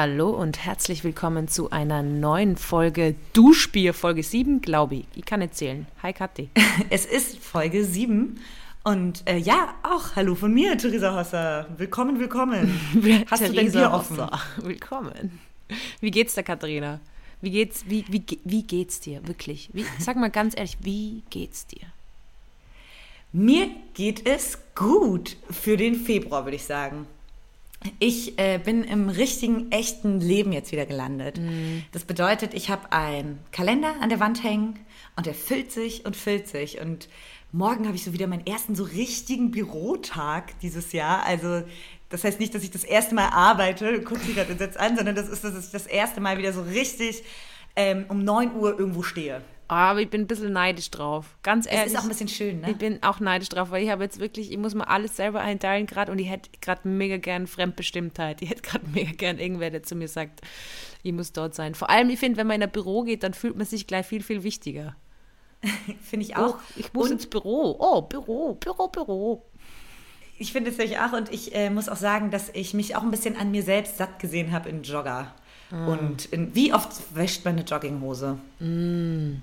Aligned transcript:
Hallo 0.00 0.30
und 0.30 0.64
herzlich 0.64 1.02
willkommen 1.02 1.48
zu 1.48 1.70
einer 1.70 2.04
neuen 2.04 2.56
Folge 2.56 3.16
Duschbier, 3.32 3.92
Folge 3.92 4.22
7, 4.22 4.60
glaube 4.60 4.94
ich. 4.94 5.06
Ich 5.16 5.24
kann 5.24 5.40
nicht 5.40 5.56
zählen. 5.56 5.88
Hi 6.04 6.12
Kathi. 6.12 6.50
Es 6.88 7.04
ist 7.04 7.36
Folge 7.38 7.84
7 7.84 8.38
und 8.84 9.28
äh, 9.28 9.38
ja, 9.38 9.74
auch 9.82 10.14
hallo 10.14 10.36
von 10.36 10.54
mir, 10.54 10.78
Theresa 10.78 11.18
Hosser. 11.18 11.66
Willkommen, 11.78 12.20
willkommen. 12.20 12.80
Hast 13.28 13.48
du 13.48 13.52
dein 13.52 13.72
Bier 13.72 13.90
offen? 13.90 14.18
Hosser. 14.18 14.40
Willkommen. 14.58 15.40
Wie 16.00 16.12
geht's 16.12 16.36
dir, 16.36 16.44
Katharina? 16.44 17.00
Wie 17.40 17.50
geht's, 17.50 17.84
wie, 17.88 18.04
wie, 18.08 18.22
wie 18.44 18.62
geht's 18.62 19.00
dir, 19.00 19.26
wirklich? 19.26 19.68
Wie, 19.72 19.84
sag 19.98 20.16
mal 20.16 20.30
ganz 20.30 20.56
ehrlich, 20.56 20.78
wie 20.80 21.24
geht's 21.28 21.66
dir? 21.66 21.88
Mir 23.32 23.68
geht 23.94 24.24
es 24.28 24.60
gut 24.76 25.36
für 25.50 25.76
den 25.76 25.96
Februar, 25.96 26.44
würde 26.44 26.54
ich 26.54 26.64
sagen. 26.64 27.08
Ich 28.00 28.38
äh, 28.38 28.58
bin 28.58 28.82
im 28.82 29.08
richtigen, 29.08 29.70
echten 29.70 30.20
Leben 30.20 30.52
jetzt 30.52 30.72
wieder 30.72 30.84
gelandet. 30.84 31.38
Mm. 31.38 31.82
Das 31.92 32.04
bedeutet, 32.04 32.52
ich 32.54 32.70
habe 32.70 32.92
einen 32.92 33.38
Kalender 33.52 33.94
an 34.00 34.08
der 34.08 34.18
Wand 34.18 34.42
hängen 34.42 34.78
und 35.16 35.26
der 35.26 35.34
füllt 35.34 35.70
sich 35.70 36.04
und 36.04 36.16
füllt 36.16 36.48
sich. 36.48 36.80
Und 36.80 37.08
morgen 37.52 37.86
habe 37.86 37.96
ich 37.96 38.04
so 38.04 38.12
wieder 38.12 38.26
meinen 38.26 38.46
ersten 38.46 38.74
so 38.74 38.82
richtigen 38.82 39.52
Bürotag 39.52 40.58
dieses 40.60 40.92
Jahr. 40.92 41.24
Also 41.24 41.62
das 42.08 42.24
heißt 42.24 42.40
nicht, 42.40 42.54
dass 42.54 42.64
ich 42.64 42.70
das 42.70 42.84
erste 42.84 43.14
Mal 43.14 43.28
arbeite, 43.28 44.00
guck 44.02 44.18
sie 44.18 44.34
gerade 44.34 44.54
jetzt 44.58 44.78
an, 44.78 44.96
sondern 44.96 45.14
das 45.14 45.28
ist, 45.28 45.44
dass 45.44 45.66
ich 45.66 45.70
das 45.70 45.86
erste 45.86 46.20
Mal 46.20 46.38
wieder 46.38 46.52
so 46.52 46.62
richtig 46.62 47.22
ähm, 47.76 48.06
um 48.08 48.24
9 48.24 48.56
Uhr 48.56 48.78
irgendwo 48.78 49.02
stehe. 49.02 49.42
Aber 49.68 50.00
ich 50.00 50.08
bin 50.08 50.22
ein 50.22 50.26
bisschen 50.26 50.52
neidisch 50.52 50.90
drauf. 50.90 51.36
Ganz 51.42 51.66
ehrlich. 51.66 51.86
Es 51.86 51.92
ist 51.92 51.98
auch 51.98 52.02
ein 52.02 52.08
bisschen 52.08 52.28
schön, 52.28 52.60
ne? 52.60 52.70
Ich 52.70 52.78
bin 52.78 53.02
auch 53.02 53.20
neidisch 53.20 53.50
drauf, 53.50 53.70
weil 53.70 53.84
ich 53.84 53.90
habe 53.90 54.02
jetzt 54.02 54.18
wirklich, 54.18 54.50
ich 54.50 54.56
muss 54.56 54.74
mal 54.74 54.84
alles 54.84 55.16
selber 55.16 55.40
einteilen 55.40 55.86
gerade 55.86 56.10
und 56.10 56.18
ich 56.18 56.30
hätte 56.30 56.48
gerade 56.62 56.88
mega 56.88 57.18
gern 57.18 57.46
Fremdbestimmtheit. 57.46 58.40
Ich 58.40 58.48
hätte 58.48 58.62
gerade 58.62 58.86
mega 58.92 59.12
gern 59.12 59.38
irgendwer, 59.38 59.70
der 59.70 59.82
zu 59.82 59.94
mir 59.94 60.08
sagt, 60.08 60.40
ich 61.02 61.12
muss 61.12 61.32
dort 61.32 61.54
sein. 61.54 61.74
Vor 61.74 61.90
allem, 61.90 62.08
ich 62.08 62.18
finde, 62.18 62.38
wenn 62.38 62.46
man 62.46 62.56
in 62.56 62.62
ein 62.62 62.70
Büro 62.70 63.02
geht, 63.02 63.22
dann 63.22 63.34
fühlt 63.34 63.56
man 63.56 63.66
sich 63.66 63.86
gleich 63.86 64.06
viel, 64.06 64.22
viel 64.22 64.42
wichtiger. 64.42 64.96
finde 66.00 66.24
ich 66.24 66.36
auch. 66.36 66.56
Oh, 66.56 66.60
ich 66.76 66.92
muss 66.94 67.06
und 67.06 67.12
ins 67.12 67.26
Büro. 67.26 67.76
Oh, 67.78 68.02
Büro, 68.02 68.54
Büro, 68.54 68.88
Büro. 68.88 69.44
Ich 70.38 70.52
finde 70.52 70.70
es 70.70 70.78
natürlich 70.78 70.98
auch 70.98 71.12
und 71.12 71.32
ich 71.32 71.54
äh, 71.54 71.68
muss 71.68 71.88
auch 71.88 71.96
sagen, 71.96 72.30
dass 72.30 72.48
ich 72.54 72.72
mich 72.72 72.96
auch 72.96 73.02
ein 73.02 73.10
bisschen 73.10 73.36
an 73.36 73.50
mir 73.50 73.62
selbst 73.62 73.98
satt 73.98 74.18
gesehen 74.18 74.52
habe 74.52 74.68
in 74.68 74.82
Jogger. 74.82 75.34
Mm. 75.70 75.88
Und 75.88 76.24
in, 76.26 76.54
wie 76.54 76.72
oft 76.72 77.14
wäscht 77.14 77.44
man 77.44 77.56
eine 77.56 77.64
Jogginghose? 77.64 78.38
Mm. 78.60 79.42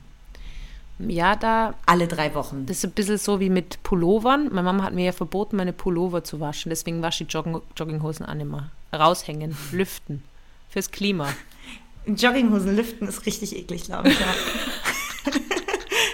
Ja, 0.99 1.35
da. 1.35 1.73
Alle 1.85 2.07
drei 2.07 2.33
Wochen. 2.35 2.65
Das 2.65 2.77
ist 2.77 2.85
ein 2.85 2.91
bisschen 2.91 3.17
so 3.17 3.39
wie 3.39 3.49
mit 3.49 3.83
Pullovern. 3.83 4.45
Meine 4.45 4.63
Mama 4.63 4.83
hat 4.83 4.93
mir 4.93 5.05
ja 5.05 5.11
verboten, 5.11 5.57
meine 5.57 5.73
Pullover 5.73 6.23
zu 6.23 6.39
waschen. 6.39 6.69
Deswegen 6.69 7.01
wasche 7.01 7.25
ich 7.25 7.33
Jogging 7.33 7.61
Jogginghosen 7.75 8.25
an 8.25 8.39
immer. 8.39 8.69
Raushängen, 8.93 9.57
lüften. 9.71 10.23
Fürs 10.69 10.91
Klima. 10.91 11.29
Jogginghosen 12.05 12.75
lüften 12.75 13.07
ist 13.07 13.25
richtig 13.25 13.55
eklig, 13.55 13.85
glaube 13.85 14.09
ich. 14.09 14.19
Ja. 14.19 14.27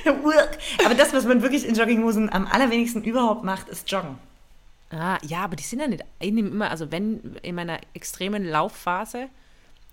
aber 0.85 0.95
das, 0.95 1.13
was 1.13 1.25
man 1.25 1.41
wirklich 1.41 1.67
in 1.67 1.75
Jogginghosen 1.75 2.31
am 2.31 2.47
allerwenigsten 2.47 3.03
überhaupt 3.03 3.43
macht, 3.43 3.69
ist 3.69 3.91
Joggen. 3.91 4.17
Ah, 4.89 5.17
ja, 5.23 5.43
aber 5.43 5.55
die 5.55 5.63
sind 5.63 5.79
ja 5.79 5.87
nicht. 5.87 6.03
Ich 6.19 6.31
nehme 6.31 6.49
immer, 6.49 6.69
also 6.69 6.91
wenn 6.91 7.37
in 7.43 7.55
meiner 7.55 7.79
extremen 7.93 8.43
Laufphase, 8.45 9.29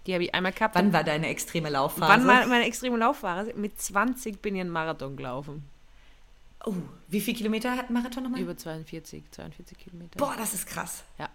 die 0.09 0.15
habe 0.15 0.25
ich 0.25 0.35
einmal 0.35 0.53
gehabt. 0.53 0.75
Wann 0.75 0.93
war 0.95 1.05
deine 1.05 1.29
extreme 1.29 1.69
Laufphase? 1.69 2.11
Wann 2.11 2.27
war 2.27 2.47
meine 2.47 2.65
extreme 2.65 2.97
Laufphase? 2.97 3.53
Mit 3.55 3.79
20 3.79 4.41
bin 4.41 4.55
ich 4.55 4.63
einen 4.63 4.71
Marathon 4.71 5.17
gelaufen. 5.17 5.69
Oh, 6.65 6.75
wie 7.09 7.21
viele 7.21 7.37
Kilometer 7.37 7.77
hat 7.77 7.91
ein 7.91 7.93
Marathon 7.93 8.23
nochmal? 8.25 8.41
Über 8.41 8.57
42, 8.57 9.31
42 9.31 9.77
Kilometer. 9.77 10.17
Boah, 10.17 10.35
das 10.39 10.55
ist 10.55 10.67
krass. 10.67 11.05
Ja. 11.19 11.29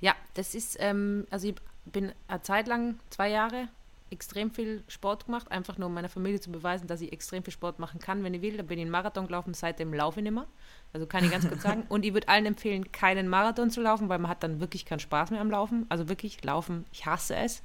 Ja, 0.00 0.16
das 0.34 0.56
ist, 0.56 0.76
ähm, 0.80 1.28
also 1.30 1.46
ich 1.46 1.54
bin 1.84 2.12
eine 2.26 2.42
Zeit 2.42 2.66
lang, 2.66 2.98
zwei 3.08 3.30
Jahre, 3.30 3.68
extrem 4.10 4.50
viel 4.50 4.82
Sport 4.88 5.26
gemacht, 5.26 5.50
einfach 5.52 5.78
nur 5.78 5.86
um 5.86 5.94
meiner 5.94 6.08
Familie 6.08 6.40
zu 6.40 6.50
beweisen, 6.50 6.88
dass 6.88 7.00
ich 7.00 7.12
extrem 7.12 7.44
viel 7.44 7.52
Sport 7.52 7.78
machen 7.78 8.00
kann, 8.00 8.24
wenn 8.24 8.34
ich 8.34 8.42
will. 8.42 8.56
Da 8.56 8.64
bin 8.64 8.78
ich 8.78 8.82
einen 8.82 8.90
Marathon 8.90 9.26
gelaufen, 9.26 9.54
seitdem 9.54 9.94
laufe 9.94 10.18
ich 10.18 10.24
nicht 10.24 10.34
mehr. 10.34 10.46
Also 10.92 11.06
kann 11.06 11.24
ich 11.24 11.30
ganz 11.30 11.48
kurz 11.48 11.62
sagen. 11.62 11.84
Und 11.88 12.04
ich 12.04 12.14
würde 12.14 12.28
allen 12.28 12.46
empfehlen, 12.46 12.90
keinen 12.90 13.28
Marathon 13.28 13.70
zu 13.70 13.80
laufen, 13.80 14.08
weil 14.08 14.18
man 14.18 14.28
hat 14.28 14.42
dann 14.42 14.58
wirklich 14.58 14.86
keinen 14.86 15.00
Spaß 15.00 15.30
mehr 15.30 15.40
am 15.40 15.52
Laufen. 15.52 15.86
Also 15.88 16.08
wirklich, 16.08 16.42
laufen, 16.44 16.84
ich 16.92 17.06
hasse 17.06 17.36
es. 17.36 17.62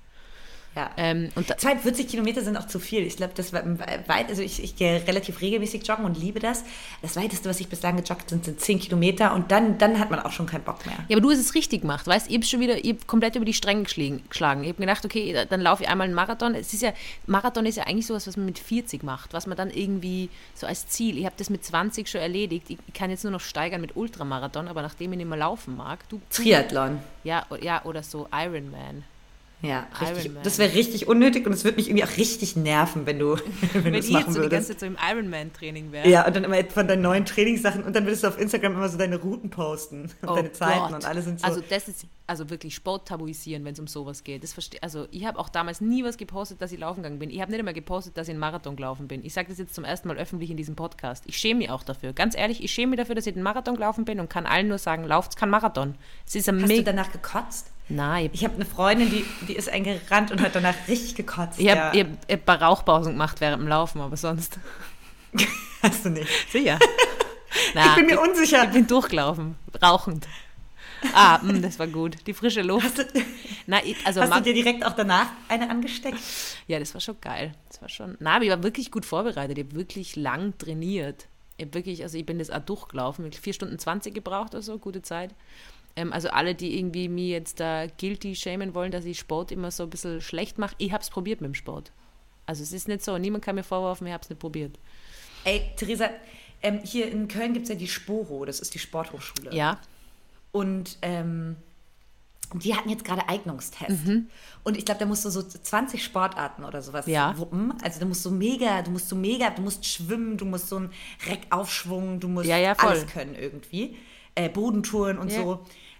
Ja. 0.76 0.90
Ähm, 0.96 1.30
und 1.36 1.48
42 1.48 2.08
Kilometer 2.08 2.42
sind 2.42 2.56
auch 2.56 2.68
zu 2.68 2.80
viel. 2.80 3.02
Ich 3.02 3.18
glaube, 3.18 3.34
das 3.36 3.52
war 3.52 3.64
weit, 4.08 4.30
also 4.30 4.42
ich, 4.42 4.64
ich 4.64 4.76
gehe 4.78 5.06
relativ 5.06 5.42
regelmäßig 5.42 5.86
joggen 5.86 6.06
und 6.06 6.18
liebe 6.18 6.40
das. 6.40 6.64
Das 7.02 7.18
weiteste, 7.18 7.50
was 7.50 7.60
ich 7.60 7.68
bislang 7.68 7.98
gejoggt 7.98 8.30
sind, 8.30 8.46
sind 8.46 8.60
10 8.60 8.80
Kilometer 8.80 9.34
und 9.34 9.52
dann, 9.52 9.78
dann 9.78 10.00
hat 10.00 10.12
man 10.12 10.22
auch 10.22 10.32
schon 10.32 10.46
keinen 10.46 10.64
Bock 10.64 10.86
mehr. 10.86 10.96
Ja, 11.10 11.18
aber 11.18 11.22
du 11.22 11.32
hast 11.32 11.40
es 11.40 11.56
richtig 11.56 11.82
gemacht, 11.82 12.08
weißt 12.08 12.30
ich 12.30 12.36
habe 12.36 12.46
schon 12.46 12.62
wieder, 12.62 12.84
ich 12.84 13.06
komplett 13.06 13.36
über 13.36 13.44
die 13.44 13.54
Stränge 13.54 13.84
geschlagen. 13.84 14.64
Ich 14.64 14.70
habe 14.70 14.80
gedacht, 14.80 15.04
okay, 15.04 15.46
dann 15.50 15.60
laufe 15.60 15.84
ich 15.84 15.90
einmal 15.90 16.06
einen 16.06 16.14
Marathon. 16.14 16.56
Es 16.56 16.74
ist 16.74 16.82
ja, 16.82 16.94
Marathon 17.28 17.66
ist 17.66 17.76
ja 17.76 17.84
eigentlich 17.84 18.08
sowas, 18.08 18.26
was 18.28 18.38
man 18.38 18.46
mit 18.46 18.60
40 18.60 19.04
macht, 19.04 19.34
was 19.34 19.48
man 19.48 19.58
dann 19.58 19.72
irgendwie 19.72 20.30
so 20.54 20.68
als 20.68 20.88
Ziel, 20.88 21.18
ich 21.18 21.26
habe 21.26 21.36
das 21.38 21.50
mit 21.50 21.66
20 21.66 22.08
schon 22.08 22.22
erledigt. 22.22 22.70
Ich, 22.70 22.78
ich, 22.88 22.94
kann 22.94 23.10
jetzt 23.10 23.24
nur 23.24 23.32
noch 23.32 23.42
steigern 23.42 23.82
mit 23.82 23.98
Ultramarathon, 23.98 24.68
aber 24.68 24.82
nachdem 24.82 25.12
ich 25.12 25.18
nicht 25.18 25.28
mehr 25.28 25.38
laufen 25.38 25.76
mag, 25.76 26.08
du. 26.10 26.22
Triathlon. 26.30 27.00
Ja, 27.24 27.46
ja, 27.62 27.84
oder 27.84 28.04
so 28.04 28.28
Ironman. 28.32 29.04
Ja, 29.62 29.88
richtig. 30.00 30.32
Das 30.44 30.58
wäre 30.58 30.74
richtig 30.74 31.08
unnötig 31.08 31.46
und 31.46 31.54
es 31.54 31.64
würde 31.64 31.78
mich 31.78 31.88
irgendwie 31.88 32.04
auch 32.04 32.18
richtig 32.18 32.56
nerven, 32.56 33.06
wenn 33.06 33.20
du 33.20 33.38
wenn, 33.74 33.84
wenn 33.84 33.94
du 33.94 34.00
es 34.00 34.10
machen 34.10 34.34
so 34.34 34.40
würdest. 34.40 34.52
die 34.52 34.56
ganze 34.56 34.68
Zeit 34.70 34.80
so 34.80 34.86
im 34.88 34.98
Ironman-Training 35.00 35.92
wäre. 35.92 36.10
Ja, 36.10 36.26
und 36.26 36.36
dann 36.36 36.44
immer 36.44 36.64
von 36.66 36.88
deinen 36.88 37.04
neuen 37.04 37.26
Trainingssachen 37.26 37.84
und 37.84 37.96
dann 37.96 38.06
würdest 38.06 38.24
du 38.24 38.28
auf 38.28 38.40
Instagram 38.40 38.74
immer 38.74 38.90
so 38.90 38.98
deine 38.98 39.18
Routen 39.18 39.52
posten 39.52 40.12
und 40.22 40.30
oh 40.30 40.36
deine 40.36 40.52
Zeiten 40.52 40.80
Gott. 40.80 40.94
und 40.94 41.06
alles 41.06 41.26
sind 41.26 41.40
so. 41.40 41.46
Also 41.46 41.62
das 41.70 41.88
ist 41.88 42.06
also 42.26 42.50
wirklich 42.50 42.74
Sport 42.74 43.08
tabuisieren, 43.08 43.64
wenn 43.66 43.74
es 43.74 43.80
um 43.80 43.88
sowas 43.88 44.24
geht. 44.24 44.42
Das 44.42 44.54
verstehe 44.54 44.82
also 44.82 45.08
ich 45.12 45.26
habe 45.26 45.38
auch 45.38 45.50
damals 45.50 45.80
nie 45.80 46.04
was 46.04 46.18
gepostet, 46.18 46.62
dass 46.62 46.72
ich 46.72 46.80
laufen 46.80 47.04
gegangen 47.04 47.20
bin. 47.20 47.30
Ich 47.30 47.42
habe 47.42 47.52
nicht 47.52 47.60
einmal 47.60 47.74
gepostet, 47.74 48.18
dass 48.18 48.28
ich 48.28 48.32
einen 48.32 48.40
Marathon 48.40 48.76
gelaufen 48.76 49.08
bin. 49.08 49.24
Ich 49.24 49.34
sage 49.34 49.50
das 49.50 49.60
jetzt 49.60 49.76
zum 49.76 49.84
ersten 49.84 50.08
Mal 50.08 50.18
öffentlich 50.18 50.50
in 50.50 50.58
diesem 50.58 50.76
Podcast. 50.76 51.24
Ich 51.28 51.38
schäme 51.38 51.60
mich 51.60 51.70
auch 51.70 51.84
dafür. 51.84 52.14
Ganz 52.14 52.36
ehrlich, 52.36 52.64
ich 52.64 52.72
schäme 52.72 52.92
mich 52.92 53.00
dafür, 53.00 53.16
dass 53.16 53.28
ich 53.28 53.34
den 53.34 53.44
Marathon 53.44 53.76
gelaufen 53.76 54.06
bin 54.06 54.20
und 54.20 54.30
kann 54.30 54.48
allen 54.48 54.70
nur 54.70 54.80
sagen, 54.80 55.04
lauft 55.04 55.36
kein 55.36 55.50
Marathon. 55.50 55.96
Es 56.26 56.36
ist 56.36 56.50
ein 56.50 56.62
Hast 56.62 56.72
du 56.72 56.84
danach 56.84 57.12
gekotzt? 57.12 57.68
Nein. 57.92 58.30
Ich 58.34 58.44
habe 58.44 58.56
eine 58.56 58.66
Freundin, 58.66 59.10
die, 59.10 59.26
die 59.48 59.56
ist 59.56 59.70
eingerannt 59.70 60.32
und 60.32 60.42
hat 60.42 60.56
danach 60.56 60.76
richtig 60.88 61.16
gekotzt. 61.16 61.60
Ich 61.60 61.70
habe 61.70 61.98
ja. 61.98 62.06
hab, 62.30 62.48
hab 62.48 62.62
Rauchpausen 62.62 63.14
gemacht 63.14 63.42
während 63.42 63.62
dem 63.62 63.68
Laufen, 63.68 64.02
aber 64.02 64.18
sonst. 64.18 64.60
Hast 65.84 66.06
du 66.06 66.10
nicht? 66.10 66.30
Sicher. 66.52 66.80
Na, 67.76 67.88
ich 67.88 67.96
bin 67.96 68.06
mir 68.06 68.20
unsicher. 68.20 68.64
Ich 68.64 68.72
bin 68.72 68.88
durchgelaufen, 68.88 69.56
rauchend. 69.82 70.28
Ah, 71.14 71.40
mh, 71.42 71.54
hm, 71.54 71.62
das 71.62 71.80
war 71.80 71.88
gut. 71.88 72.16
Die 72.28 72.34
frische 72.34 72.62
Luft. 72.62 72.86
Hast, 72.86 72.98
du, 73.00 73.06
Na, 73.66 73.80
also 74.06 74.22
hast 74.22 74.36
du 74.36 74.42
dir 74.42 74.54
direkt 74.54 74.86
auch 74.86 74.94
danach 74.94 75.28
eine 75.50 75.70
angesteckt? 75.70 76.20
Ja, 76.68 76.80
das 76.80 76.94
war 76.94 77.02
schon 77.02 77.20
geil. 77.20 77.54
Das 77.68 77.82
war 77.82 77.90
schon. 77.90 78.18
Na, 78.20 78.36
aber 78.36 78.46
ich 78.46 78.52
war 78.52 78.64
wirklich 78.64 78.92
gut 78.92 79.06
vorbereitet. 79.06 79.58
Ich 79.58 79.66
habe 79.66 79.76
wirklich 79.76 80.16
lang 80.16 80.58
trainiert. 80.58 81.28
Ich 81.58 81.74
wirklich, 81.74 82.04
also 82.04 82.18
ich 82.18 82.26
bin 82.26 82.40
das 82.40 82.52
auch 82.52 82.60
durchgelaufen. 82.60 83.26
Ich 83.26 83.40
vier 83.40 83.54
Stunden 83.54 83.78
20 83.80 84.14
gebraucht 84.14 84.54
oder 84.54 84.62
so, 84.62 84.78
gute 84.78 85.02
Zeit. 85.02 85.32
Ähm, 85.96 86.14
also 86.14 86.30
alle, 86.30 86.56
die 86.56 86.78
irgendwie 86.78 87.10
mir 87.10 87.28
jetzt 87.28 87.60
da 87.60 87.88
guilty 87.88 88.36
schämen 88.36 88.74
wollen, 88.74 88.92
dass 88.92 89.06
ich 89.06 89.20
Sport 89.20 89.52
immer 89.52 89.72
so 89.72 89.84
ein 89.84 89.90
bisschen 89.90 90.22
schlecht 90.22 90.58
mache, 90.58 90.76
ich 90.78 90.92
habe 90.92 91.04
es 91.04 91.10
probiert 91.10 91.42
mit 91.42 91.50
dem 91.50 91.56
Sport. 91.56 91.92
Also 92.46 92.64
es 92.64 92.74
ist 92.74 92.88
nicht 92.88 93.04
so, 93.04 93.18
niemand 93.18 93.44
kann 93.44 93.56
mir 93.56 93.64
vorwerfen, 93.64 94.08
ich 94.08 94.14
habe 94.14 94.24
es 94.24 94.30
nicht 94.30 94.40
probiert. 94.40 94.78
Ey, 95.44 95.72
Theresa, 95.76 96.10
ähm, 96.62 96.80
hier 96.84 97.12
in 97.12 97.28
Köln 97.28 97.54
gibt 97.54 97.64
es 97.64 97.70
ja 97.70 97.76
die 97.76 97.88
Sporo, 97.88 98.46
das 98.46 98.60
ist 98.60 98.74
die 98.74 98.80
Sporthochschule. 98.80 99.54
Ja. 99.54 99.80
Und 100.52 100.98
ähm, 101.02 101.56
die 102.54 102.76
hatten 102.76 102.90
jetzt 102.90 103.06
gerade 103.06 103.28
Eignungstest. 103.30 104.06
Mhm. 104.06 104.28
Und 104.64 104.78
ich 104.78 104.86
glaube, 104.86 105.00
da 105.00 105.06
musst 105.06 105.24
du 105.26 105.30
so 105.30 105.42
20 105.42 106.04
Sportarten 106.04 106.66
oder 106.66 106.82
sowas 106.82 107.08
ja. 107.08 107.38
wuppen. 107.38 107.74
Also 107.82 108.00
du 108.00 108.06
musst 108.06 108.24
so 108.24 108.32
mega, 108.32 108.82
du 108.82 108.92
musst 108.92 109.10
so 109.10 109.16
mega, 109.16 109.50
du 109.50 109.62
musst 109.62 109.86
schwimmen, 109.86 110.38
du 110.38 110.46
musst 110.46 110.68
so 110.68 110.78
einen 110.78 110.92
Reckaufschwung, 111.28 112.20
du 112.20 112.28
musst 112.28 112.48
ja, 112.48 112.58
ja, 112.58 112.74
alles 112.74 113.08
können 113.08 113.36
irgendwie. 113.36 113.98
Äh, 114.36 114.50
Bodentouren 114.50 115.18
und 115.18 115.32
so. 115.32 115.60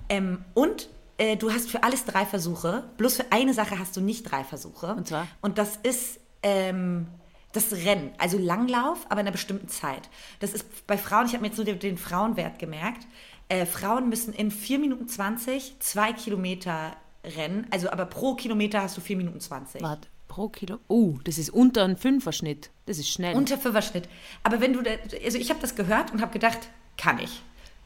Ähm, 0.10 0.46
und 0.54 0.90
äh, 1.18 1.38
du 1.38 1.52
hast 1.52 1.70
für 1.70 1.84
alles 1.84 2.06
drei 2.06 2.26
Versuche. 2.26 2.84
Bloß 2.98 3.18
für 3.18 3.32
eine 3.32 3.54
Sache 3.54 3.78
hast 3.78 3.96
du 3.96 4.02
nicht 4.02 4.24
drei 4.24 4.44
Versuche. 4.44 4.96
Und 4.96 5.08
zwar? 5.08 5.28
Und 5.42 5.58
das 5.58 5.78
ist 5.84 6.20
ähm, 6.44 7.08
das 7.52 7.72
Rennen. 7.74 8.12
Also 8.18 8.38
Langlauf, 8.38 9.06
aber 9.06 9.22
in 9.22 9.28
einer 9.28 9.32
bestimmten 9.32 9.68
Zeit. 9.68 10.10
Das 10.40 10.54
ist 10.54 10.88
bei 10.88 10.98
Frauen, 10.98 11.26
ich 11.28 11.34
habe 11.34 11.42
mir 11.42 11.48
jetzt 11.48 11.58
nur 11.58 11.66
den, 11.66 11.80
den 11.80 11.98
Frauenwert 11.98 12.60
gemerkt. 12.60 13.08
Äh, 13.50 13.66
Frauen 13.66 14.10
müssen 14.10 14.34
in 14.34 14.50
4 14.50 14.80
Minuten 14.80 15.08
20 15.08 15.76
zwei 15.80 16.14
Kilometer 16.14 16.96
rennen. 17.24 17.68
Also 17.70 17.90
aber 17.90 18.06
pro 18.06 18.36
Kilometer 18.36 18.82
hast 18.82 18.98
du 18.98 19.02
4 19.02 19.18
Minuten 19.18 19.40
20. 19.40 19.82
Warte, 19.82 20.08
pro 20.28 20.50
Kilo? 20.50 20.80
Oh, 20.88 21.16
das 21.24 21.38
ist 21.38 21.50
unter 21.50 21.84
ein 21.84 21.98
Fünferschnitt. 21.98 22.72
Das 22.86 22.98
ist 22.98 23.10
schnell. 23.10 23.36
Unter 23.36 23.58
Fünferschnitt. 23.58 24.08
Aber 24.44 24.62
wenn 24.62 24.74
du, 24.74 24.82
da, 24.82 24.92
also 25.24 25.38
ich 25.38 25.50
habe 25.50 25.60
das 25.60 25.76
gehört 25.76 26.12
und 26.12 26.22
habe 26.22 26.32
gedacht, 26.32 26.60
kann 26.98 27.20
ich. 27.20 27.44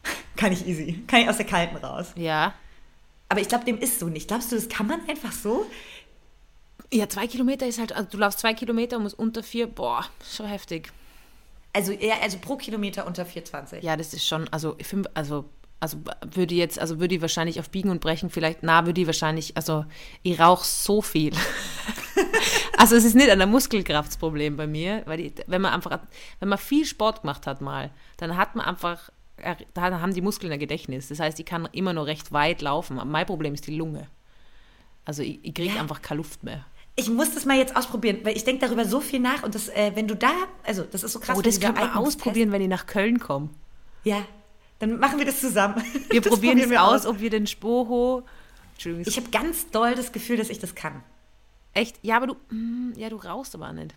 Kann 0.36 0.52
ich 0.52 0.68
easy. 0.68 1.04
Kann 1.08 1.22
ich 1.22 1.30
aus 1.30 1.38
der 1.38 1.46
Kalten 1.46 1.76
raus. 1.78 2.14
Ja. 2.16 2.54
Aber 3.30 3.42
ich 3.42 3.48
glaube, 3.48 3.66
dem 3.66 3.78
ist 3.80 4.00
so 4.00 4.08
nicht. 4.08 4.28
Glaubst 4.28 4.52
du, 4.52 4.56
das 4.56 4.70
kann 4.70 4.88
man 4.88 5.08
einfach 5.08 5.32
so? 5.32 5.66
Ja, 6.92 7.10
zwei 7.10 7.28
Kilometer 7.28 7.66
ist 7.66 7.80
halt, 7.80 7.94
also 7.94 8.10
du 8.10 8.18
laufst 8.18 8.40
zwei 8.40 8.54
Kilometer 8.54 8.98
und 8.98 9.04
musst 9.04 9.18
unter 9.18 9.44
vier, 9.44 9.68
boah, 9.68 10.06
schon 10.24 10.46
heftig. 10.46 10.92
Also 11.74 11.92
eher, 11.92 12.22
also 12.22 12.38
pro 12.38 12.56
Kilometer 12.56 13.06
unter 13.06 13.24
4,20. 13.24 13.80
Ja, 13.82 13.98
das 13.98 14.14
ist 14.14 14.26
schon, 14.26 14.48
also, 14.50 14.78
fünf, 14.82 15.08
also 15.14 15.46
Also 15.80 15.98
würde 16.34 16.56
jetzt, 16.56 16.80
also 16.80 17.00
würde 17.00 17.16
ich 17.16 17.22
wahrscheinlich 17.22 17.60
auf 17.60 17.70
Biegen 17.70 17.90
und 17.90 18.00
Brechen 18.00 18.30
vielleicht, 18.30 18.64
na, 18.64 18.86
würde 18.86 19.02
ich 19.02 19.08
wahrscheinlich, 19.08 19.58
also 19.58 19.86
ich 20.24 20.40
rauche 20.40 20.64
so 20.64 21.02
viel. 21.02 21.34
also 22.78 22.96
es 22.96 23.04
ist 23.04 23.16
nicht 23.16 23.30
ein 23.30 23.50
Muskelkraftsproblem 23.50 24.56
bei 24.56 24.68
mir, 24.68 25.04
weil 25.06 25.20
ich, 25.20 25.34
wenn 25.48 25.62
man 25.62 25.74
einfach, 25.74 26.00
wenn 26.40 26.50
man 26.50 26.58
viel 26.58 26.86
Sport 26.86 27.22
gemacht 27.22 27.48
hat 27.48 27.62
mal, 27.62 27.92
dann 28.18 28.38
hat 28.38 28.56
man 28.56 28.66
einfach, 28.66 29.12
da 29.74 30.00
haben 30.00 30.14
die 30.14 30.22
Muskeln 30.22 30.52
ein 30.52 30.60
Gedächtnis. 30.60 31.10
Das 31.10 31.20
heißt, 31.20 31.40
ich 31.40 31.46
kann 31.46 31.68
immer 31.72 31.94
noch 31.94 32.06
recht 32.06 32.32
weit 32.32 32.62
laufen. 32.62 33.00
Mein 33.06 33.26
Problem 33.26 33.54
ist 33.54 33.68
die 33.68 33.76
Lunge. 33.76 34.08
Also 35.04 35.22
ich, 35.22 35.40
ich 35.44 35.54
kriege 35.54 35.76
ja. 35.76 35.82
einfach 35.82 36.02
keine 36.02 36.18
Luft 36.18 36.44
mehr. 36.44 36.66
Ich 36.96 37.10
muss 37.10 37.34
das 37.34 37.46
mal 37.46 37.58
jetzt 37.58 37.76
ausprobieren, 37.76 38.20
weil 38.24 38.38
ich 38.38 38.46
denke 38.46 38.66
darüber 38.66 38.86
so 38.86 39.02
viel 39.02 39.20
nach 39.20 39.44
und 39.44 39.54
das, 39.54 39.68
äh, 39.70 39.92
wenn 39.96 40.08
du 40.08 40.16
da, 40.16 40.32
also 40.64 40.84
das 40.84 41.04
ist 41.04 41.12
so 41.12 41.20
krass. 41.20 41.38
Oh, 41.38 41.42
das 41.42 41.60
können 41.60 41.76
wir 41.76 41.98
ausprobieren, 41.98 42.52
wenn 42.52 42.62
ich 42.62 42.70
nach 42.70 42.86
Köln 42.86 43.20
komme. 43.20 43.50
Ja, 44.06 44.26
dann 44.80 44.98
machen 45.00 45.20
wir 45.20 45.26
das 45.26 45.42
zusammen. 45.42 45.84
Wir 46.10 46.22
das 46.22 46.32
probieren 46.32 46.58
es 46.58 46.72
aus, 46.72 47.02
aus, 47.02 47.06
ob 47.06 47.20
wir 47.20 47.30
den 47.30 47.48
Spoho. 47.48 48.24
Entschuldigung. 48.74 49.06
Ich 49.08 49.18
habe 49.18 49.30
ganz 49.30 49.70
doll 49.72 49.96
das 49.96 50.14
Gefühl, 50.14 50.38
dass 50.38 50.50
ich 50.50 50.60
das 50.60 50.74
kann. 50.74 51.04
Echt? 51.74 51.98
Ja, 52.02 52.18
aber 52.18 52.28
du, 52.28 52.36
mm, 52.50 52.94
ja, 52.96 53.10
du 53.10 53.18
rauchst 53.18 53.56
aber 53.56 53.74
nicht. 53.74 53.94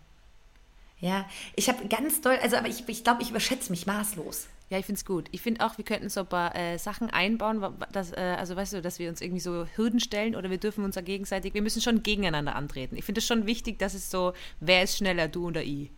Ja, 1.00 1.26
ich 1.54 1.68
habe 1.68 1.86
ganz 1.86 2.20
doll, 2.20 2.36
also 2.42 2.56
aber 2.56 2.68
ich, 2.68 2.88
ich 2.88 3.04
glaube, 3.04 3.22
ich 3.22 3.30
überschätze 3.30 3.70
mich 3.70 3.86
maßlos. 3.86 4.48
Ja, 4.70 4.78
ich 4.78 4.84
finde 4.84 4.98
es 4.98 5.04
gut. 5.04 5.28
Ich 5.32 5.40
finde 5.40 5.64
auch, 5.64 5.78
wir 5.78 5.84
könnten 5.84 6.10
so 6.10 6.20
ein 6.20 6.26
paar 6.26 6.54
äh, 6.54 6.78
Sachen 6.78 7.08
einbauen, 7.08 7.64
dass, 7.90 8.12
äh, 8.12 8.36
also 8.38 8.54
weißt 8.54 8.74
du, 8.74 8.82
dass 8.82 8.98
wir 8.98 9.08
uns 9.08 9.22
irgendwie 9.22 9.40
so 9.40 9.66
Hürden 9.76 9.98
stellen 9.98 10.36
oder 10.36 10.50
wir 10.50 10.58
dürfen 10.58 10.84
uns 10.84 10.96
ja 10.96 11.02
gegenseitig, 11.02 11.54
wir 11.54 11.62
müssen 11.62 11.80
schon 11.80 12.02
gegeneinander 12.02 12.54
antreten. 12.54 12.96
Ich 12.96 13.04
finde 13.04 13.20
es 13.20 13.26
schon 13.26 13.46
wichtig, 13.46 13.78
dass 13.78 13.94
es 13.94 14.10
so, 14.10 14.34
wer 14.60 14.82
ist 14.82 14.98
schneller, 14.98 15.28
du 15.28 15.46
oder 15.46 15.62
ich? 15.62 15.90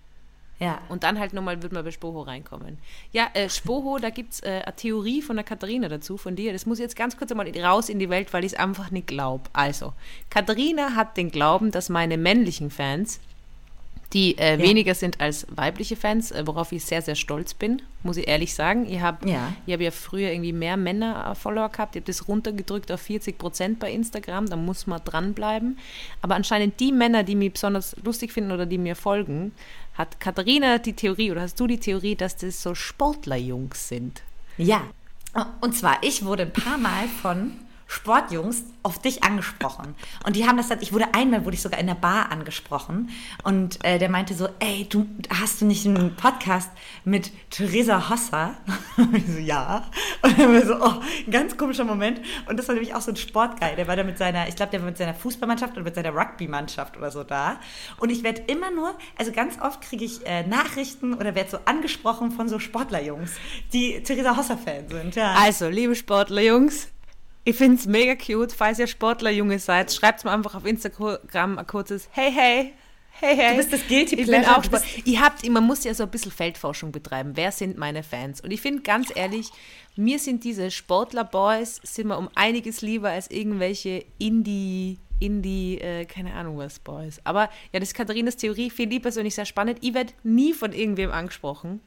Ja. 0.60 0.82
Und 0.90 1.04
dann 1.04 1.18
halt 1.18 1.32
nochmal 1.32 1.62
wird 1.62 1.72
man 1.72 1.82
bei 1.84 1.90
Spoho 1.90 2.20
reinkommen. 2.20 2.76
Ja, 3.12 3.28
äh, 3.32 3.48
Spoho, 3.48 3.98
da 3.98 4.10
gibt 4.10 4.34
es 4.34 4.40
äh, 4.40 4.60
eine 4.64 4.76
Theorie 4.76 5.22
von 5.22 5.36
der 5.36 5.44
Katharina 5.44 5.88
dazu, 5.88 6.18
von 6.18 6.36
dir. 6.36 6.52
Das 6.52 6.66
muss 6.66 6.78
ich 6.78 6.82
jetzt 6.82 6.96
ganz 6.96 7.16
kurz 7.16 7.30
einmal 7.30 7.48
raus 7.58 7.88
in 7.88 7.98
die 7.98 8.10
Welt, 8.10 8.32
weil 8.34 8.44
ich 8.44 8.52
es 8.52 8.58
einfach 8.58 8.90
nicht 8.90 9.06
glaube. 9.06 9.44
Also, 9.54 9.94
Katharina 10.28 10.94
hat 10.94 11.16
den 11.16 11.30
Glauben, 11.30 11.70
dass 11.70 11.88
meine 11.88 12.18
männlichen 12.18 12.70
Fans 12.70 13.20
die 14.12 14.36
äh, 14.38 14.56
ja. 14.56 14.58
weniger 14.58 14.94
sind 14.94 15.20
als 15.20 15.46
weibliche 15.50 15.94
Fans, 15.94 16.32
äh, 16.32 16.46
worauf 16.46 16.72
ich 16.72 16.84
sehr, 16.84 17.00
sehr 17.00 17.14
stolz 17.14 17.54
bin, 17.54 17.80
muss 18.02 18.16
ich 18.16 18.26
ehrlich 18.26 18.54
sagen. 18.54 18.86
Ich 18.90 19.00
habe 19.00 19.28
ja. 19.28 19.52
hab 19.68 19.80
ja 19.80 19.90
früher 19.90 20.32
irgendwie 20.32 20.52
mehr 20.52 20.76
Männer-Follower 20.76 21.68
gehabt. 21.68 21.94
Ich 21.94 22.00
habe 22.00 22.06
das 22.06 22.26
runtergedrückt 22.26 22.90
auf 22.90 23.00
40 23.00 23.38
Prozent 23.38 23.78
bei 23.78 23.92
Instagram. 23.92 24.48
Da 24.48 24.56
muss 24.56 24.86
man 24.86 25.00
dranbleiben. 25.04 25.78
Aber 26.22 26.34
anscheinend 26.34 26.80
die 26.80 26.90
Männer, 26.90 27.22
die 27.22 27.36
mich 27.36 27.52
besonders 27.52 27.94
lustig 28.02 28.32
finden 28.32 28.50
oder 28.50 28.66
die 28.66 28.78
mir 28.78 28.96
folgen, 28.96 29.52
hat 29.94 30.18
Katharina 30.18 30.78
die 30.78 30.94
Theorie 30.94 31.30
oder 31.30 31.42
hast 31.42 31.60
du 31.60 31.66
die 31.66 31.78
Theorie, 31.78 32.16
dass 32.16 32.36
das 32.36 32.62
so 32.62 32.74
Sportlerjungs 32.74 33.88
sind? 33.88 34.22
Ja. 34.56 34.82
Und 35.60 35.76
zwar, 35.76 36.02
ich 36.02 36.24
wurde 36.24 36.42
ein 36.42 36.52
paar 36.52 36.78
Mal 36.78 37.06
von 37.22 37.52
Sportjungs 37.90 38.62
auf 38.84 39.00
dich 39.00 39.24
angesprochen. 39.24 39.96
Und 40.24 40.36
die 40.36 40.46
haben 40.46 40.56
das 40.56 40.68
dann, 40.68 40.80
ich 40.80 40.92
wurde 40.92 41.12
einmal, 41.12 41.44
wurde 41.44 41.56
ich 41.56 41.62
sogar 41.62 41.80
in 41.80 41.88
der 41.88 41.96
Bar 41.96 42.30
angesprochen. 42.30 43.10
Und 43.42 43.84
äh, 43.84 43.98
der 43.98 44.08
meinte 44.08 44.32
so, 44.34 44.48
ey, 44.60 44.86
du 44.88 45.08
hast 45.28 45.60
du 45.60 45.64
nicht 45.66 45.84
einen 45.86 46.14
Podcast 46.14 46.70
mit 47.04 47.32
Theresa 47.50 48.08
Hosser? 48.08 48.54
Und 48.96 49.16
ich 49.16 49.26
so, 49.26 49.38
ja. 49.38 49.90
Und 50.22 50.38
dann 50.38 50.54
war 50.54 50.64
so, 50.64 50.74
oh, 50.76 51.02
ein 51.26 51.32
ganz 51.32 51.56
komischer 51.56 51.82
Moment. 51.82 52.20
Und 52.48 52.58
das 52.58 52.68
war 52.68 52.76
nämlich 52.76 52.94
auch 52.94 53.00
so 53.00 53.10
ein 53.10 53.16
Sportguy. 53.16 53.74
Der 53.74 53.88
war 53.88 53.96
da 53.96 54.04
mit 54.04 54.18
seiner, 54.18 54.46
ich 54.46 54.54
glaube, 54.54 54.70
der 54.70 54.80
war 54.80 54.86
mit 54.86 54.96
seiner 54.96 55.14
Fußballmannschaft 55.14 55.72
oder 55.72 55.82
mit 55.82 55.96
seiner 55.96 56.14
Rugby-Mannschaft 56.14 56.96
oder 56.96 57.10
so 57.10 57.24
da. 57.24 57.58
Und 57.98 58.10
ich 58.10 58.22
werde 58.22 58.42
immer 58.42 58.70
nur, 58.70 58.94
also 59.18 59.32
ganz 59.32 59.60
oft 59.60 59.80
kriege 59.80 60.04
ich 60.04 60.24
äh, 60.24 60.46
Nachrichten 60.46 61.12
oder 61.12 61.34
werde 61.34 61.50
so 61.50 61.58
angesprochen 61.64 62.30
von 62.30 62.48
so 62.48 62.60
Sportlerjungs, 62.60 63.32
die 63.72 64.00
Theresa 64.04 64.36
Hosser-Fan 64.36 64.88
sind. 64.88 65.16
Ja. 65.16 65.34
Also, 65.34 65.68
liebe 65.68 65.96
Sportlerjungs, 65.96 66.86
ich 67.44 67.56
finde 67.56 67.76
es 67.76 67.86
mega 67.86 68.14
cute. 68.14 68.52
Falls 68.52 68.78
ihr 68.78 68.86
Sportlerjunge 68.86 69.58
seid, 69.58 69.92
schreibt 69.92 70.24
mir 70.24 70.30
einfach 70.30 70.54
auf 70.54 70.64
Instagram 70.64 71.58
ein 71.58 71.66
kurzes 71.66 72.08
Hey, 72.12 72.30
hey. 72.32 72.72
Hey, 73.20 73.36
hey. 73.36 73.50
Du 73.50 73.56
bist 73.56 73.72
das 73.72 73.86
Guilty 73.86 74.16
Pleasure. 74.16 74.38
Ich 74.38 74.44
bin 74.46 74.54
auch 74.54 74.64
Sport. 74.64 74.84
Ihr 75.04 75.20
habt, 75.20 75.46
man 75.48 75.64
muss 75.64 75.84
ja 75.84 75.92
so 75.92 76.04
ein 76.04 76.10
bisschen 76.10 76.32
Feldforschung 76.32 76.90
betreiben. 76.90 77.32
Wer 77.34 77.52
sind 77.52 77.76
meine 77.76 78.02
Fans? 78.02 78.40
Und 78.40 78.50
ich 78.50 78.60
finde 78.60 78.82
ganz 78.82 79.12
ehrlich, 79.14 79.50
mir 79.96 80.18
sind 80.18 80.44
diese 80.44 80.70
Sportler-Boys 80.70 81.80
sind 81.82 82.08
mir 82.08 82.16
um 82.16 82.30
einiges 82.34 82.80
lieber 82.80 83.10
als 83.10 83.30
irgendwelche 83.30 84.06
Indie, 84.18 84.98
Indie, 85.18 85.78
äh, 85.80 86.06
keine 86.06 86.32
Ahnung 86.32 86.56
was 86.56 86.78
Boys. 86.78 87.20
Aber 87.24 87.50
ja, 87.72 87.80
das 87.80 87.90
ist 87.90 87.94
Katharinas 87.94 88.36
Theorie. 88.36 88.70
Finde 88.70 88.96
ich 88.96 89.02
persönlich 89.02 89.34
sehr 89.34 89.44
spannend. 89.44 89.78
Ich 89.82 89.92
werde 89.92 90.14
nie 90.22 90.54
von 90.54 90.72
irgendwem 90.72 91.10
angesprochen. 91.10 91.80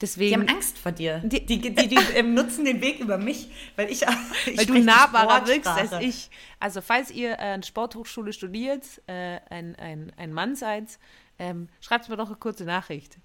Deswegen, 0.00 0.42
die 0.42 0.48
haben 0.48 0.56
Angst 0.56 0.78
vor 0.78 0.92
dir. 0.92 1.18
Die, 1.24 1.44
die, 1.44 1.58
die, 1.58 1.72
die 1.72 1.98
ähm, 2.14 2.34
nutzen 2.34 2.64
den 2.64 2.80
Weg 2.80 3.00
über 3.00 3.18
mich, 3.18 3.50
weil 3.74 3.90
ich, 3.90 4.02
ich 4.46 4.58
weil 4.58 4.66
du 4.66 4.78
nahbarer 4.78 5.46
wirkst 5.46 5.66
als 5.66 5.92
ich. 6.00 6.30
Also 6.60 6.80
falls 6.80 7.10
ihr 7.10 7.32
äh, 7.32 7.54
an 7.54 7.62
Sporthochschule 7.64 8.32
studiert, 8.32 8.84
äh, 9.06 9.40
ein, 9.50 9.74
ein, 9.76 10.12
ein 10.16 10.32
Mann 10.32 10.54
seid, 10.54 10.98
ähm, 11.38 11.68
schreibt 11.80 12.08
mir 12.08 12.16
doch 12.16 12.28
eine 12.28 12.36
kurze 12.36 12.64
Nachricht. 12.64 13.18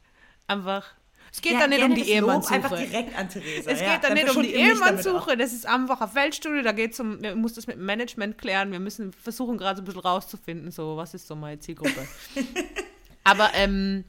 Einfach. 0.48 0.94
Es 1.31 1.42
geht 1.42 1.54
ja, 1.54 1.60
da 1.62 1.68
nicht 1.68 1.84
um 1.84 1.96
die 1.96 2.10
Ehemannsuche. 2.10 2.54
Einfach 2.56 2.78
direkt 2.78 3.18
an 3.18 3.30
Theresa. 3.30 3.72
Es 3.72 3.81
ja, 3.81 3.94
geht 3.94 4.04
da 4.04 4.14
nicht 4.14 4.36
um 4.36 4.44
die 4.44 4.54
Ehemannsuche. 4.54 5.38
Das 5.38 5.54
ist 5.54 5.66
einfach 5.66 6.02
eine 6.02 6.12
Feldstudie. 6.12 6.62
Da 6.62 6.74
geht 6.74 6.94
es 6.94 7.00
um, 7.00 7.22
wir 7.22 7.36
müssen 7.36 7.56
das 7.56 7.68
mit 7.68 7.78
dem 7.78 7.86
Management 7.86 8.38
klären. 8.38 8.72
Wir 8.72 8.80
müssen 8.80 9.14
versuchen 9.14 9.58
gerade 9.58 9.78
so 9.78 9.81
ein 9.81 9.86
bisschen 9.86 10.02
rauszufinden, 10.02 10.72
so 10.72 10.98
was 10.98 11.14
ist 11.14 11.28
so 11.28 11.36
meine 11.36 11.60
Zielgruppe. 11.60 12.08
Aber 13.24 13.52
ähm, 13.56 14.04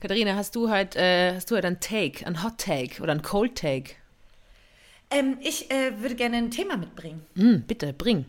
Katharina, 0.00 0.34
hast 0.36 0.54
du 0.54 0.70
halt, 0.70 0.96
äh, 0.96 1.34
hast 1.34 1.50
du 1.50 1.54
halt 1.54 1.64
einen 1.64 1.80
Take, 1.80 2.26
einen 2.26 2.42
Hot 2.44 2.58
Take 2.58 3.02
oder 3.02 3.12
einen 3.12 3.22
Cold 3.22 3.56
Take? 3.56 3.94
Ähm, 5.10 5.38
ich 5.40 5.70
äh, 5.70 6.00
würde 6.00 6.14
gerne 6.14 6.36
ein 6.36 6.50
Thema 6.50 6.76
mitbringen. 6.76 7.24
Mm, 7.34 7.60
bitte, 7.66 7.92
bring. 7.92 8.26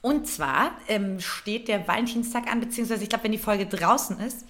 Und 0.00 0.26
zwar 0.28 0.72
ähm, 0.88 1.18
steht 1.20 1.68
der 1.68 1.88
Valentinstag 1.88 2.50
an, 2.50 2.60
beziehungsweise 2.60 3.02
ich 3.02 3.08
glaube, 3.08 3.24
wenn 3.24 3.32
die 3.32 3.38
Folge 3.38 3.66
draußen 3.66 4.20
ist, 4.20 4.44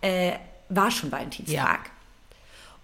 äh, 0.00 0.32
war 0.68 0.90
schon 0.90 1.12
Valentinstag. 1.12 1.86
Ja. 1.86 1.92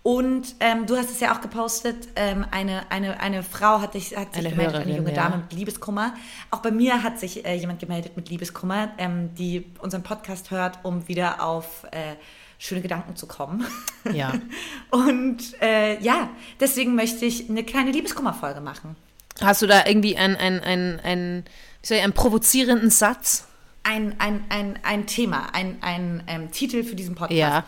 Und 0.02 0.54
ähm, 0.60 0.86
du 0.86 0.96
hast 0.96 1.10
es 1.10 1.20
ja 1.20 1.34
auch 1.34 1.40
gepostet, 1.40 2.08
ähm, 2.16 2.46
eine, 2.50 2.90
eine, 2.90 3.20
eine 3.20 3.42
Frau 3.42 3.80
hat, 3.80 3.94
dich, 3.94 4.16
hat 4.16 4.32
sich 4.32 4.46
eine 4.46 4.50
gemeldet, 4.50 4.74
Hörerin, 4.74 4.88
eine 4.88 4.96
junge 4.96 5.12
Dame 5.12 5.36
mit 5.38 5.52
Liebeskummer. 5.52 6.14
Auch 6.50 6.60
bei 6.60 6.70
mir 6.70 7.02
hat 7.02 7.18
sich 7.18 7.44
äh, 7.44 7.54
jemand 7.54 7.80
gemeldet 7.80 8.16
mit 8.16 8.30
Liebeskummer, 8.30 8.92
ähm, 8.98 9.34
die 9.34 9.66
unseren 9.80 10.02
Podcast 10.02 10.50
hört, 10.50 10.78
um 10.84 11.08
wieder 11.08 11.42
auf 11.42 11.84
äh, 11.90 12.14
schöne 12.58 12.82
Gedanken 12.82 13.16
zu 13.16 13.26
kommen. 13.26 13.64
Ja. 14.12 14.34
Und 14.90 15.38
äh, 15.62 16.00
ja, 16.00 16.28
deswegen 16.60 16.94
möchte 16.94 17.24
ich 17.24 17.48
eine 17.48 17.64
kleine 17.64 17.92
Liebeskummerfolge 17.92 18.60
machen. 18.60 18.96
Hast 19.40 19.62
du 19.62 19.66
da 19.66 19.86
irgendwie 19.86 20.16
einen, 20.16 20.36
einen, 20.36 20.60
einen, 20.60 21.00
einen, 21.00 21.44
ich, 21.82 21.92
einen 21.92 22.12
provozierenden 22.12 22.90
Satz? 22.90 23.46
Ein, 23.84 24.16
ein, 24.18 24.44
ein, 24.48 24.78
ein 24.82 25.06
Thema, 25.06 25.54
ein, 25.54 25.78
ein 25.80 26.24
ähm, 26.26 26.50
Titel 26.50 26.82
für 26.82 26.96
diesen 26.96 27.14
Podcast. 27.14 27.38
Ja. 27.38 27.64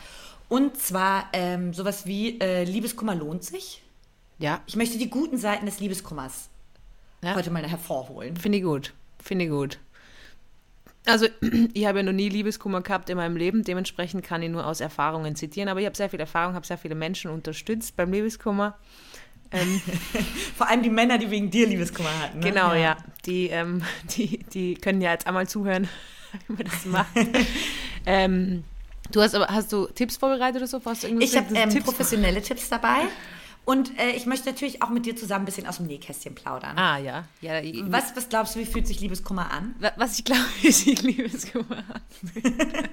Und 0.49 0.77
zwar 0.77 1.29
ähm, 1.33 1.73
sowas 1.73 2.07
wie 2.07 2.41
äh, 2.41 2.65
Liebeskummer 2.65 3.15
lohnt 3.15 3.45
sich. 3.45 3.83
Ja. 4.39 4.61
Ich 4.67 4.75
möchte 4.75 4.99
die 4.99 5.09
guten 5.09 5.39
Seiten 5.39 5.67
des 5.67 5.79
Liebeskummers 5.79 6.49
ja. 7.23 7.35
heute 7.37 7.51
mal 7.51 7.67
hervorholen. 7.67 8.37
Finde 8.37 8.59
ich 8.59 8.65
gut. 8.65 8.93
Finde 9.23 9.45
ich 9.45 9.51
gut. 9.51 9.79
Also, 11.07 11.27
ich 11.75 11.87
habe 11.87 11.99
ja 11.99 12.03
noch 12.03 12.13
nie 12.13 12.29
Liebeskummer 12.29 12.83
gehabt 12.83 13.11
in 13.11 13.17
meinem 13.17 13.37
Leben, 13.37 13.65
dementsprechend 13.65 14.25
kann 14.25 14.43
ich 14.43 14.51
nur 14.51 14.67
aus 14.67 14.81
Erfahrungen 14.81 15.35
zitieren, 15.37 15.69
aber 15.69 15.81
ich 15.81 15.87
habe 15.87 15.97
sehr 15.97 16.11
viel 16.11 16.21
Erfahrung, 16.21 16.55
habe 16.55 16.67
sehr 16.67 16.79
viele 16.79 16.95
Menschen 16.95 17.31
unterstützt 17.31 17.97
beim 17.97 18.13
Liebeskummer. 18.13 18.77
Ähm, 19.53 19.81
Vor 20.57 20.69
allem 20.69 20.83
die 20.83 20.91
Männer, 20.91 21.19
die 21.19 21.31
wegen 21.31 21.51
dir 21.51 21.67
Liebeskummer 21.67 22.11
hatten. 22.21 22.39
Ne? 22.39 22.51
Genau, 22.51 22.73
ja. 22.73 22.81
ja. 22.81 22.97
Die, 23.27 23.49
ähm, 23.49 23.83
die, 24.17 24.39
die 24.53 24.75
können 24.75 25.01
ja 25.01 25.13
jetzt 25.13 25.27
einmal 25.27 25.49
zuhören, 25.49 25.89
wie 26.47 26.53
man 26.53 26.65
das 26.65 26.85
macht. 26.85 27.11
ähm, 28.07 28.65
du 29.11 29.21
hast 29.21 29.35
aber, 29.35 29.49
hast 29.49 29.73
du 29.73 29.87
Tipps 29.87 30.17
vorbereitet 30.17 30.57
oder 30.57 30.67
so? 30.67 30.81
Hast 30.85 31.05
du 31.05 31.19
ich 31.19 31.37
habe 31.37 31.55
ähm, 31.55 31.83
professionelle 31.83 32.43
Tipps 32.43 32.69
dabei. 32.69 33.03
Und 33.71 33.97
äh, 34.01 34.11
ich 34.17 34.27
möchte 34.27 34.49
natürlich 34.49 34.83
auch 34.83 34.89
mit 34.89 35.07
dir 35.07 35.15
zusammen 35.15 35.43
ein 35.43 35.47
bisschen 35.47 35.69
aus 35.69 35.77
dem 35.77 35.87
Nähkästchen 35.87 36.35
plaudern. 36.35 36.77
Ah, 36.77 36.99
ja. 36.99 37.29
ja 37.41 37.63
was, 37.85 38.17
was 38.17 38.29
glaubst 38.29 38.57
du, 38.57 38.59
wie 38.59 38.67
fühlt 38.67 38.89
sich 38.89 38.99
Liebeskummer 39.01 39.53
an? 39.53 39.77
Was 39.95 40.19
ich 40.19 40.25
glaube, 40.25 40.43
wie 40.61 40.73
sich 40.73 41.01
Liebeskummer 41.01 41.77
an. 41.77 42.03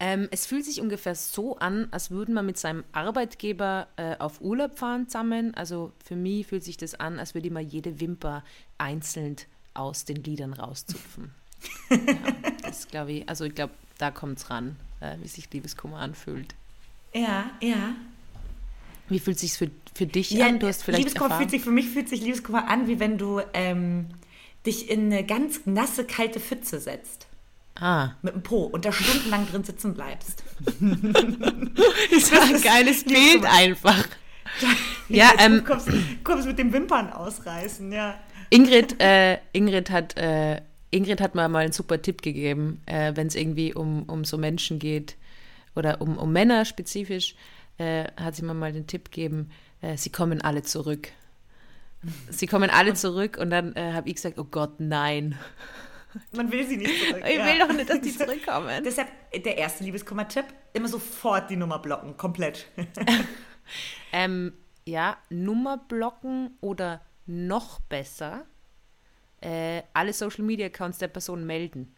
ähm, 0.00 0.28
es 0.30 0.46
fühlt 0.46 0.64
sich 0.64 0.80
ungefähr 0.80 1.14
so 1.14 1.58
an, 1.58 1.88
als 1.90 2.10
würde 2.10 2.32
man 2.32 2.46
mit 2.46 2.56
seinem 2.56 2.84
Arbeitgeber 2.92 3.86
äh, 3.96 4.16
auf 4.16 4.40
Urlaub 4.40 4.78
fahren 4.78 5.08
zusammen. 5.08 5.52
Also 5.52 5.92
für 6.02 6.16
mich 6.16 6.46
fühlt 6.46 6.64
sich 6.64 6.78
das 6.78 6.94
an, 6.94 7.18
als 7.18 7.34
würde 7.34 7.50
mal 7.50 7.60
jede 7.60 8.00
Wimper 8.00 8.42
einzeln 8.78 9.36
aus 9.74 10.06
den 10.06 10.24
Lidern 10.24 10.54
rauszupfen. 10.54 11.34
ja, 11.90 11.96
das 12.62 12.88
glaube 12.88 13.12
ich, 13.12 13.28
also 13.28 13.44
ich 13.44 13.54
glaube, 13.54 13.74
da 13.98 14.10
kommt 14.10 14.38
es 14.38 14.48
ran, 14.48 14.76
äh, 15.00 15.18
wie 15.20 15.28
sich 15.28 15.52
Liebeskummer 15.52 15.98
anfühlt. 15.98 16.54
Ja, 17.12 17.50
ja. 17.60 17.94
Wie 19.08 19.18
fühlt 19.18 19.36
es 19.36 19.42
sich 19.42 19.52
für, 19.52 19.70
für 19.94 20.06
dich 20.06 20.30
ja, 20.30 20.46
an? 20.46 20.58
Du 20.58 20.66
hast 20.66 20.82
vielleicht 20.82 21.04
Liebeskummer 21.04 21.38
fühlt 21.38 21.50
sich, 21.50 21.62
für 21.62 21.70
mich 21.70 21.88
fühlt 21.88 22.08
sich 22.08 22.20
Liebeskummer 22.20 22.68
an, 22.68 22.88
wie 22.88 23.00
wenn 23.00 23.18
du 23.18 23.40
ähm, 23.54 24.06
dich 24.66 24.90
in 24.90 25.06
eine 25.06 25.24
ganz 25.24 25.62
nasse, 25.64 26.04
kalte 26.04 26.40
Pfütze 26.40 26.78
setzt. 26.78 27.26
Ah. 27.80 28.10
Mit 28.22 28.34
dem 28.34 28.42
Po 28.42 28.64
und 28.64 28.84
da 28.84 28.92
stundenlang 28.92 29.46
drin 29.48 29.62
sitzen 29.62 29.94
bleibst. 29.94 30.42
das 30.60 32.32
war 32.32 32.42
ein 32.42 32.60
geiles 32.60 33.04
Bild 33.04 33.44
einfach. 33.44 34.04
ja, 35.08 35.32
ähm, 35.38 35.58
du 35.58 35.62
kommst, 35.62 35.88
kommst 36.24 36.46
mit 36.46 36.58
dem 36.58 36.72
Wimpern 36.72 37.12
ausreißen, 37.12 37.92
ja. 37.92 38.18
Ingrid, 38.50 39.00
äh, 39.00 39.38
Ingrid 39.52 39.90
hat, 39.90 40.16
äh, 40.16 40.60
Ingrid 40.90 41.20
hat 41.20 41.34
mir 41.34 41.48
mal 41.48 41.64
einen 41.64 41.72
super 41.72 42.02
Tipp 42.02 42.22
gegeben, 42.22 42.80
äh, 42.86 43.12
wenn 43.14 43.28
es 43.28 43.36
irgendwie 43.36 43.74
um, 43.74 44.04
um 44.04 44.24
so 44.24 44.38
Menschen 44.38 44.78
geht 44.78 45.16
oder 45.76 46.00
um, 46.00 46.16
um 46.16 46.32
Männer 46.32 46.64
spezifisch, 46.64 47.36
äh, 47.78 48.04
hat 48.16 48.34
sie 48.36 48.42
mir 48.42 48.54
mal 48.54 48.72
den 48.72 48.86
Tipp 48.86 49.06
gegeben, 49.06 49.50
äh, 49.80 49.96
sie 49.96 50.10
kommen 50.10 50.42
alle 50.42 50.62
zurück. 50.62 51.08
Sie 52.30 52.46
kommen 52.46 52.70
alle 52.70 52.94
zurück 52.94 53.38
und 53.38 53.50
dann 53.50 53.74
äh, 53.74 53.92
habe 53.92 54.08
ich 54.08 54.16
gesagt, 54.16 54.38
oh 54.38 54.44
Gott, 54.44 54.78
nein. 54.78 55.36
Man 56.32 56.50
will 56.50 56.66
sie 56.66 56.76
nicht 56.76 57.08
zurück. 57.08 57.24
Ich 57.28 57.38
will 57.38 57.58
doch 57.58 57.72
nicht, 57.72 57.90
dass 57.90 58.00
die 58.00 58.12
zurückkommen. 58.16 58.84
Deshalb 58.84 59.08
der 59.32 59.58
erste 59.58 59.84
Liebeskummer-Tipp, 59.84 60.44
immer 60.72 60.88
sofort 60.88 61.50
die 61.50 61.56
Nummer 61.56 61.78
blocken, 61.78 62.16
komplett. 62.16 62.66
ähm, 64.12 64.52
ja, 64.84 65.18
Nummer 65.28 65.76
blocken 65.76 66.56
oder 66.60 67.00
noch 67.26 67.80
besser, 67.80 68.46
äh, 69.40 69.82
alle 69.92 70.12
Social-Media-Accounts 70.12 70.98
der 70.98 71.08
Person 71.08 71.46
melden. 71.46 71.94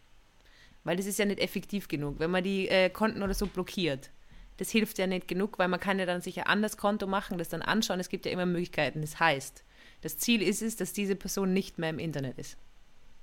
Weil 0.83 0.97
das 0.97 1.07
ist 1.07 1.19
ja 1.19 1.27
nicht 1.27 1.41
effektiv 1.41 1.89
genug, 1.89 2.19
wenn 2.19 2.31
man 2.31 2.43
die 2.43 2.69
äh, 2.69 2.89
Konten 2.89 3.23
oder 3.23 3.35
so 3.35 3.47
blockiert. 3.47 4.11
Das 4.61 4.71
hilft 4.71 4.99
ja 4.99 5.07
nicht 5.07 5.27
genug, 5.27 5.59
weil 5.59 5.69
man 5.69 5.81
kann 5.81 5.99
ja 5.99 6.05
dann 6.05 6.21
sicher 6.21 6.47
anders 6.47 6.77
Konto 6.77 7.07
machen, 7.07 7.39
das 7.39 7.49
dann 7.49 7.63
anschauen. 7.63 7.99
Es 7.99 8.11
gibt 8.11 8.27
ja 8.27 8.33
immer 8.33 8.45
Möglichkeiten. 8.45 9.01
Das 9.01 9.19
heißt, 9.19 9.65
das 10.03 10.19
Ziel 10.19 10.43
ist 10.43 10.61
es, 10.61 10.77
dass 10.77 10.93
diese 10.93 11.17
Person 11.17 11.55
nicht 11.55 11.79
mehr 11.79 11.89
im 11.89 11.99
Internet 11.99 12.37
ist. 12.37 12.59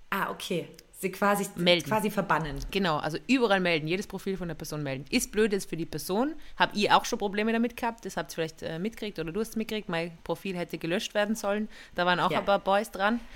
Ah, 0.09 0.31
okay. 0.31 0.67
Sie 0.99 1.11
quasi, 1.11 1.45
melden. 1.55 1.87
quasi 1.87 2.09
verbannen. 2.09 2.57
Genau, 2.71 2.97
also 2.97 3.19
überall 3.27 3.59
melden, 3.59 3.87
jedes 3.87 4.07
Profil 4.07 4.35
von 4.35 4.47
der 4.47 4.55
Person 4.55 4.81
melden. 4.81 5.05
Ist 5.11 5.31
blöd 5.31 5.53
jetzt 5.53 5.69
für 5.69 5.77
die 5.77 5.85
Person. 5.85 6.33
Habt 6.55 6.75
ihr 6.75 6.97
auch 6.97 7.05
schon 7.05 7.19
Probleme 7.19 7.53
damit 7.53 7.77
gehabt? 7.77 8.03
Das 8.03 8.17
habt 8.17 8.31
ihr 8.31 8.33
vielleicht 8.33 8.63
äh, 8.63 8.79
mitgekriegt 8.79 9.19
oder 9.19 9.31
du 9.31 9.39
hast 9.39 9.49
es 9.49 9.55
mitgekriegt. 9.57 9.89
Mein 9.89 10.17
Profil 10.23 10.57
hätte 10.57 10.79
gelöscht 10.79 11.13
werden 11.13 11.35
sollen. 11.35 11.69
Da 11.93 12.07
waren 12.07 12.19
auch 12.19 12.31
ja. 12.31 12.39
ein 12.39 12.45
paar 12.45 12.59
Boys 12.59 12.89
dran. 12.91 13.19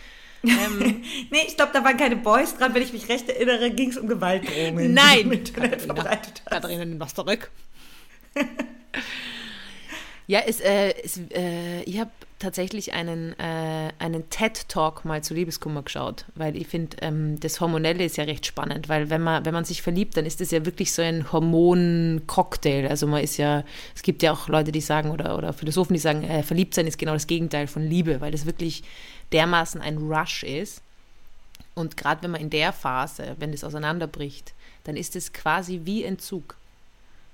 Ähm, 0.43 1.03
nee, 1.29 1.43
ich 1.45 1.55
glaube, 1.55 1.71
da 1.71 1.83
waren 1.83 1.97
keine 1.97 2.15
Boys 2.15 2.57
dran. 2.57 2.73
Wenn 2.73 2.81
ich 2.81 2.91
mich 2.91 3.07
recht 3.09 3.29
erinnere, 3.29 3.69
ging 3.69 3.91
es 3.91 3.97
um 3.97 4.07
Gewaltdrohungen. 4.07 4.91
Nein! 4.91 5.43
Katharina, 5.53 6.19
Katharina, 6.45 6.83
nimm 6.83 6.97
das 6.97 7.13
zurück. 7.13 7.51
Ja, 10.27 10.39
es, 10.45 10.59
äh, 10.59 10.93
es, 11.03 11.19
äh, 11.31 11.81
ich 11.83 11.99
habe 11.99 12.11
tatsächlich 12.39 12.93
einen, 12.93 13.37
äh, 13.39 13.91
einen 13.99 14.29
TED-Talk 14.29 15.05
mal 15.05 15.23
zu 15.23 15.33
Liebeskummer 15.33 15.83
geschaut, 15.83 16.25
weil 16.35 16.57
ich 16.57 16.67
finde, 16.67 16.97
ähm, 17.01 17.39
das 17.39 17.61
Hormonelle 17.61 18.03
ist 18.03 18.17
ja 18.17 18.23
recht 18.23 18.45
spannend, 18.45 18.89
weil 18.89 19.09
wenn 19.09 19.21
man, 19.21 19.45
wenn 19.45 19.53
man 19.53 19.63
sich 19.63 19.81
verliebt, 19.81 20.17
dann 20.17 20.25
ist 20.25 20.41
das 20.41 20.51
ja 20.51 20.65
wirklich 20.65 20.91
so 20.91 21.01
ein 21.01 21.31
Hormon-Cocktail. 21.31 22.87
Also 22.87 23.07
man 23.07 23.23
ist 23.23 23.37
ja, 23.37 23.63
es 23.95 24.01
gibt 24.01 24.23
ja 24.23 24.31
auch 24.31 24.47
Leute, 24.47 24.71
die 24.71 24.81
sagen, 24.81 25.11
oder, 25.11 25.37
oder 25.37 25.53
Philosophen, 25.53 25.93
die 25.93 25.99
sagen, 25.99 26.23
äh, 26.23 26.43
verliebt 26.43 26.73
sein 26.73 26.87
ist 26.87 26.97
genau 26.97 27.13
das 27.13 27.27
Gegenteil 27.27 27.67
von 27.67 27.83
Liebe, 27.83 28.21
weil 28.21 28.31
das 28.31 28.45
wirklich 28.45 28.83
dermaßen 29.31 29.81
ein 29.81 29.97
Rush 29.97 30.43
ist. 30.43 30.81
Und 31.75 31.95
gerade 31.95 32.23
wenn 32.23 32.31
man 32.31 32.41
in 32.41 32.49
der 32.49 32.73
Phase, 32.73 33.35
wenn 33.39 33.51
das 33.51 33.63
auseinanderbricht, 33.63 34.53
dann 34.83 34.97
ist 34.97 35.15
es 35.15 35.31
quasi 35.31 35.81
wie 35.83 36.03
Entzug. 36.03 36.57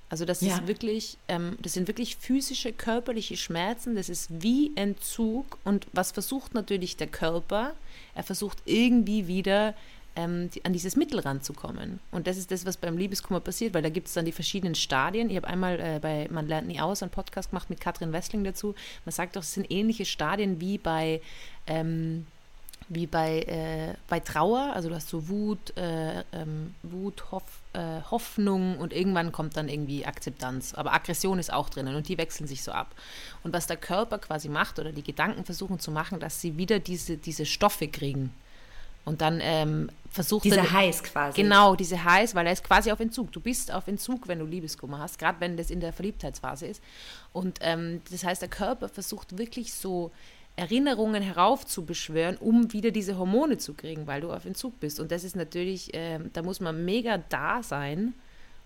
Also 0.09 0.23
das 0.25 0.41
ja. 0.41 0.55
ist 0.55 0.67
wirklich, 0.67 1.17
ähm, 1.27 1.57
das 1.61 1.73
sind 1.73 1.87
wirklich 1.87 2.15
physische, 2.15 2.71
körperliche 2.71 3.35
Schmerzen, 3.35 3.95
das 3.95 4.09
ist 4.09 4.29
wie 4.41 4.71
Entzug. 4.75 5.57
Und 5.65 5.87
was 5.91 6.11
versucht 6.11 6.53
natürlich 6.53 6.95
der 6.95 7.07
Körper? 7.07 7.73
Er 8.15 8.23
versucht 8.23 8.57
irgendwie 8.65 9.27
wieder 9.27 9.73
ähm, 10.15 10.49
die, 10.49 10.63
an 10.65 10.73
dieses 10.73 10.95
Mittel 10.95 11.19
ranzukommen. 11.19 11.99
Und 12.11 12.27
das 12.27 12.37
ist 12.37 12.51
das, 12.51 12.65
was 12.65 12.77
beim 12.77 12.97
Liebeskummer 12.97 13.39
passiert, 13.39 13.73
weil 13.73 13.83
da 13.83 13.89
gibt 13.89 14.07
es 14.07 14.13
dann 14.13 14.25
die 14.25 14.31
verschiedenen 14.31 14.75
Stadien. 14.75 15.29
Ich 15.29 15.35
habe 15.35 15.47
einmal 15.47 15.79
äh, 15.79 15.99
bei 16.01 16.27
Man 16.31 16.47
lernt 16.47 16.67
nie 16.67 16.79
aus 16.79 17.03
einen 17.03 17.11
Podcast 17.11 17.51
gemacht 17.51 17.69
mit 17.69 17.81
Katrin 17.81 18.13
Wessling 18.13 18.43
dazu. 18.43 18.75
Man 19.05 19.11
sagt 19.11 19.35
doch, 19.35 19.43
es 19.43 19.53
sind 19.53 19.69
ähnliche 19.69 20.05
Stadien 20.05 20.59
wie 20.59 20.77
bei 20.77 21.21
ähm, 21.67 22.25
wie 22.89 23.05
bei, 23.05 23.39
äh, 23.41 23.95
bei 24.07 24.19
Trauer, 24.19 24.71
also 24.73 24.89
du 24.89 24.95
hast 24.95 25.09
so 25.09 25.27
Wut, 25.27 25.75
äh, 25.77 26.23
ähm, 26.31 26.73
Wut, 26.83 27.31
Hoff, 27.31 27.43
äh, 27.73 28.01
Hoffnung 28.09 28.77
und 28.77 28.93
irgendwann 28.93 29.31
kommt 29.31 29.57
dann 29.57 29.67
irgendwie 29.67 30.05
Akzeptanz. 30.05 30.73
Aber 30.73 30.93
Aggression 30.93 31.37
ist 31.39 31.51
auch 31.51 31.69
drinnen 31.69 31.95
und 31.95 32.07
die 32.07 32.17
wechseln 32.17 32.47
sich 32.47 32.63
so 32.63 32.71
ab. 32.71 32.95
Und 33.43 33.53
was 33.53 33.67
der 33.67 33.77
Körper 33.77 34.19
quasi 34.19 34.47
macht 34.47 34.79
oder 34.79 34.91
die 34.91 35.03
Gedanken 35.03 35.43
versuchen 35.43 35.79
zu 35.79 35.91
machen, 35.91 36.19
dass 36.19 36.39
sie 36.39 36.57
wieder 36.57 36.79
diese, 36.79 37.17
diese 37.17 37.45
Stoffe 37.45 37.87
kriegen. 37.87 38.33
Und 39.07 39.21
dann 39.21 39.39
ähm, 39.41 39.89
versucht 40.09 40.43
Diese 40.43 40.57
er, 40.57 40.71
Heiß 40.71 41.01
quasi. 41.01 41.41
Genau, 41.41 41.77
diese 41.77 42.03
Heiß, 42.03 42.35
weil 42.35 42.45
er 42.45 42.51
ist 42.51 42.63
quasi 42.65 42.91
auf 42.91 42.99
Entzug. 42.99 43.31
Du 43.31 43.39
bist 43.39 43.71
auf 43.71 43.87
Entzug, 43.87 44.27
wenn 44.27 44.39
du 44.39 44.45
Liebeskummer 44.45 44.99
hast, 44.99 45.17
gerade 45.17 45.39
wenn 45.39 45.55
das 45.55 45.69
in 45.69 45.79
der 45.79 45.93
Verliebtheitsphase 45.93 46.67
ist. 46.67 46.83
Und 47.31 47.59
ähm, 47.61 48.01
das 48.11 48.25
heißt, 48.25 48.41
der 48.41 48.49
Körper 48.49 48.89
versucht 48.89 49.37
wirklich 49.37 49.73
so 49.73 50.11
Erinnerungen 50.57 51.21
heraufzubeschwören, 51.21 52.35
um 52.37 52.73
wieder 52.73 52.91
diese 52.91 53.17
Hormone 53.17 53.59
zu 53.59 53.73
kriegen, 53.73 54.07
weil 54.07 54.21
du 54.21 54.33
auf 54.33 54.45
Entzug 54.45 54.79
bist. 54.79 54.99
Und 54.99 55.11
das 55.11 55.23
ist 55.23 55.35
natürlich, 55.35 55.93
äh, 55.93 56.19
da 56.33 56.41
muss 56.41 56.59
man 56.59 56.83
mega 56.83 57.19
da 57.29 57.61
sein 57.61 58.13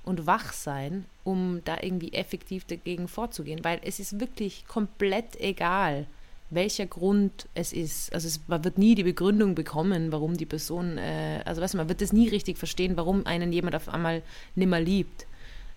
und 0.04 0.26
wach 0.26 0.54
sein, 0.54 1.06
um 1.26 1.62
da 1.66 1.78
irgendwie 1.82 2.14
effektiv 2.14 2.64
dagegen 2.66 3.08
vorzugehen, 3.10 3.64
weil 3.64 3.82
es 3.84 4.00
ist 4.00 4.20
wirklich 4.22 4.66
komplett 4.68 5.40
egal, 5.40 6.08
welcher 6.50 6.86
Grund 6.86 7.48
es 7.56 7.74
ist. 7.74 8.14
Also 8.14 8.28
es, 8.28 8.40
man 8.48 8.64
wird 8.64 8.78
nie 8.78 8.96
die 8.96 9.04
Begründung 9.04 9.54
bekommen, 9.54 10.14
warum 10.14 10.38
die 10.38 10.46
Person, 10.46 10.98
äh, 10.98 11.42
also 11.44 11.62
weißt 11.62 11.74
du, 11.74 11.78
man 11.78 11.90
wird 11.90 12.02
es 12.02 12.14
nie 12.14 12.30
richtig 12.30 12.58
verstehen, 12.58 12.96
warum 12.96 13.26
einen 13.26 13.52
jemand 13.52 13.76
auf 13.76 13.90
einmal 13.90 14.24
nimmer 14.56 14.80
liebt. 14.80 15.28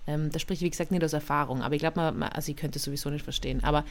Ähm, 0.06 0.30
das 0.30 0.42
spricht, 0.42 0.62
wie 0.62 0.70
gesagt, 0.70 0.90
nicht 0.90 1.04
aus 1.04 1.12
Erfahrung, 1.12 1.62
aber 1.62 1.75
ich 1.75 1.80
glaube, 1.80 2.00
also 2.00 2.50
ich 2.50 2.56
könnte 2.56 2.78
es 2.78 2.84
sowieso 2.84 3.11
nicht 3.11 3.25
verstehen. 3.25 3.62
Aber 3.64 3.84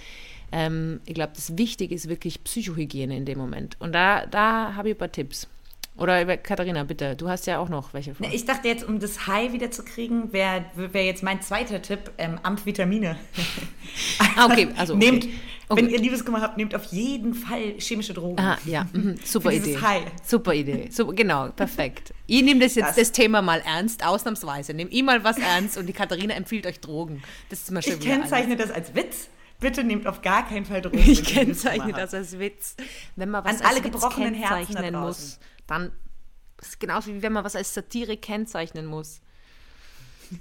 ähm, 0.51 1.01
ich 1.05 1.13
glaube, 1.13 1.33
das 1.35 1.57
Wichtige 1.57 1.95
ist 1.95 2.09
wirklich 2.09 2.43
Psychohygiene 2.43 3.15
in 3.15 3.25
dem 3.25 3.37
Moment. 3.37 3.75
Und 3.79 3.93
da, 3.93 4.25
da 4.25 4.75
habe 4.75 4.89
ich 4.89 4.95
ein 4.95 4.99
paar 4.99 5.11
Tipps. 5.11 5.47
Oder 5.95 6.37
Katharina, 6.37 6.83
bitte, 6.83 7.15
du 7.15 7.29
hast 7.29 7.45
ja 7.45 7.59
auch 7.59 7.69
noch 7.69 7.93
welche 7.93 8.15
vor. 8.15 8.27
Ich 8.31 8.45
dachte 8.45 8.67
jetzt, 8.67 8.83
um 8.83 8.99
das 8.99 9.27
High 9.27 9.53
wiederzukriegen, 9.53 10.33
wäre 10.33 10.65
wär 10.75 11.05
jetzt 11.05 11.21
mein 11.21 11.41
zweiter 11.43 11.83
Tipp, 11.83 12.11
ähm, 12.17 12.39
Amphetamine. 12.41 13.15
ah, 14.35 14.45
okay, 14.45 14.69
also 14.75 14.93
okay. 14.95 15.11
Nehmt, 15.11 15.27
okay. 15.69 15.81
Wenn 15.81 15.89
ihr 15.89 15.99
Liebeskummer 15.99 16.41
habt, 16.41 16.57
nehmt 16.57 16.75
auf 16.75 16.85
jeden 16.85 17.33
Fall 17.33 17.75
chemische 17.79 18.13
Drogen. 18.13 18.39
Ah, 18.39 18.57
ja, 18.65 18.87
mhm. 18.93 19.15
super 19.23 19.51
Idee. 19.51 19.77
High. 19.79 20.03
Super 20.23 20.53
Idee. 20.53 20.89
Super, 20.91 21.13
genau, 21.13 21.49
perfekt. 21.49 22.13
Ihr 22.27 22.43
nehmt 22.43 22.61
das 22.61 22.75
jetzt 22.75 22.89
das. 22.89 22.95
das 22.95 23.11
Thema 23.11 23.41
mal 23.41 23.61
ernst, 23.65 24.05
ausnahmsweise. 24.05 24.73
Nehmt 24.73 24.91
ihr 24.91 25.03
mal 25.03 25.23
was 25.23 25.37
ernst 25.37 25.77
und 25.77 25.87
die 25.87 25.93
Katharina 25.93 26.33
empfiehlt 26.33 26.65
euch 26.65 26.79
Drogen. 26.79 27.21
Das 27.49 27.59
ist 27.59 27.71
mal 27.71 27.81
schön. 27.81 27.93
Ich 27.93 27.99
kennzeichne 27.99 28.55
das 28.55 28.71
als 28.71 28.95
Witz. 28.95 29.29
Bitte 29.59 29.83
nehmt 29.83 30.07
auf 30.07 30.21
gar 30.21 30.47
keinen 30.47 30.65
Fall 30.65 30.81
Drogen. 30.81 30.99
Ich 30.99 31.23
kennzeichne 31.23 31.93
das 31.93 32.13
als 32.13 32.37
Witz. 32.39 32.75
Wenn 33.15 33.29
man 33.29 33.45
was 33.45 33.61
An 33.61 33.67
alle 33.67 33.81
gebrochenen 33.81 34.33
Herzen 34.33 34.91
muss 34.93 35.39
dann 35.67 35.91
ist 36.61 36.69
es 36.69 36.79
genauso 36.79 37.13
wie 37.13 37.21
wenn 37.21 37.33
man 37.33 37.43
was 37.43 37.55
als 37.55 37.73
Satire 37.73 38.17
kennzeichnen 38.17 38.85
muss. 38.85 39.21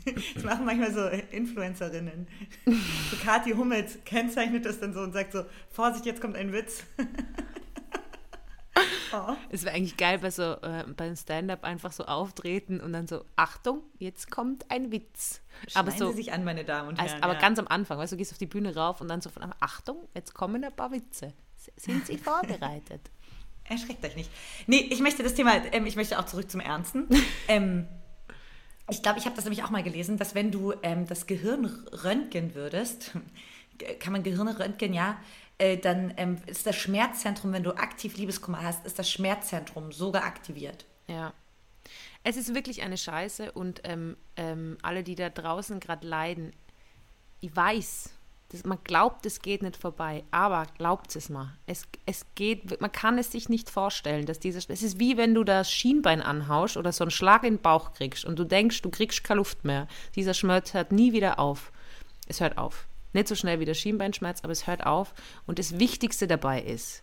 Das 0.34 0.44
machen 0.44 0.64
manchmal 0.64 0.92
so 0.92 1.06
Influencerinnen. 1.30 2.26
So 2.64 3.16
Kathi 3.22 3.52
Hummels 3.52 3.98
kennzeichnet 4.04 4.64
das 4.64 4.80
dann 4.80 4.92
so 4.92 5.00
und 5.00 5.12
sagt 5.12 5.32
so, 5.32 5.44
Vorsicht, 5.70 6.06
jetzt 6.06 6.20
kommt 6.20 6.36
ein 6.36 6.52
Witz. 6.52 6.84
oh. 9.12 9.34
Es 9.50 9.64
wäre 9.64 9.74
eigentlich 9.74 9.96
geil 9.96 10.18
bei 10.18 10.30
so 10.30 10.42
äh, 10.42 10.84
beim 10.96 11.16
Stand-up 11.16 11.64
einfach 11.64 11.92
so 11.92 12.04
auftreten 12.04 12.80
und 12.80 12.92
dann 12.92 13.06
so, 13.06 13.24
Achtung, 13.36 13.82
jetzt 13.98 14.30
kommt 14.30 14.70
ein 14.70 14.92
Witz. 14.92 15.40
Schneiden 15.68 15.88
aber 15.88 15.98
so, 15.98 16.10
Sie 16.10 16.16
sich 16.16 16.32
an, 16.32 16.44
meine 16.44 16.64
Damen 16.64 16.90
und 16.90 16.98
Herren. 16.98 17.12
Als, 17.12 17.22
aber 17.22 17.34
ja. 17.34 17.40
ganz 17.40 17.58
am 17.58 17.68
Anfang, 17.68 17.98
weißt 17.98 18.12
du, 18.12 18.16
du 18.16 18.18
gehst 18.18 18.32
auf 18.32 18.38
die 18.38 18.46
Bühne 18.46 18.74
rauf 18.74 19.00
und 19.00 19.08
dann 19.08 19.20
so 19.20 19.30
von 19.30 19.52
Achtung, 19.60 20.08
jetzt 20.14 20.34
kommen 20.34 20.64
ein 20.64 20.74
paar 20.74 20.92
Witze. 20.92 21.32
Sind 21.76 22.06
Sie 22.06 22.18
vorbereitet? 22.18 23.10
Erschreckt 23.64 24.04
euch 24.04 24.16
nicht. 24.16 24.30
Nee, 24.66 24.88
ich 24.90 25.00
möchte 25.00 25.22
das 25.22 25.34
Thema, 25.34 25.54
ähm, 25.72 25.86
ich 25.86 25.96
möchte 25.96 26.18
auch 26.18 26.26
zurück 26.26 26.50
zum 26.50 26.60
Ernsten. 26.60 27.08
ähm, 27.48 27.86
ich 28.90 29.02
glaube, 29.02 29.18
ich 29.18 29.26
habe 29.26 29.36
das 29.36 29.44
nämlich 29.44 29.62
auch 29.62 29.70
mal 29.70 29.82
gelesen, 29.82 30.16
dass 30.16 30.34
wenn 30.34 30.50
du 30.50 30.74
ähm, 30.82 31.06
das 31.06 31.26
Gehirn 31.26 31.66
röntgen 32.04 32.54
würdest, 32.54 33.12
kann 34.00 34.12
man 34.12 34.22
Gehirne 34.22 34.58
röntgen, 34.58 34.92
ja, 34.92 35.18
äh, 35.58 35.76
dann 35.76 36.12
ähm, 36.16 36.38
ist 36.46 36.66
das 36.66 36.76
Schmerzzentrum, 36.76 37.52
wenn 37.52 37.62
du 37.62 37.72
aktiv 37.76 38.16
Liebeskummer 38.16 38.62
hast, 38.62 38.84
ist 38.86 38.98
das 38.98 39.10
Schmerzzentrum 39.10 39.92
sogar 39.92 40.24
aktiviert. 40.24 40.86
Ja. 41.06 41.32
Es 42.24 42.36
ist 42.36 42.54
wirklich 42.54 42.82
eine 42.82 42.96
Scheiße 42.96 43.52
und 43.52 43.80
ähm, 43.84 44.16
ähm, 44.36 44.78
alle, 44.82 45.02
die 45.02 45.14
da 45.14 45.28
draußen 45.28 45.80
gerade 45.80 46.06
leiden, 46.06 46.52
ich 47.40 47.54
weiß, 47.54 48.10
das, 48.52 48.64
man 48.64 48.78
glaubt, 48.84 49.26
es 49.26 49.40
geht 49.40 49.62
nicht 49.62 49.76
vorbei, 49.76 50.24
aber 50.30 50.66
glaubt 50.78 51.14
es 51.16 51.28
mal. 51.28 51.54
Es, 51.66 51.86
es 52.06 52.26
geht, 52.34 52.80
man 52.80 52.92
kann 52.92 53.18
es 53.18 53.32
sich 53.32 53.48
nicht 53.48 53.70
vorstellen, 53.70 54.26
dass 54.26 54.38
dieses. 54.38 54.68
Es 54.68 54.82
ist 54.82 55.00
wie 55.00 55.16
wenn 55.16 55.34
du 55.34 55.42
das 55.42 55.70
Schienbein 55.70 56.22
anhaust 56.22 56.76
oder 56.76 56.92
so 56.92 57.04
einen 57.04 57.10
Schlag 57.10 57.44
in 57.44 57.54
den 57.54 57.62
Bauch 57.62 57.94
kriegst 57.94 58.24
und 58.24 58.38
du 58.38 58.44
denkst, 58.44 58.82
du 58.82 58.90
kriegst 58.90 59.24
keine 59.24 59.38
Luft 59.38 59.64
mehr. 59.64 59.88
Dieser 60.14 60.34
Schmerz 60.34 60.74
hört 60.74 60.92
nie 60.92 61.12
wieder 61.12 61.38
auf. 61.38 61.72
Es 62.28 62.40
hört 62.40 62.58
auf. 62.58 62.86
Nicht 63.12 63.28
so 63.28 63.34
schnell 63.34 63.60
wie 63.60 63.64
der 63.64 63.74
Schienbeinschmerz, 63.74 64.40
aber 64.42 64.52
es 64.52 64.66
hört 64.66 64.86
auf. 64.86 65.14
Und 65.46 65.58
das 65.58 65.78
Wichtigste 65.78 66.26
dabei 66.26 66.62
ist, 66.62 67.02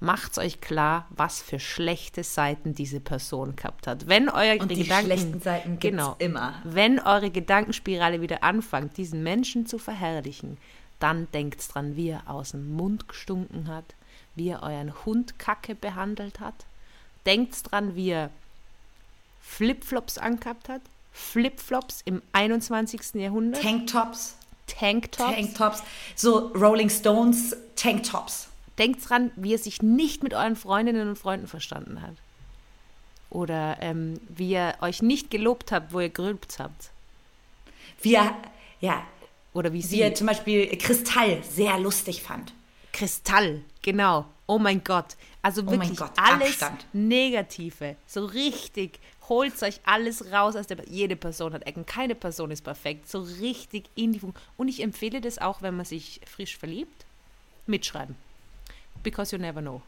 macht 0.00 0.38
euch 0.38 0.60
klar, 0.60 1.06
was 1.10 1.40
für 1.40 1.58
schlechte 1.58 2.24
Seiten 2.24 2.74
diese 2.74 3.00
Person 3.00 3.56
gehabt 3.56 3.86
hat. 3.86 4.06
Wenn 4.06 4.28
eure 4.28 4.58
und 4.58 4.70
die 4.70 4.82
Gedanken, 4.82 5.06
schlechten 5.06 5.40
Seiten 5.40 5.78
genau, 5.78 6.16
immer. 6.18 6.60
Wenn 6.64 6.98
eure 6.98 7.30
Gedankenspirale 7.30 8.20
wieder 8.20 8.42
anfängt, 8.42 8.96
diesen 8.96 9.22
Menschen 9.22 9.66
zu 9.66 9.78
verherrlichen, 9.78 10.58
dann 11.00 11.28
denkt 11.32 11.62
dran, 11.72 11.96
wie 11.96 12.10
er 12.10 12.28
aus 12.28 12.52
dem 12.52 12.74
Mund 12.74 13.08
gestunken 13.08 13.68
hat, 13.68 13.84
wie 14.34 14.48
er 14.48 14.62
euren 14.62 14.92
Hund 15.04 15.38
kacke 15.38 15.74
behandelt 15.74 16.40
hat. 16.40 16.54
Denkt 17.26 17.70
dran, 17.70 17.94
wie 17.94 18.10
er 18.10 18.30
Flipflops 19.40 20.18
angehabt 20.18 20.68
hat. 20.68 20.82
Flipflops 21.12 22.02
im 22.04 22.22
21. 22.32 23.14
Jahrhundert. 23.14 23.62
Tanktops. 23.62 24.36
Tanktops. 24.66 25.34
Tanktops. 25.34 25.82
So 26.16 26.48
Rolling 26.54 26.90
Stones 26.90 27.56
Tanktops. 27.76 28.48
Denkt 28.78 29.08
dran, 29.08 29.30
wie 29.36 29.54
er 29.54 29.58
sich 29.58 29.82
nicht 29.82 30.22
mit 30.22 30.34
euren 30.34 30.56
Freundinnen 30.56 31.08
und 31.08 31.16
Freunden 31.16 31.46
verstanden 31.46 32.02
hat. 32.02 32.14
Oder 33.30 33.78
ähm, 33.80 34.20
wie 34.28 34.50
ihr 34.52 34.74
euch 34.80 35.02
nicht 35.02 35.30
gelobt 35.30 35.72
habt, 35.72 35.92
wo 35.92 36.00
ihr 36.00 36.08
gerülpt 36.08 36.58
habt. 36.58 36.90
Wie 38.02 38.14
er, 38.14 38.34
ja, 38.80 39.04
Oder 39.52 39.72
wie 39.72 39.78
wie 39.78 39.82
sie. 39.82 40.00
er 40.00 40.14
zum 40.14 40.26
Beispiel 40.26 40.66
Kristall 40.78 41.42
sehr 41.42 41.78
lustig 41.78 42.22
fand. 42.22 42.52
Kristall, 42.92 43.62
genau. 43.82 44.26
Oh 44.46 44.58
mein 44.58 44.84
Gott. 44.84 45.16
Also 45.42 45.62
Oh 45.62 45.64
mein 45.64 45.80
wirklich 45.80 45.98
Gott, 45.98 46.12
alles 46.16 46.62
Abstand. 46.62 46.86
Negative. 46.92 47.96
So 48.06 48.24
richtig. 48.24 48.98
Holt 49.28 49.60
euch 49.62 49.80
alles 49.84 50.30
raus 50.32 50.54
aus 50.54 50.66
der. 50.66 50.86
Jede 50.88 51.16
Person 51.16 51.54
hat 51.54 51.66
Ecken. 51.66 51.86
Keine 51.86 52.14
Person 52.14 52.50
ist 52.50 52.62
perfekt. 52.62 53.08
So 53.08 53.20
richtig 53.20 53.86
in 53.94 54.12
die 54.12 54.20
Funktion. 54.20 54.44
Und 54.56 54.68
ich 54.68 54.82
empfehle 54.82 55.20
das 55.20 55.38
auch, 55.38 55.62
wenn 55.62 55.76
man 55.76 55.86
sich 55.86 56.20
frisch 56.30 56.56
verliebt. 56.56 57.06
Mitschreiben. 57.66 58.16
Because 59.04 59.34
you 59.34 59.40
never 59.40 59.60
know. 59.60 59.80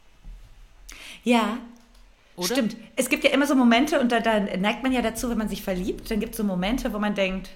Ja, 1.24 1.58
Oder? 2.36 2.46
stimmt. 2.46 2.76
Es 2.94 3.08
gibt 3.08 3.24
ja 3.24 3.30
immer 3.30 3.46
so 3.46 3.56
Momente 3.56 3.98
und 3.98 4.12
da, 4.12 4.20
da 4.20 4.38
neigt 4.38 4.84
man 4.84 4.92
ja 4.92 5.02
dazu, 5.02 5.28
wenn 5.28 5.38
man 5.38 5.48
sich 5.48 5.62
verliebt, 5.62 6.08
dann 6.10 6.20
gibt 6.20 6.32
es 6.32 6.36
so 6.36 6.44
Momente, 6.44 6.92
wo 6.92 7.00
man 7.00 7.16
denkt, 7.16 7.50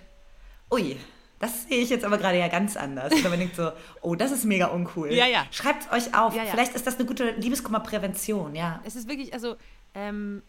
ui, 0.73 0.97
das 1.39 1.65
sehe 1.65 1.83
ich 1.83 1.89
jetzt 1.89 2.05
aber 2.05 2.19
gerade 2.19 2.39
ja 2.39 2.49
ganz 2.49 2.77
anders. 2.77 3.13
Oder 3.13 3.31
man 3.31 3.39
denkt 3.39 3.57
so, 3.57 3.71
oh, 4.03 4.15
das 4.15 4.31
ist 4.31 4.45
mega 4.45 4.67
uncool. 4.67 5.13
Ja, 5.13 5.27
ja. 5.27 5.47
Schreibt 5.51 5.91
euch 5.93 6.15
auf. 6.15 6.35
Ja, 6.35 6.45
ja. 6.45 6.51
Vielleicht 6.51 6.75
ist 6.75 6.87
das 6.87 6.97
eine 6.97 7.07
gute 7.07 7.31
Liebeskummerprävention, 7.33 8.55
ja. 8.55 8.81
Es 8.85 8.97
ist 8.97 9.09
wirklich, 9.09 9.33
also, 9.33 9.57
ähm, 9.95 10.43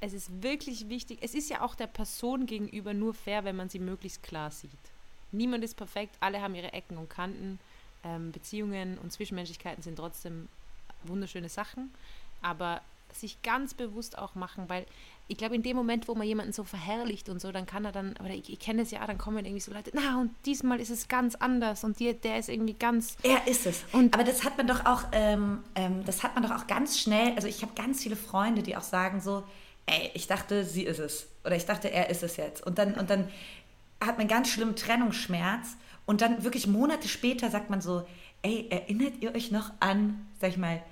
es 0.00 0.12
ist 0.12 0.42
wirklich 0.42 0.88
wichtig. 0.88 1.18
Es 1.22 1.34
ist 1.34 1.50
ja 1.50 1.62
auch 1.62 1.74
der 1.74 1.86
Person 1.86 2.46
gegenüber 2.46 2.94
nur 2.94 3.14
fair, 3.14 3.44
wenn 3.44 3.56
man 3.56 3.68
sie 3.68 3.78
möglichst 3.78 4.22
klar 4.22 4.50
sieht. 4.50 4.70
Niemand 5.32 5.64
ist 5.64 5.76
perfekt, 5.76 6.14
alle 6.20 6.40
haben 6.40 6.54
ihre 6.54 6.72
Ecken 6.72 6.98
und 6.98 7.08
Kanten. 7.08 7.58
Ähm, 8.04 8.32
Beziehungen 8.32 8.98
und 8.98 9.12
Zwischenmenschlichkeiten 9.12 9.82
sind 9.82 9.96
trotzdem 9.96 10.48
wunderschöne 11.04 11.48
Sachen, 11.48 11.92
aber 12.42 12.80
sich 13.12 13.40
ganz 13.42 13.74
bewusst 13.74 14.16
auch 14.18 14.34
machen, 14.34 14.64
weil 14.68 14.86
ich 15.28 15.36
glaube, 15.36 15.54
in 15.54 15.62
dem 15.62 15.76
Moment, 15.76 16.08
wo 16.08 16.14
man 16.14 16.26
jemanden 16.26 16.52
so 16.52 16.64
verherrlicht 16.64 17.28
und 17.28 17.40
so, 17.40 17.52
dann 17.52 17.66
kann 17.66 17.84
er 17.84 17.92
dann, 17.92 18.14
oder 18.18 18.30
ich, 18.30 18.50
ich 18.50 18.58
kenne 18.58 18.82
es 18.82 18.90
ja, 18.90 19.06
dann 19.06 19.18
kommen 19.18 19.44
irgendwie 19.44 19.60
so 19.60 19.72
Leute, 19.72 19.90
na, 19.94 20.20
und 20.20 20.30
diesmal 20.46 20.80
ist 20.80 20.90
es 20.90 21.08
ganz 21.08 21.34
anders 21.36 21.84
und 21.84 22.00
die, 22.00 22.12
der 22.14 22.38
ist 22.38 22.48
irgendwie 22.48 22.72
ganz 22.74 23.16
Er 23.22 23.46
ist 23.46 23.66
es. 23.66 23.84
Und- 23.92 24.14
Aber 24.14 24.24
das 24.24 24.44
hat 24.44 24.56
man 24.56 24.66
doch 24.66 24.84
auch, 24.86 25.04
ähm, 25.12 25.62
ähm, 25.74 26.04
das 26.04 26.22
hat 26.22 26.34
man 26.34 26.42
doch 26.42 26.50
auch 26.50 26.66
ganz 26.66 26.98
schnell. 26.98 27.34
Also 27.36 27.46
ich 27.48 27.62
habe 27.62 27.72
ganz 27.74 28.02
viele 28.02 28.16
Freunde, 28.16 28.62
die 28.62 28.76
auch 28.76 28.82
sagen 28.82 29.20
so, 29.20 29.44
ey, 29.86 30.10
ich 30.14 30.26
dachte, 30.26 30.64
sie 30.64 30.82
ist 30.84 30.98
es 30.98 31.28
oder 31.44 31.54
ich 31.56 31.66
dachte, 31.66 31.90
er 31.90 32.08
ist 32.10 32.22
es 32.22 32.36
jetzt. 32.36 32.66
Und 32.66 32.78
dann 32.78 32.94
und 32.94 33.10
dann 33.10 33.28
hat 34.00 34.18
man 34.18 34.26
ganz 34.28 34.48
schlimmen 34.48 34.74
Trennungsschmerz 34.74 35.76
und 36.06 36.20
dann 36.20 36.44
wirklich 36.44 36.66
Monate 36.66 37.08
später 37.08 37.50
sagt 37.50 37.70
man 37.70 37.80
so, 37.80 38.06
ey, 38.42 38.66
erinnert 38.70 39.14
ihr 39.20 39.34
euch 39.34 39.50
noch 39.50 39.72
an, 39.80 40.26
sag 40.40 40.50
ich 40.50 40.56
mal, 40.56 40.82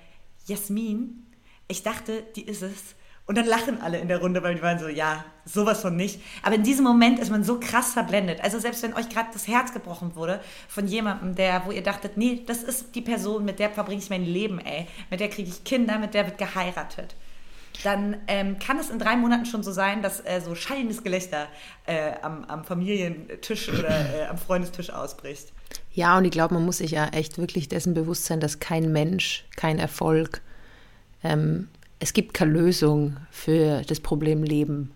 Jasmin? 0.45 1.25
Ich 1.67 1.83
dachte, 1.83 2.23
die 2.35 2.43
ist 2.43 2.61
es. 2.61 2.95
Und 3.27 3.37
dann 3.37 3.45
lachen 3.45 3.79
alle 3.81 3.99
in 3.99 4.07
der 4.07 4.19
Runde, 4.19 4.43
weil 4.43 4.55
die 4.55 4.61
waren 4.61 4.79
so, 4.79 4.87
ja, 4.87 5.23
sowas 5.45 5.81
von 5.81 5.95
nicht. 5.95 6.19
Aber 6.43 6.55
in 6.55 6.63
diesem 6.63 6.83
Moment 6.83 7.19
ist 7.19 7.29
man 7.29 7.43
so 7.43 7.59
krass 7.59 7.93
verblendet. 7.93 8.41
Also 8.41 8.59
selbst 8.59 8.83
wenn 8.83 8.93
euch 8.93 9.09
gerade 9.09 9.29
das 9.31 9.47
Herz 9.47 9.73
gebrochen 9.73 10.15
wurde 10.15 10.41
von 10.67 10.87
jemandem, 10.87 11.35
der, 11.35 11.65
wo 11.65 11.71
ihr 11.71 11.83
dachtet, 11.83 12.17
nee, 12.17 12.43
das 12.45 12.63
ist 12.63 12.95
die 12.95 13.01
Person, 13.01 13.45
mit 13.45 13.59
der 13.59 13.69
verbringe 13.69 14.01
ich 14.01 14.09
mein 14.09 14.25
Leben, 14.25 14.59
ey. 14.59 14.87
Mit 15.09 15.19
der 15.19 15.29
kriege 15.29 15.49
ich 15.49 15.63
Kinder, 15.63 15.99
mit 15.99 16.13
der 16.13 16.25
wird 16.25 16.37
geheiratet. 16.39 17.15
Dann 17.83 18.17
ähm, 18.27 18.59
kann 18.59 18.77
es 18.79 18.89
in 18.89 18.99
drei 18.99 19.15
Monaten 19.15 19.45
schon 19.45 19.63
so 19.63 19.71
sein, 19.71 20.01
dass 20.01 20.19
äh, 20.21 20.41
so 20.43 20.55
schallendes 20.55 21.03
Gelächter 21.03 21.47
äh, 21.85 22.13
am, 22.21 22.43
am 22.45 22.63
Familientisch 22.63 23.69
oder 23.69 23.89
äh, 23.89 24.25
am 24.25 24.37
Freundestisch 24.37 24.89
ausbricht. 24.89 25.51
Ja, 25.93 26.17
und 26.17 26.25
ich 26.25 26.31
glaube, 26.31 26.53
man 26.53 26.65
muss 26.65 26.77
sich 26.77 26.91
ja 26.91 27.07
echt 27.07 27.37
wirklich 27.37 27.69
dessen 27.69 27.93
bewusst 27.93 28.25
sein, 28.25 28.39
dass 28.39 28.59
kein 28.59 28.91
Mensch, 28.91 29.45
kein 29.55 29.79
Erfolg, 29.79 30.41
ähm, 31.23 31.69
es 31.99 32.13
gibt 32.13 32.33
keine 32.33 32.51
Lösung 32.51 33.17
für 33.29 33.83
das 33.83 33.99
Problem 33.99 34.43
Leben. 34.43 34.91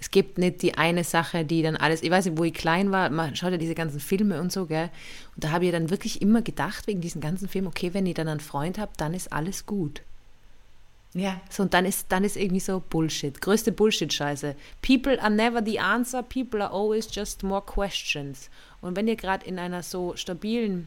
Es 0.00 0.10
gibt 0.10 0.38
nicht 0.38 0.62
die 0.62 0.76
eine 0.78 1.02
Sache, 1.04 1.44
die 1.44 1.62
dann 1.62 1.76
alles, 1.76 2.02
ich 2.02 2.10
weiß 2.10 2.26
nicht, 2.26 2.38
wo 2.38 2.44
ich 2.44 2.54
klein 2.54 2.92
war, 2.92 3.10
man 3.10 3.34
schaut 3.34 3.50
ja 3.52 3.58
diese 3.58 3.74
ganzen 3.74 4.00
Filme 4.00 4.40
und 4.40 4.52
so, 4.52 4.66
gell? 4.66 4.90
Und 5.34 5.44
da 5.44 5.50
habe 5.50 5.66
ich 5.66 5.72
dann 5.72 5.90
wirklich 5.90 6.22
immer 6.22 6.42
gedacht, 6.42 6.86
wegen 6.86 7.00
diesen 7.00 7.20
ganzen 7.20 7.48
Filmen, 7.48 7.68
okay, 7.68 7.94
wenn 7.94 8.06
ich 8.06 8.14
dann 8.14 8.28
einen 8.28 8.40
Freund 8.40 8.78
habe, 8.78 8.92
dann 8.96 9.14
ist 9.14 9.32
alles 9.32 9.66
gut. 9.66 10.02
Ja, 11.18 11.40
So, 11.50 11.64
und 11.64 11.74
dann 11.74 11.84
ist, 11.84 12.06
dann 12.10 12.22
ist 12.22 12.36
irgendwie 12.36 12.60
so 12.60 12.80
Bullshit. 12.88 13.40
Größte 13.40 13.72
Bullshit-Scheiße. 13.72 14.54
People 14.82 15.20
are 15.20 15.30
never 15.30 15.60
the 15.64 15.80
answer, 15.80 16.22
people 16.22 16.62
are 16.62 16.72
always 16.72 17.08
just 17.10 17.42
more 17.42 17.62
questions. 17.62 18.48
Und 18.80 18.96
wenn 18.96 19.08
ihr 19.08 19.16
gerade 19.16 19.44
in 19.44 19.58
einer 19.58 19.82
so 19.82 20.14
stabilen 20.14 20.86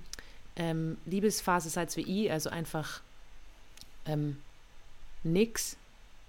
ähm, 0.56 0.98
Liebesphase 1.06 1.70
seid 1.70 1.96
wie 1.98 2.24
ich, 2.26 2.32
also 2.32 2.50
einfach 2.50 3.02
ähm, 4.06 4.38
nix, 5.24 5.76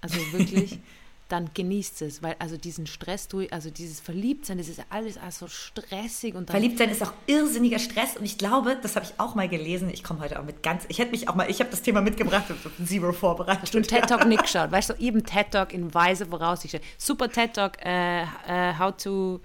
also 0.01 0.19
wirklich, 0.33 0.81
dann 1.33 1.51
genießt 1.55 2.03
es, 2.03 2.23
weil 2.23 2.37
also 2.39 2.59
diesen 2.59 2.87
Stress 2.87 3.27
durch, 3.27 3.53
also 3.53 3.71
dieses 3.71 4.01
Verliebtsein, 4.01 4.59
das 4.59 4.69
ist 4.69 4.79
ja 4.79 4.85
alles 4.91 5.17
also 5.17 5.49
stressig 5.49 6.35
und 6.35 6.51
Verliebtsein 6.51 6.91
ist 6.91 7.03
auch 7.03 7.15
irrsinniger 7.27 7.79
Stress 7.79 8.19
und 8.19 8.25
ich 8.25 8.37
glaube, 8.37 8.77
das 8.81 8.97
habe 8.97 9.07
ich 9.07 9.19
auch 9.19 9.35
mal 9.35 9.49
gelesen. 9.49 9.89
Ich 9.91 10.05
komme 10.05 10.21
heute 10.21 10.39
auch 10.39 10.45
mit 10.45 10.63
ganz, 10.63 10.85
ich 10.89 10.99
hätte 10.99 11.13
mich 11.13 11.29
auch 11.29 11.35
mal, 11.35 11.51
ich 11.51 11.61
habe 11.61 11.71
das 11.71 11.81
Thema 11.81 12.03
mitgebracht 12.03 12.45
und 12.51 12.87
Zero 12.87 13.13
vorbereitet. 13.13 13.75
und 13.75 13.89
TED 13.89 14.07
Talk 14.07 14.27
nicht 14.27 14.43
geschaut. 14.43 14.71
Weißt 14.71 14.91
du, 14.91 14.95
eben 14.95 15.25
TED 15.25 15.51
Talk 15.51 15.73
in 15.73 15.95
weise 15.95 16.27
Voraussicht. 16.27 16.81
Super 16.99 17.31
TED 17.31 17.55
Talk, 17.55 17.83
äh, 17.85 18.23
äh, 18.23 18.79
How 18.79 18.95
to 18.95 19.41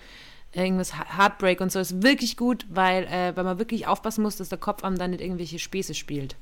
irgendwas 0.54 0.94
Heartbreak 0.94 1.62
und 1.62 1.72
so 1.72 1.80
ist 1.80 2.04
wirklich 2.04 2.36
gut, 2.36 2.66
weil, 2.70 3.06
äh, 3.06 3.36
weil 3.36 3.44
man 3.44 3.60
wirklich 3.60 3.88
aufpassen 3.88 4.24
muss, 4.24 4.36
dass 4.36 4.50
der 4.50 4.58
Kopf 4.58 4.84
einem 4.84 4.98
dann 4.98 5.12
nicht 5.12 5.22
irgendwelche 5.22 5.60
Späße 5.60 5.94
spielt. 5.94 6.36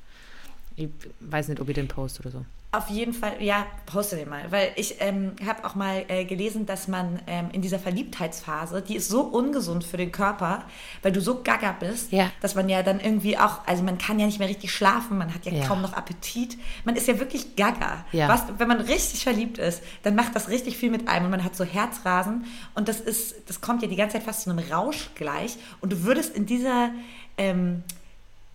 Ich 0.74 0.88
weiß 1.20 1.48
nicht, 1.48 1.60
ob 1.60 1.68
ihr 1.68 1.74
den 1.74 1.88
post 1.88 2.18
oder 2.20 2.30
so. 2.30 2.44
Auf 2.76 2.88
jeden 2.90 3.14
Fall, 3.14 3.42
ja, 3.42 3.66
poste 3.86 4.16
den 4.16 4.28
mal, 4.28 4.50
weil 4.50 4.72
ich 4.76 4.96
ähm, 5.00 5.32
habe 5.46 5.64
auch 5.64 5.74
mal 5.74 6.04
äh, 6.08 6.24
gelesen, 6.24 6.66
dass 6.66 6.88
man 6.88 7.20
ähm, 7.26 7.48
in 7.52 7.62
dieser 7.62 7.78
Verliebtheitsphase, 7.78 8.82
die 8.82 8.96
ist 8.96 9.08
so 9.08 9.22
ungesund 9.22 9.84
für 9.84 9.96
den 9.96 10.12
Körper, 10.12 10.64
weil 11.02 11.12
du 11.12 11.20
so 11.20 11.42
gaga 11.42 11.72
bist, 11.72 12.12
Ja. 12.12 12.30
dass 12.42 12.54
man 12.54 12.68
ja 12.68 12.82
dann 12.82 13.00
irgendwie 13.00 13.38
auch, 13.38 13.66
also 13.66 13.82
man 13.82 13.96
kann 13.98 14.18
ja 14.18 14.26
nicht 14.26 14.38
mehr 14.38 14.48
richtig 14.48 14.72
schlafen, 14.72 15.16
man 15.18 15.32
hat 15.32 15.46
ja, 15.46 15.52
Ja. 15.52 15.66
kaum 15.66 15.80
noch 15.80 15.94
Appetit, 15.94 16.58
man 16.84 16.96
ist 16.96 17.08
ja 17.08 17.18
wirklich 17.18 17.56
gaga. 17.56 18.04
Ja. 18.12 18.28
Was, 18.28 18.42
wenn 18.58 18.68
man 18.68 18.80
richtig 18.80 19.22
verliebt 19.24 19.58
ist, 19.58 19.82
dann 20.02 20.14
macht 20.14 20.34
das 20.36 20.48
richtig 20.48 20.76
viel 20.76 20.90
mit 20.90 21.08
einem 21.08 21.26
und 21.26 21.30
man 21.30 21.44
hat 21.44 21.56
so 21.56 21.64
Herzrasen 21.64 22.44
und 22.74 22.88
das 22.88 23.00
ist, 23.00 23.34
das 23.48 23.60
kommt 23.60 23.82
ja 23.82 23.88
die 23.88 23.96
ganze 23.96 24.14
Zeit 24.18 24.24
fast 24.24 24.42
zu 24.42 24.50
einem 24.50 24.58
Rausch 24.70 25.10
gleich 25.14 25.56
und 25.80 25.92
du 25.92 26.02
würdest 26.04 26.34
in 26.36 26.44
dieser 26.46 26.90
ähm, 27.38 27.82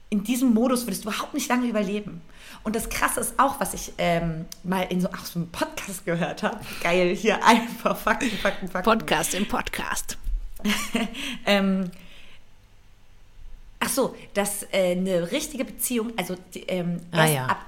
in 0.09 0.23
diesem 0.25 0.53
Modus 0.53 0.85
würdest 0.85 1.05
du 1.05 1.09
überhaupt 1.09 1.33
nicht 1.33 1.47
lange 1.47 1.67
überleben. 1.67 2.21
Und 2.63 2.75
das 2.75 2.89
Krasse 2.89 3.19
ist 3.21 3.39
auch, 3.39 3.59
was 3.59 3.73
ich 3.73 3.93
ähm, 3.97 4.45
mal 4.63 4.83
in 4.83 5.01
so, 5.01 5.07
auch 5.09 5.25
so 5.25 5.39
einem 5.39 5.49
Podcast 5.49 6.05
gehört 6.05 6.43
habe. 6.43 6.59
Geil, 6.81 7.15
hier 7.15 7.43
einfach 7.43 7.97
Fakten, 7.97 8.29
Fakten, 8.29 8.67
Fakten. 8.67 8.89
Podcast 8.89 9.33
im 9.33 9.47
Podcast. 9.47 10.17
Ähm, 11.45 11.89
ach 13.79 13.89
so, 13.89 14.15
dass 14.35 14.61
äh, 14.71 14.91
eine 14.91 15.31
richtige 15.31 15.65
Beziehung, 15.65 16.13
also 16.17 16.35
die, 16.53 16.61
ähm, 16.67 17.01
Ah, 17.11 17.25
ja. 17.25 17.45
ab 17.47 17.65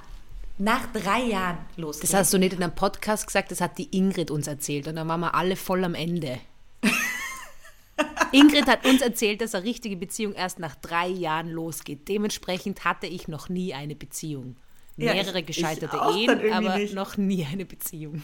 nach 0.60 0.86
drei 0.94 1.24
Jahren 1.24 1.58
losgeht. 1.78 2.04
Das 2.04 2.14
hast 2.14 2.34
du 2.34 2.38
nicht 2.38 2.54
in 2.54 2.62
einem 2.62 2.76
Podcast 2.76 3.26
gesagt, 3.26 3.50
das 3.50 3.60
hat 3.62 3.80
die 3.80 3.98
Ingrid 3.98 4.30
uns 4.30 4.46
erzählt 4.46 4.88
und 4.88 4.96
dann 4.96 5.08
waren 5.08 5.22
wir 5.22 5.34
alle 5.34 5.56
voll 5.56 5.84
am 5.84 5.96
Ende. 5.96 6.40
Ingrid 8.32 8.68
hat 8.68 8.86
uns 8.86 9.02
erzählt, 9.02 9.42
dass 9.42 9.56
eine 9.56 9.66
richtige 9.66 9.96
Beziehung 9.98 10.34
erst 10.34 10.60
nach 10.60 10.76
drei 10.76 11.08
Jahren 11.08 11.50
losgeht. 11.50 12.08
Dementsprechend 12.08 12.86
hatte 12.86 13.08
ich 13.08 13.28
noch 13.28 13.50
nie 13.50 13.74
eine 13.74 13.96
Beziehung. 13.96 14.56
Ja, 14.98 15.14
Mehrere 15.14 15.40
ich- 15.40 15.46
gescheiterte 15.46 15.98
Ehen, 16.16 16.52
aber 16.54 16.78
nicht. 16.78 16.94
noch 16.94 17.18
nie 17.18 17.46
eine 17.46 17.66
Beziehung. 17.66 18.22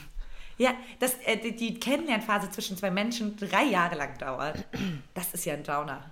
ja, 0.58 0.74
dass 1.00 1.16
äh, 1.26 1.52
die, 1.52 1.80
Kennenlernphase 1.80 2.50
zwischen 2.52 2.78
zwei 2.78 2.92
Menschen 2.92 3.36
drei 3.38 3.64
Jahre 3.64 3.96
lang 3.96 4.18
dauert. 4.18 4.66
Das 5.14 5.34
ist 5.34 5.46
ja 5.46 5.54
ein 5.54 5.64
Downer. 5.64 6.04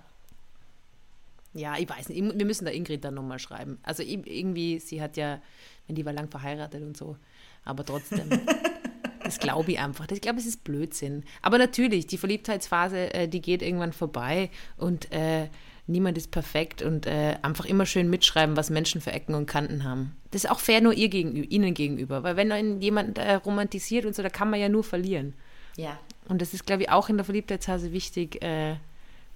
Ja, 1.54 1.76
ich 1.78 1.88
weiß 1.88 2.08
nicht. 2.08 2.20
Wir 2.38 2.44
müssen 2.46 2.64
da 2.64 2.70
Ingrid 2.70 3.04
dann 3.04 3.14
nochmal 3.14 3.38
schreiben. 3.38 3.78
Also 3.82 4.02
irgendwie, 4.02 4.78
sie 4.78 5.00
hat 5.00 5.16
ja, 5.16 5.40
wenn 5.86 5.96
die 5.96 6.04
war 6.04 6.12
lang 6.12 6.28
verheiratet 6.28 6.82
und 6.82 6.96
so, 6.96 7.16
aber 7.64 7.84
trotzdem. 7.84 8.28
das 9.24 9.38
glaube 9.38 9.72
ich 9.72 9.78
einfach. 9.78 10.06
Ich 10.10 10.20
glaube, 10.20 10.38
es 10.38 10.46
ist 10.46 10.64
Blödsinn. 10.64 11.24
Aber 11.42 11.58
natürlich, 11.58 12.06
die 12.06 12.18
Verliebtheitsphase, 12.18 13.14
äh, 13.14 13.28
die 13.28 13.40
geht 13.40 13.62
irgendwann 13.62 13.92
vorbei 13.92 14.50
und 14.76 15.10
äh, 15.12 15.48
niemand 15.88 16.16
ist 16.18 16.30
perfekt 16.30 16.82
und 16.82 17.06
äh, 17.06 17.36
einfach 17.42 17.64
immer 17.64 17.86
schön 17.86 18.08
mitschreiben, 18.10 18.56
was 18.56 18.70
Menschen 18.70 19.00
für 19.00 19.12
Ecken 19.12 19.34
und 19.34 19.46
Kanten 19.46 19.84
haben. 19.84 20.14
Das 20.30 20.44
ist 20.44 20.50
auch 20.50 20.60
fair 20.60 20.80
nur 20.80 20.92
ihr 20.92 21.08
gegenüber, 21.08 21.50
ihnen 21.50 21.74
gegenüber, 21.74 22.22
weil 22.22 22.36
wenn 22.36 22.80
jemand 22.80 23.18
äh, 23.18 23.34
romantisiert 23.34 24.04
und 24.04 24.14
so, 24.14 24.22
da 24.22 24.28
kann 24.28 24.50
man 24.50 24.60
ja 24.60 24.68
nur 24.68 24.84
verlieren. 24.84 25.34
Ja. 25.76 25.98
Und 26.28 26.42
das 26.42 26.54
ist, 26.54 26.66
glaube 26.66 26.82
ich, 26.82 26.90
auch 26.90 27.08
in 27.08 27.16
der 27.16 27.24
Verliebtheitsphase 27.24 27.92
wichtig, 27.92 28.42
äh, 28.42 28.76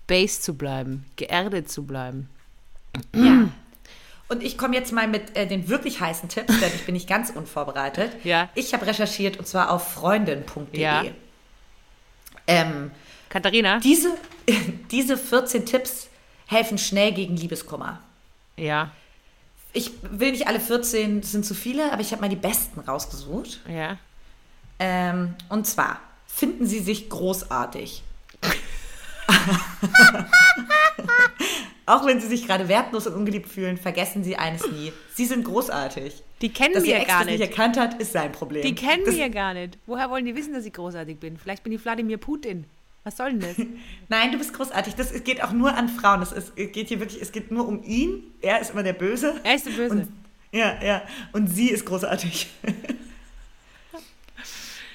base 0.07 0.41
zu 0.41 0.55
bleiben, 0.55 1.07
geerdet 1.17 1.71
zu 1.71 1.85
bleiben. 1.85 2.29
Ja. 3.15 3.49
Und 4.29 4.43
ich 4.43 4.57
komme 4.57 4.75
jetzt 4.75 4.93
mal 4.93 5.09
mit 5.09 5.37
äh, 5.37 5.47
den 5.47 5.69
wirklich 5.69 6.01
heißen 6.01 6.29
Tipps, 6.29 6.59
denn 6.61 6.71
ich 6.75 6.85
bin 6.85 6.95
nicht 6.95 7.09
ganz 7.09 7.31
unvorbereitet. 7.31 8.13
Ja. 8.25 8.49
Ich 8.55 8.73
habe 8.75 8.87
recherchiert 8.87 9.39
und 9.39 9.47
zwar 9.47 9.71
auf 9.71 9.93
freundin.de. 9.93 10.81
Ja. 10.81 11.05
Ähm, 12.47 12.91
Katharina? 13.29 13.79
diese, 13.81 14.15
diese 14.91 15.17
14 15.17 15.65
Tipps 15.65 16.09
helfen 16.53 16.79
schnell 16.79 17.13
gegen 17.13 17.37
Liebeskummer. 17.37 18.01
ja, 18.57 18.91
Ich 19.73 19.91
will 20.03 20.33
nicht 20.33 20.47
alle 20.47 20.61
14, 20.61 21.23
das 21.23 21.33
sind 21.33 21.45
zu 21.47 21.55
viele, 21.55 21.93
aber 21.93 22.03
ich 22.03 22.13
habe 22.13 22.21
mal 22.23 22.29
die 22.29 22.37
besten 22.37 22.81
rausgesucht. 22.81 23.61
ja. 23.69 23.97
Ähm, 24.79 25.35
und 25.49 25.67
zwar 25.67 26.01
finden 26.27 26.67
Sie 26.67 26.81
sich 26.81 27.09
großartig. 27.09 28.03
Auch 31.87 32.07
wenn 32.07 32.21
Sie 32.21 32.29
sich 32.29 32.47
gerade 32.47 32.69
wertlos 32.69 33.07
und 33.07 33.15
ungeliebt 33.15 33.49
fühlen, 33.49 33.77
vergessen 33.77 34.23
Sie 34.25 34.37
eines 34.37 34.67
nie. 34.71 34.93
Sie 35.15 35.27
sind 35.27 35.45
großartig. 35.45 36.23
Die 36.41 36.49
kennen 36.53 36.75
Dass 36.75 36.87
ja 36.87 37.03
gar 37.05 37.25
nicht 37.25 37.39
nicht. 37.39 37.51
erkannt 37.51 37.77
hat, 37.77 37.95
ist 38.01 38.13
sein 38.13 38.33
Problem. 38.33 38.63
Die 38.63 38.75
kennen 38.75 39.05
das, 39.05 39.17
ja 39.17 39.29
gar 39.29 39.55
nicht. 39.55 39.79
Woher 39.87 40.11
wollen 40.11 40.25
die 40.25 40.35
wissen, 40.35 40.53
dass 40.55 40.65
ich 40.65 40.73
großartig 40.73 41.19
bin? 41.19 41.37
Vielleicht 41.37 41.63
bin 41.65 41.73
ich 41.73 41.85
Wladimir 41.85 42.19
Putin. 42.19 42.65
Was 43.05 43.17
soll 43.17 43.31
denn 43.37 43.41
das? 43.41 43.57
Nein, 44.09 44.33
du 44.33 44.39
bist 44.39 44.53
großartig. 44.53 44.95
Das 44.95 45.13
geht 45.25 45.43
auch 45.43 45.53
nur 45.53 45.75
an 45.75 45.89
Frauen. 45.89 46.23
Es 46.23 46.33
ist- 46.33 46.55
geht 46.57 46.89
hier 46.89 47.01
wirklich, 47.01 47.21
es 47.21 47.33
geht 47.33 47.51
nur 47.51 47.67
um 47.67 47.83
ihn. 47.83 48.23
Er 48.41 48.61
ist 48.61 48.71
immer 48.71 48.83
der 48.83 48.93
Böse. 48.93 49.41
Er 49.43 49.55
ist 49.57 49.67
der 49.67 49.73
Böse. 49.73 49.95
Und, 49.95 50.13
ja, 50.53 50.81
ja. 50.83 51.03
Und 51.33 51.49
sie 51.49 51.71
ist 51.71 51.85
großartig. 51.87 52.49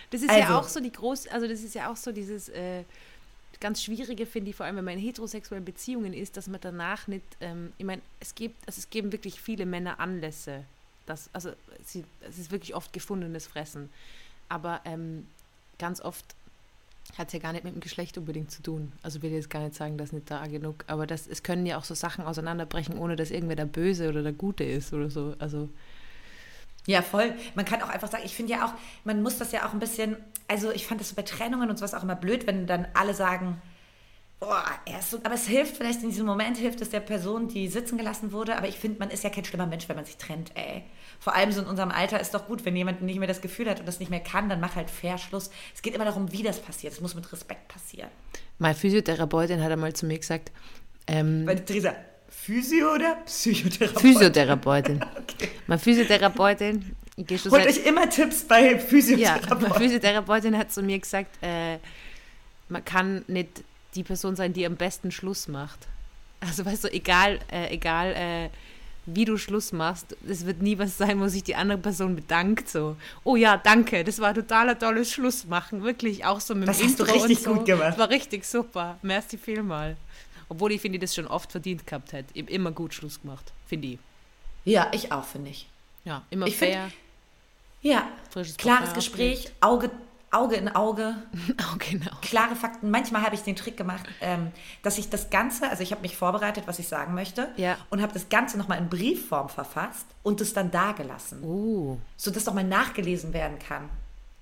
Das 0.09 0.21
ist 0.21 0.29
Also. 0.29 0.39
ja 0.41 0.57
auch 0.57 0.67
so 0.67 0.79
die 0.79 0.91
groß, 0.91 1.27
also 1.27 1.47
das 1.49 1.61
ist 1.63 1.75
ja 1.75 1.91
auch 1.91 1.97
so 1.97 2.13
dieses 2.13 2.47
äh, 2.47 2.83
ganz 3.59 3.83
Schwierige, 3.83 4.25
finde 4.25 4.51
ich, 4.51 4.55
vor 4.55 4.65
allem 4.65 4.77
wenn 4.77 4.85
man 4.85 4.93
in 4.93 5.01
heterosexuellen 5.01 5.65
Beziehungen 5.65 6.13
ist, 6.13 6.37
dass 6.37 6.47
man 6.47 6.61
danach 6.61 7.07
nicht, 7.07 7.25
ähm, 7.41 7.73
ich 7.77 7.83
meine, 7.85 8.01
es 8.21 8.33
gibt, 8.33 8.55
also 8.65 8.79
es 8.79 8.89
geben 8.89 9.11
wirklich 9.11 9.41
viele 9.41 9.65
Männer 9.65 9.99
Anlässe, 9.99 10.63
dass, 11.07 11.29
also 11.33 11.51
sie, 11.83 12.05
es 12.21 12.37
ist 12.37 12.51
wirklich 12.51 12.73
oft 12.73 12.93
gefundenes 12.93 13.47
Fressen, 13.47 13.89
aber 14.47 14.79
ähm, 14.85 15.27
ganz 15.77 15.99
oft 15.99 16.23
hat 17.17 17.27
es 17.27 17.33
ja 17.33 17.39
gar 17.39 17.53
nicht 17.53 17.63
mit 17.63 17.73
dem 17.73 17.81
Geschlecht 17.81 18.17
unbedingt 18.17 18.51
zu 18.51 18.61
tun. 18.61 18.91
Also 19.01 19.21
will 19.21 19.31
jetzt 19.31 19.49
gar 19.49 19.61
nicht 19.61 19.75
sagen, 19.75 19.97
dass 19.97 20.11
nicht 20.11 20.29
da 20.29 20.45
genug, 20.47 20.83
aber 20.87 21.07
das, 21.07 21.27
es 21.27 21.43
können 21.43 21.65
ja 21.65 21.77
auch 21.77 21.83
so 21.83 21.93
Sachen 21.95 22.25
auseinanderbrechen, 22.25 22.97
ohne 22.97 23.15
dass 23.15 23.31
irgendwer 23.31 23.55
der 23.55 23.65
Böse 23.65 24.09
oder 24.09 24.23
der 24.23 24.33
Gute 24.33 24.63
ist 24.63 24.93
oder 24.93 25.09
so. 25.09 25.35
Also 25.39 25.69
Ja, 26.85 27.01
voll. 27.01 27.33
Man 27.55 27.65
kann 27.65 27.81
auch 27.81 27.89
einfach 27.89 28.09
sagen, 28.09 28.23
ich 28.25 28.35
finde 28.35 28.53
ja 28.53 28.65
auch, 28.65 28.73
man 29.03 29.21
muss 29.21 29.37
das 29.37 29.51
ja 29.51 29.67
auch 29.67 29.73
ein 29.73 29.79
bisschen, 29.79 30.15
also 30.47 30.71
ich 30.71 30.87
fand 30.87 31.01
das 31.01 31.09
so 31.09 31.15
bei 31.15 31.23
Trennungen 31.23 31.69
und 31.69 31.77
sowas 31.77 31.93
auch 31.93 32.03
immer 32.03 32.15
blöd, 32.15 32.47
wenn 32.47 32.65
dann 32.67 32.87
alle 32.93 33.13
sagen, 33.13 33.61
boah, 34.39 34.63
er 34.85 34.99
ist 34.99 35.11
so, 35.11 35.17
aber 35.23 35.33
es 35.35 35.47
hilft 35.47 35.77
vielleicht 35.77 36.03
in 36.03 36.09
diesem 36.09 36.25
Moment, 36.25 36.57
hilft 36.57 36.81
es 36.81 36.89
der 36.89 36.99
Person, 37.01 37.47
die 37.47 37.67
sitzen 37.67 37.97
gelassen 37.97 38.31
wurde, 38.31 38.55
aber 38.57 38.67
ich 38.67 38.77
finde, 38.77 38.99
man 38.99 39.09
ist 39.09 39.23
ja 39.23 39.29
kein 39.29 39.45
schlimmer 39.45 39.67
Mensch, 39.67 39.89
wenn 39.89 39.95
man 39.95 40.05
sich 40.05 40.17
trennt, 40.17 40.51
ey. 40.55 40.83
Vor 41.19 41.35
allem 41.35 41.51
so 41.51 41.61
in 41.61 41.67
unserem 41.67 41.91
Alter 41.91 42.19
ist 42.19 42.33
doch 42.33 42.47
gut, 42.47 42.65
wenn 42.65 42.75
jemand 42.75 43.01
nicht 43.01 43.19
mehr 43.19 43.27
das 43.27 43.41
Gefühl 43.41 43.69
hat 43.69 43.79
und 43.79 43.87
das 43.87 43.99
nicht 43.99 44.09
mehr 44.09 44.19
kann, 44.19 44.49
dann 44.49 44.59
mach 44.59 44.75
halt 44.75 44.89
fair 44.89 45.17
Schluss. 45.17 45.49
Es 45.73 45.81
geht 45.81 45.95
immer 45.95 46.05
darum, 46.05 46.31
wie 46.31 46.43
das 46.43 46.59
passiert. 46.59 46.93
Es 46.93 47.01
muss 47.01 47.15
mit 47.15 47.31
Respekt 47.31 47.67
passieren. 47.67 48.09
meine 48.59 48.75
Physiotherapeutin 48.75 49.63
hat 49.63 49.71
einmal 49.71 49.93
zu 49.93 50.05
mir 50.05 50.17
gesagt, 50.19 50.51
ähm, 51.07 51.45
Weil 51.45 51.63
Theresa, 51.63 51.95
Physio 52.29 52.93
oder 52.93 53.15
Psychotherapeut? 53.25 54.01
Physiotherapeutin. 54.01 54.99
Meine 55.67 55.79
Physiotherapeutin, 55.79 56.95
ich 57.15 57.25
gehe 57.25 57.37
schon 57.37 57.51
Holt 57.51 57.63
seit, 57.63 57.73
euch 57.73 57.85
immer 57.85 58.09
Tipps 58.09 58.43
bei 58.43 58.61
ja, 58.61 58.67
meine 58.67 58.79
Physiotherapeuten. 58.79 59.73
Physiotherapeutin 59.73 60.57
hat 60.57 60.71
zu 60.71 60.83
mir 60.83 60.99
gesagt, 60.99 61.37
äh, 61.41 61.77
man 62.69 62.83
kann 62.85 63.23
nicht 63.27 63.63
die 63.95 64.03
Person 64.03 64.35
sein, 64.35 64.53
die 64.53 64.65
am 64.65 64.75
besten 64.75 65.11
Schluss 65.11 65.47
macht. 65.47 65.79
Also 66.39 66.65
weißt 66.65 66.85
du, 66.85 66.93
egal, 66.93 67.39
äh, 67.51 67.73
egal 67.73 68.13
äh, 68.13 68.49
wie 69.07 69.25
du 69.25 69.37
Schluss 69.37 69.71
machst, 69.71 70.15
es 70.27 70.45
wird 70.45 70.61
nie 70.61 70.77
was 70.77 70.97
sein, 70.97 71.19
wo 71.19 71.27
sich 71.27 71.43
die 71.43 71.55
andere 71.55 71.77
Person 71.79 72.15
bedankt. 72.15 72.69
So, 72.69 72.95
oh 73.23 73.35
ja, 73.35 73.57
danke, 73.57 74.03
das 74.03 74.19
war 74.19 74.33
totaler 74.33 74.77
tolles 74.77 75.11
Schlussmachen, 75.11 75.83
wirklich 75.83 76.23
auch 76.25 76.39
so 76.39 76.53
mit 76.53 76.67
Das 76.67 76.77
dem 76.77 76.87
hast 76.87 76.99
du 76.99 77.03
Intro 77.05 77.15
richtig 77.17 77.37
und 77.39 77.43
so. 77.43 77.53
gut 77.55 77.65
gemacht. 77.65 77.87
Das 77.89 77.97
war 77.97 78.09
richtig 78.09 78.45
super. 78.45 78.97
Merci 79.01 79.37
vielmal. 79.37 79.97
Obwohl 80.49 80.71
ich 80.73 80.81
finde, 80.81 80.97
ich 80.97 81.01
das 81.01 81.15
schon 81.15 81.27
oft 81.27 81.51
verdient 81.51 81.85
gehabt 81.87 82.13
hätte. 82.13 82.29
Ich 82.33 82.47
immer 82.49 82.71
gut 82.71 82.93
Schluss 82.93 83.19
gemacht, 83.21 83.51
finde 83.67 83.87
ich. 83.87 83.99
Ja, 84.65 84.89
ich 84.93 85.11
auch, 85.11 85.23
finde 85.25 85.49
ich. 85.51 85.67
Ja, 86.05 86.23
immer 86.29 86.45
Ich 86.47 86.55
find- 86.55 86.71
fair. 86.73 86.91
Ja, 87.81 88.07
Frisches 88.31 88.57
klares 88.57 88.93
Gespräch, 88.93 89.51
Auge, 89.61 89.89
Auge 90.31 90.55
in 90.55 90.67
Auge, 90.69 91.15
Oh, 91.61 91.77
genau. 91.79 92.11
klare 92.21 92.55
Fakten. 92.55 92.89
Manchmal 92.91 93.21
habe 93.23 93.35
ich 93.35 93.41
den 93.41 93.55
Trick 93.55 93.77
gemacht, 93.77 94.05
ähm, 94.21 94.51
dass 94.83 94.97
ich 94.97 95.09
das 95.09 95.29
Ganze, 95.29 95.69
also 95.69 95.83
ich 95.83 95.91
habe 95.91 96.01
mich 96.01 96.17
vorbereitet, 96.17 96.63
was 96.67 96.79
ich 96.79 96.87
sagen 96.87 97.13
möchte, 97.13 97.49
Ja. 97.55 97.77
und 97.89 98.01
habe 98.01 98.13
das 98.13 98.27
Ganze 98.29 98.57
nochmal 98.57 98.77
in 98.79 98.89
Briefform 98.89 99.47
verfasst 99.49 100.05
und 100.23 100.41
es 100.41 100.53
dann 100.53 100.69
dagelassen, 100.71 101.41
Oh. 101.43 101.97
sodass 102.17 102.45
nochmal 102.45 102.65
nachgelesen 102.65 103.31
werden 103.33 103.57
kann. 103.59 103.89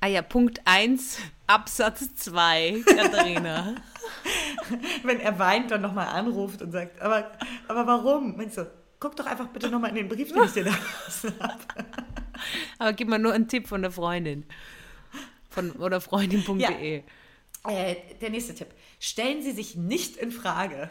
Ah 0.02 0.08
ja, 0.08 0.22
Punkt 0.22 0.62
1, 0.66 1.18
Absatz 1.48 2.16
2, 2.16 2.84
Katharina. 2.86 3.76
Wenn 5.04 5.20
er 5.20 5.38
weint, 5.40 5.72
dann 5.72 5.82
nochmal 5.82 6.08
anruft 6.08 6.62
und 6.62 6.72
sagt, 6.72 7.02
aber, 7.02 7.32
aber 7.68 7.88
warum? 7.88 8.36
Meinst 8.38 8.58
du, 8.58 8.70
guck 9.00 9.16
doch 9.16 9.26
einfach 9.26 9.48
bitte 9.48 9.70
nochmal 9.70 9.92
in 9.92 9.96
den 9.96 10.10
Brief, 10.10 10.32
den 10.32 10.44
ich 10.44 10.52
dir 10.54 10.64
da 10.66 10.72
gelassen 10.72 11.34
habe. 11.40 11.60
Aber 12.80 12.94
gib 12.94 13.08
mal 13.08 13.18
nur 13.20 13.34
einen 13.34 13.48
Tipp 13.48 13.68
von 13.68 13.82
der 13.82 13.92
Freundin. 13.92 14.46
Von, 15.56 15.72
oder 15.72 16.02
freundin.de. 16.02 17.02
Äh, 17.68 17.96
der 18.22 18.30
nächste 18.30 18.54
Tipp. 18.54 18.68
Stellen 19.00 19.42
Sie 19.42 19.52
sich 19.52 19.76
nicht 19.76 20.18
in 20.18 20.32
Frage. 20.32 20.90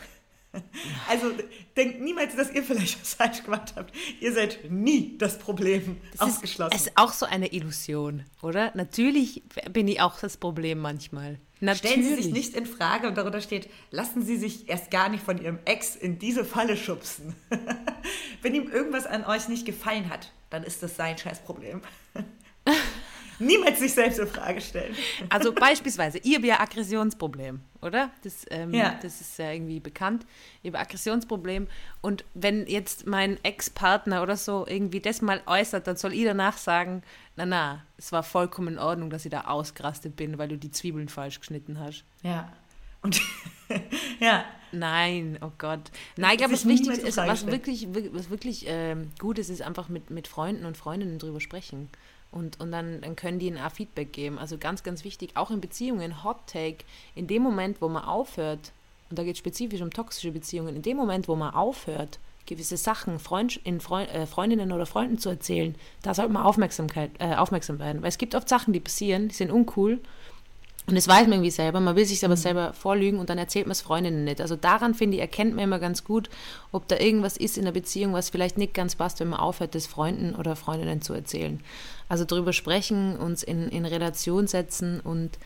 Also 1.09 1.33
denkt 1.77 2.01
niemals, 2.01 2.37
dass 2.37 2.51
ihr 2.53 2.63
vielleicht 2.63 3.01
was 3.01 3.15
falsch 3.15 3.43
gemacht 3.43 3.75
habt. 3.77 3.95
Ihr 4.21 4.33
seid 4.33 4.71
nie 4.71 5.19
das 5.19 5.39
Problem. 5.39 5.97
Das 6.13 6.29
ist, 6.29 6.35
Ausgeschlossen. 6.37 6.77
es 6.77 6.87
ist 6.87 6.93
auch 6.97 7.13
so 7.13 7.27
eine 7.27 7.53
Illusion, 7.53 8.25
oder? 8.43 8.73
Natürlich 8.75 9.43
bin 9.71 9.89
ich 9.89 10.01
auch 10.01 10.19
das 10.21 10.37
Problem 10.37 10.79
manchmal. 10.79 11.39
Natürlich. 11.61 11.93
Stellen 11.93 12.17
Sie 12.17 12.23
sich 12.23 12.33
nicht 12.33 12.55
in 12.55 12.67
Frage 12.67 13.09
und 13.09 13.17
darunter 13.17 13.41
steht, 13.41 13.69
lassen 13.91 14.23
Sie 14.23 14.37
sich 14.37 14.69
erst 14.69 14.91
gar 14.91 15.09
nicht 15.09 15.25
von 15.25 15.43
Ihrem 15.43 15.59
Ex 15.65 15.97
in 15.97 16.19
diese 16.19 16.45
Falle 16.45 16.77
schubsen. 16.77 17.35
Wenn 18.43 18.55
ihm 18.55 18.71
irgendwas 18.71 19.07
an 19.07 19.25
euch 19.25 19.49
nicht 19.49 19.65
gefallen 19.65 20.11
hat, 20.11 20.33
dann 20.51 20.63
ist 20.63 20.83
das 20.83 20.97
sein 20.97 21.17
Scheißproblem. 21.17 21.81
Niemals 23.39 23.79
sich 23.81 23.93
selbst 23.93 24.19
in 24.19 24.27
Frage 24.27 24.61
stellen. 24.61 24.95
Also 25.29 25.53
beispielsweise, 25.53 26.19
ihr 26.19 26.37
habt 26.37 26.45
ja 26.47 26.61
Aggressionsproblem, 26.61 27.61
oder? 27.83 28.11
Das, 28.23 28.45
ähm, 28.51 28.73
Ja. 28.73 28.99
das 29.03 29.21
ist 29.21 29.39
ja 29.39 29.51
irgendwie 29.53 29.81
bekannt. 29.81 30.27
Ihr 30.63 30.73
habt 30.73 30.81
Aggressionsproblem. 30.81 31.67
Und 32.01 32.25
wenn 32.35 32.67
jetzt 32.67 33.07
mein 33.07 33.43
Ex-Partner 33.45 34.23
oder 34.23 34.37
so 34.37 34.67
irgendwie 34.67 35.01
das 35.01 35.23
mal 35.23 35.43
äußert, 35.47 35.87
dann 35.87 35.97
soll 35.97 36.13
ich 36.15 36.25
danach 36.25 36.57
sagen, 36.59 37.03
na 37.37 37.47
na, 37.47 37.83
es 37.97 38.13
war 38.13 38.23
vollkommen 38.23 38.69
in 38.69 38.79
Ordnung, 38.79 39.11
dass 39.11 39.25
ich 39.25 39.31
da 39.31 39.43
ausgerastet 39.43 40.17
bin, 40.17 40.39
weil 40.39 40.49
du 40.49 40.57
die 40.59 40.71
Zwiebeln 40.71 41.09
falsch 41.09 41.41
geschnitten 41.41 41.79
hast. 41.81 42.05
Ja. 42.23 42.53
Und 43.03 43.21
ja, 44.21 44.45
Nein, 44.73 45.39
oh 45.41 45.53
Gott. 45.57 45.91
Nein, 46.17 46.33
ich 46.33 46.39
glaube, 46.39 46.57
Sich 46.57 46.65
was 46.65 46.69
wichtig 46.69 46.83
niemals 46.87 46.99
in 47.03 47.07
ist, 47.07 47.17
was 47.17 47.47
wirklich, 47.47 47.87
was 48.13 48.29
wirklich 48.29 48.65
ähm, 48.67 49.11
gut 49.19 49.39
ist, 49.39 49.49
ist 49.49 49.63
einfach 49.63 49.89
mit, 49.89 50.11
mit 50.11 50.27
Freunden 50.27 50.65
und 50.67 50.77
Freundinnen 50.77 51.19
drüber 51.19 51.41
sprechen. 51.41 51.89
Und, 52.35 52.61
und 52.61 52.73
dann, 52.73 53.01
dann 53.01 53.15
können 53.15 53.39
die 53.39 53.47
ihnen 53.47 53.59
auch 53.59 53.71
Feedback 53.71 54.13
geben. 54.13 54.39
Also 54.39 54.59
ganz, 54.59 54.83
ganz 54.83 55.05
wichtig, 55.05 55.31
auch 55.37 55.51
in 55.51 55.61
Beziehungen, 55.61 56.25
Hot 56.25 56.39
Take, 56.47 56.79
in 57.15 57.29
dem 57.29 57.43
Moment, 57.43 57.81
wo 57.81 57.89
man 57.89 58.05
aufhört, 58.05 58.73
und 59.09 59.19
da 59.19 59.23
geht 59.23 59.35
es 59.35 59.39
spezifisch 59.39 59.81
um 59.81 59.91
toxische 59.91 60.33
Beziehungen, 60.33 60.75
in 60.75 60.83
dem 60.83 60.97
Moment, 60.97 61.29
wo 61.29 61.37
man 61.37 61.55
aufhört, 61.55 62.19
gewisse 62.47 62.77
Sachen 62.77 63.21
Freund, 63.21 63.61
in 63.65 63.81
Freund, 63.81 64.11
äh, 64.11 64.27
Freundinnen 64.27 64.73
oder 64.73 64.85
Freunden 64.85 65.19
zu 65.19 65.29
erzählen, 65.29 65.77
da 66.03 66.13
sollte 66.13 66.33
man 66.33 66.43
Aufmerksamkeit, 66.43 67.13
äh, 67.21 67.37
aufmerksam 67.37 67.79
werden. 67.79 68.03
Weil 68.03 68.09
es 68.09 68.19
gibt 68.19 68.35
oft 68.35 68.49
Sachen, 68.49 68.73
die 68.73 68.81
passieren, 68.81 69.29
die 69.29 69.35
sind 69.35 69.53
uncool 69.53 70.01
und 70.87 70.97
das 70.97 71.09
weiß 71.09 71.23
man 71.23 71.35
irgendwie 71.35 71.51
selber, 71.51 71.81
man 71.81 71.97
will 71.97 72.05
sich 72.05 72.25
aber 72.25 72.37
selber 72.37 72.75
vorlügen 72.75 73.19
und 73.19 73.31
dann 73.31 73.39
erzählt 73.39 73.67
man 73.67 73.73
es 73.73 73.81
Freundinnen 73.81 74.25
nicht. 74.25 74.41
Also 74.43 74.55
daran, 74.55 74.95
finde 74.95 75.17
ich, 75.17 75.21
erkennt 75.23 75.55
man 75.55 75.65
immer 75.65 75.79
ganz 75.79 76.05
gut, 76.05 76.29
ob 76.73 76.87
da 76.89 76.99
irgendwas 76.99 77.39
ist 77.39 77.57
in 77.57 77.65
der 77.65 77.73
Beziehung, 77.73 78.13
was 78.13 78.29
vielleicht 78.29 78.59
nicht 78.59 78.75
ganz 78.75 78.95
passt, 78.95 79.21
wenn 79.21 79.29
man 79.29 79.41
aufhört, 79.41 79.75
das 79.75 79.87
Freunden 79.87 80.35
oder 80.35 80.57
Freundinnen 80.57 81.01
zu 81.01 81.15
erzählen. 81.15 81.61
Also 82.09 82.25
darüber 82.27 82.53
sprechen, 82.53 83.17
uns 83.17 83.43
in, 83.43 83.71
in 83.71 83.87
Relation 83.87 84.47
setzen 84.47 85.01
und 85.01 85.39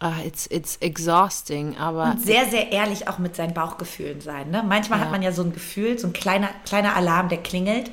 ah, 0.00 0.16
it's, 0.26 0.46
it's 0.50 0.76
exhausting, 0.80 1.76
aber 1.78 2.10
und 2.12 2.22
sehr, 2.22 2.46
sehr 2.46 2.72
ehrlich 2.72 3.08
auch 3.08 3.18
mit 3.18 3.36
seinen 3.36 3.54
Bauchgefühlen 3.54 4.20
sein. 4.20 4.50
Ne? 4.50 4.64
Manchmal 4.66 4.98
Ja. 4.98 5.04
hat 5.04 5.12
man 5.12 5.22
ja 5.22 5.32
so 5.32 5.42
ein 5.42 5.52
Gefühl, 5.52 5.98
so 5.98 6.08
ein 6.08 6.12
kleiner, 6.12 6.50
kleiner 6.66 6.96
Alarm, 6.96 7.28
der 7.28 7.38
klingelt. 7.38 7.90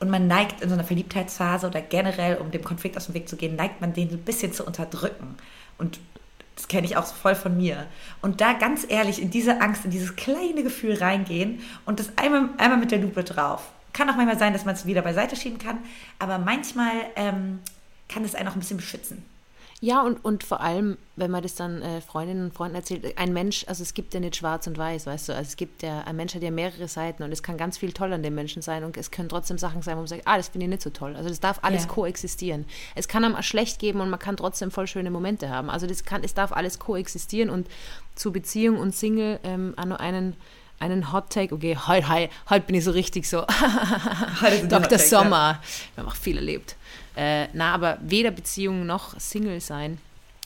Und 0.00 0.10
man 0.10 0.26
neigt 0.26 0.60
in 0.60 0.68
so 0.68 0.74
einer 0.74 0.84
Verliebtheitsphase 0.84 1.66
oder 1.66 1.80
generell, 1.80 2.36
um 2.36 2.50
dem 2.50 2.62
Konflikt 2.62 2.96
aus 2.96 3.06
dem 3.06 3.14
Weg 3.14 3.28
zu 3.28 3.36
gehen, 3.36 3.56
neigt 3.56 3.80
man 3.80 3.92
den 3.92 4.10
so 4.10 4.16
ein 4.16 4.22
bisschen 4.22 4.52
zu 4.52 4.64
unterdrücken. 4.64 5.36
Und 5.76 5.98
das 6.54 6.68
kenne 6.68 6.86
ich 6.86 6.96
auch 6.96 7.06
voll 7.06 7.34
von 7.34 7.56
mir. 7.56 7.86
Und 8.20 8.40
da 8.40 8.52
ganz 8.52 8.84
ehrlich 8.88 9.22
in 9.22 9.30
diese 9.30 9.60
Angst, 9.60 9.84
in 9.84 9.90
dieses 9.90 10.16
kleine 10.16 10.62
Gefühl 10.62 10.94
reingehen 10.94 11.60
und 11.84 12.00
das 12.00 12.10
einmal, 12.16 12.48
einmal 12.58 12.78
mit 12.78 12.90
der 12.90 12.98
Lupe 12.98 13.24
drauf. 13.24 13.70
Kann 13.92 14.10
auch 14.10 14.16
manchmal 14.16 14.38
sein, 14.38 14.52
dass 14.52 14.64
man 14.64 14.74
es 14.74 14.86
wieder 14.86 15.02
beiseite 15.02 15.36
schieben 15.36 15.58
kann, 15.58 15.78
aber 16.18 16.38
manchmal 16.38 16.92
ähm, 17.16 17.60
kann 18.08 18.24
es 18.24 18.34
einen 18.34 18.48
auch 18.48 18.54
ein 18.54 18.60
bisschen 18.60 18.76
beschützen. 18.76 19.24
Ja, 19.80 20.02
und, 20.02 20.24
und 20.24 20.42
vor 20.42 20.60
allem, 20.60 20.98
wenn 21.14 21.30
man 21.30 21.42
das 21.42 21.54
dann 21.54 21.82
äh, 21.82 22.00
Freundinnen 22.00 22.46
und 22.46 22.54
Freunden 22.54 22.74
erzählt, 22.74 23.16
ein 23.16 23.32
Mensch, 23.32 23.64
also 23.68 23.84
es 23.84 23.94
gibt 23.94 24.12
ja 24.12 24.18
nicht 24.18 24.34
schwarz 24.34 24.66
und 24.66 24.76
weiß, 24.76 25.06
weißt 25.06 25.28
du, 25.28 25.34
also 25.34 25.46
es 25.46 25.54
gibt 25.54 25.84
ja, 25.84 26.00
ein 26.00 26.16
Mensch 26.16 26.34
hat 26.34 26.42
ja 26.42 26.50
mehrere 26.50 26.88
Seiten 26.88 27.22
und 27.22 27.30
es 27.30 27.44
kann 27.44 27.56
ganz 27.56 27.78
viel 27.78 27.92
toll 27.92 28.12
an 28.12 28.24
dem 28.24 28.34
Menschen 28.34 28.60
sein 28.60 28.82
und 28.82 28.96
es 28.96 29.12
können 29.12 29.28
trotzdem 29.28 29.56
Sachen 29.56 29.82
sein, 29.82 29.94
wo 29.94 30.00
man 30.00 30.08
sagt, 30.08 30.22
ah, 30.24 30.36
das 30.36 30.48
finde 30.48 30.64
ich 30.64 30.70
nicht 30.70 30.82
so 30.82 30.90
toll. 30.90 31.14
Also 31.14 31.28
das 31.28 31.38
darf 31.38 31.60
alles 31.62 31.84
ja. 31.84 31.90
koexistieren. 31.90 32.64
Es 32.96 33.06
kann 33.06 33.24
einem 33.24 33.36
auch 33.36 33.44
schlecht 33.44 33.78
geben 33.78 34.00
und 34.00 34.10
man 34.10 34.18
kann 34.18 34.36
trotzdem 34.36 34.72
voll 34.72 34.88
schöne 34.88 35.12
Momente 35.12 35.48
haben. 35.48 35.70
Also 35.70 35.86
das 35.86 36.04
kann, 36.04 36.24
es 36.24 36.34
darf 36.34 36.50
alles 36.50 36.80
koexistieren 36.80 37.48
und 37.48 37.68
zu 38.16 38.32
Beziehung 38.32 38.78
und 38.78 38.96
Single 38.96 39.38
ähm, 39.44 39.74
auch 39.76 39.84
nur 39.84 40.00
einen 40.00 40.34
einen 40.80 41.12
Hot 41.12 41.30
Take. 41.30 41.52
Okay, 41.54 41.76
heute, 41.88 42.08
heute, 42.08 42.32
heute 42.48 42.66
bin 42.66 42.76
ich 42.76 42.84
so 42.84 42.92
richtig 42.92 43.28
so 43.28 43.44
Dr. 44.68 44.98
Sommer. 44.98 45.36
Ja. 45.36 45.60
Wir 45.94 46.02
haben 46.04 46.10
auch 46.10 46.16
viel 46.16 46.36
erlebt. 46.36 46.76
Äh, 47.18 47.48
na, 47.52 47.74
aber 47.74 47.98
weder 48.00 48.30
Beziehung 48.30 48.86
noch 48.86 49.18
Single 49.18 49.60
sein 49.60 49.98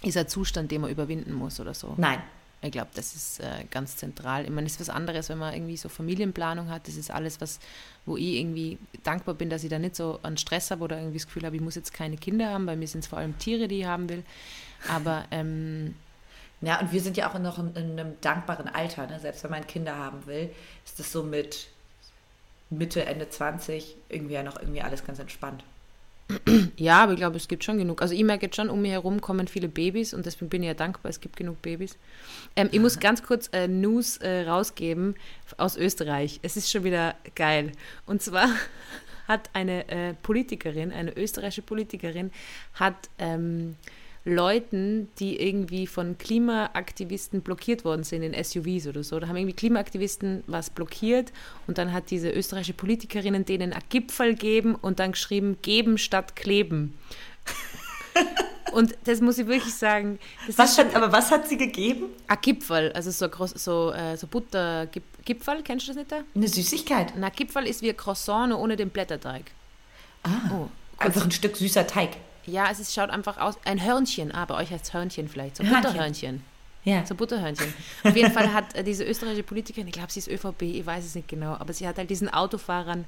ist 0.03 0.17
ein 0.17 0.27
Zustand, 0.27 0.71
den 0.71 0.81
man 0.81 0.91
überwinden 0.91 1.35
muss 1.35 1.61
oder 1.61 1.75
so. 1.75 1.93
Nein. 1.99 2.23
Ich 2.63 2.73
glaube, 2.73 2.89
das 2.95 3.15
ist 3.15 3.41
äh, 3.41 3.65
ganz 3.71 3.97
zentral. 3.97 4.45
Ich 4.45 4.51
meine, 4.51 4.67
es 4.67 4.75
ist 4.75 4.81
was 4.81 4.89
anderes, 4.89 5.29
wenn 5.29 5.37
man 5.37 5.53
irgendwie 5.53 5.77
so 5.77 5.91
Familienplanung 5.91 6.71
hat. 6.71 6.89
Das 6.89 6.95
ist 6.95 7.11
alles, 7.11 7.43
was, 7.43 7.59
wo 8.07 8.17
ich 8.17 8.37
irgendwie 8.37 8.79
dankbar 9.03 9.35
bin, 9.35 9.51
dass 9.51 9.65
ich 9.65 9.69
da 9.69 9.79
nicht 9.79 9.97
so 9.97 10.19
einen 10.23 10.39
Stress 10.39 10.71
habe 10.71 10.83
oder 10.85 10.97
irgendwie 10.97 11.19
das 11.19 11.27
Gefühl 11.27 11.45
habe, 11.45 11.57
ich 11.57 11.63
muss 11.63 11.75
jetzt 11.75 11.93
keine 11.93 12.17
Kinder 12.17 12.49
haben. 12.49 12.65
Bei 12.65 12.77
mir 12.77 12.89
sind 12.89 13.01
es 13.01 13.07
vor 13.07 13.19
allem 13.19 13.37
Tiere, 13.39 13.69
die 13.69 13.81
ich 13.81 13.85
haben 13.85 14.09
will. 14.09 14.23
Aber 14.89 15.25
ähm, 15.31 15.95
ja, 16.63 16.81
und 16.81 16.91
wir 16.91 17.01
sind 17.03 17.19
ja 17.19 17.29
auch 17.29 17.39
noch 17.39 17.59
in, 17.59 17.75
in 17.75 18.01
einem 18.01 18.19
dankbaren 18.23 18.69
Alter. 18.69 19.09
Ne? 19.09 19.21
Selbst 19.21 19.45
wenn 19.45 19.51
man 19.51 19.67
Kinder 19.67 19.97
haben 19.97 20.25
will, 20.25 20.51
ist 20.87 20.99
das 20.99 21.13
so 21.13 21.23
mit 21.23 21.69
Mitte, 22.71 23.05
Ende 23.05 23.29
20 23.29 23.97
irgendwie 24.09 24.35
ja 24.35 24.43
noch 24.43 24.59
irgendwie 24.59 24.81
alles 24.81 25.05
ganz 25.05 25.19
entspannt. 25.19 25.65
Ja, 26.77 27.03
aber 27.03 27.13
ich 27.13 27.19
glaube, 27.19 27.37
es 27.37 27.49
gibt 27.49 27.65
schon 27.65 27.79
genug. 27.79 28.03
Also 28.03 28.15
ich 28.15 28.25
merke 28.25 28.47
jetzt 28.47 28.57
schon, 28.57 28.71
um 28.71 28.83
mich 28.83 28.93
herum 28.93 29.21
kommen 29.21 29.49
viele 29.49 29.69
Babys 29.69 30.15
und 30.15 30.27
deswegen 30.27 30.49
bin 30.49 30.63
ich 30.63 30.69
ja 30.69 30.75
dankbar, 30.75 31.11
es 31.11 31.21
gibt 31.21 31.37
genug 31.37 31.63
Babys. 31.63 31.97
Ähm, 32.57 32.69
ich 32.73 32.81
muss 32.81 32.99
ganz 32.99 33.23
kurz 33.23 33.49
äh, 33.53 33.69
News 33.69 34.19
äh, 34.19 34.43
rausgeben 34.43 35.15
aus 35.57 35.77
Österreich. 35.77 36.41
Es 36.43 36.57
ist 36.57 36.71
schon 36.71 36.85
wieder 36.85 37.15
geil. 37.35 37.73
Und 38.07 38.23
zwar 38.23 38.49
hat 39.29 39.51
eine 39.53 39.89
äh, 39.89 40.15
Politikerin, 40.23 40.93
eine 40.93 41.17
österreichische 41.17 41.63
Politikerin, 41.63 42.31
hat 42.75 42.97
ähm, 43.19 43.77
Leuten, 44.25 45.09
die 45.19 45.41
irgendwie 45.41 45.87
von 45.87 46.17
Klimaaktivisten 46.17 47.43
blockiert 47.43 47.85
worden 47.85 48.05
sind 48.05 48.23
in 48.23 48.33
SUVs 48.43 48.87
oder 48.87 49.03
so. 49.03 49.19
Da 49.19 49.29
haben 49.29 49.37
irgendwie 49.37 49.57
Klimaaktivisten 49.57 50.45
was 50.47 50.71
blockiert 50.71 51.33
und 51.67 51.79
dann 51.79 51.93
hat 51.93 52.11
diese 52.11 52.31
österreichische 52.31 52.75
Politikerinnen 52.75 53.45
denen 53.45 53.73
einen 53.73 53.83
Gipfel 53.89 54.35
gegeben 54.35 54.77
und 54.77 55.01
dann 55.01 55.13
geschrieben, 55.13 55.59
geben 55.63 55.99
statt 55.99 56.37
kleben. 56.37 56.97
Und 58.73 58.97
das 59.05 59.21
muss 59.21 59.37
ich 59.39 59.47
wirklich 59.47 59.75
sagen. 59.75 60.19
was 60.57 60.79
hat, 60.79 60.95
aber 60.95 61.13
was 61.13 61.31
hat 61.31 61.47
sie 61.47 61.59
gegeben? 61.59 62.07
Ein 62.27 62.39
Gipfel, 62.41 62.91
also 62.93 63.11
so, 63.11 63.29
so, 63.55 63.93
äh, 63.93 64.17
so 64.17 64.27
Buttergipfel, 64.27 65.63
kennst 65.63 65.89
du 65.89 65.93
das 65.93 65.97
nicht? 65.97 66.25
Eine 66.35 66.49
Süßigkeit? 66.49 67.13
Na, 67.19 67.29
Gipfel 67.29 67.67
ist 67.67 67.83
wie 67.83 67.91
ein 67.91 67.97
Croissant, 67.97 68.49
nur 68.49 68.61
ohne 68.61 68.77
den 68.77 68.89
Blätterteig. 68.89 69.51
Ah, 70.23 70.51
oh, 70.53 70.69
einfach 70.97 71.25
ein 71.25 71.33
Stück 71.33 71.57
süßer 71.57 71.87
Teig. 71.87 72.11
Ja, 72.47 72.71
es 72.71 72.81
ist, 72.81 72.95
schaut 72.95 73.11
einfach 73.11 73.39
aus. 73.39 73.57
Ein 73.65 73.85
Hörnchen, 73.85 74.35
ah, 74.35 74.45
bei 74.45 74.55
euch 74.57 74.71
heißt 74.71 74.93
Hörnchen 74.93 75.29
vielleicht. 75.29 75.57
So 75.57 75.65
Butterhörnchen. 75.65 76.43
Ja. 76.85 77.07
So 77.07 77.15
Butterhörnchen. 77.15 77.73
Auf 78.03 78.17
jeden 78.17 78.33
Fall 78.33 78.53
hat 78.53 78.75
äh, 78.75 78.83
diese 78.83 79.05
österreichische 79.05 79.45
Politikerin, 79.45 79.87
ich 79.87 79.93
glaube, 79.93 80.11
sie 80.11 80.19
ist 80.19 80.29
ÖVP, 80.29 80.63
ich 80.63 80.85
weiß 80.85 81.05
es 81.05 81.15
nicht 81.15 81.29
genau, 81.29 81.55
aber 81.55 81.73
sie 81.73 81.87
hat 81.87 81.99
halt 81.99 82.11
diesen 82.11 82.29
Autofahrern 82.33 83.05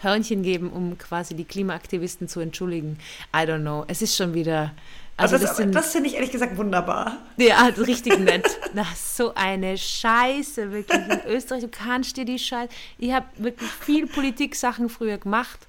Hörnchen 0.00 0.42
gegeben, 0.42 0.70
um 0.70 0.96
quasi 0.96 1.34
die 1.34 1.44
Klimaaktivisten 1.44 2.28
zu 2.28 2.38
entschuldigen. 2.38 2.98
I 3.34 3.40
don't 3.40 3.62
know. 3.62 3.84
Es 3.88 4.00
ist 4.00 4.16
schon 4.16 4.32
wieder. 4.34 4.72
Also 5.16 5.36
das, 5.36 5.56
das, 5.56 5.70
das 5.72 5.92
finde 5.92 6.08
ich 6.08 6.14
ehrlich 6.14 6.30
gesagt 6.30 6.56
wunderbar. 6.56 7.16
Ja, 7.38 7.64
richtig 7.76 8.20
nett. 8.20 8.46
Na, 8.74 8.86
so 8.94 9.34
eine 9.34 9.76
Scheiße, 9.76 10.70
wirklich. 10.70 11.00
In 11.00 11.20
Österreich, 11.26 11.62
du 11.62 11.68
kannst 11.68 12.16
dir 12.16 12.24
die 12.24 12.38
Scheiße. 12.38 12.72
Ich 12.98 13.10
habe 13.10 13.26
wirklich 13.38 13.68
viel 13.68 14.06
Politik-Sachen 14.06 14.88
früher 14.88 15.18
gemacht 15.18 15.66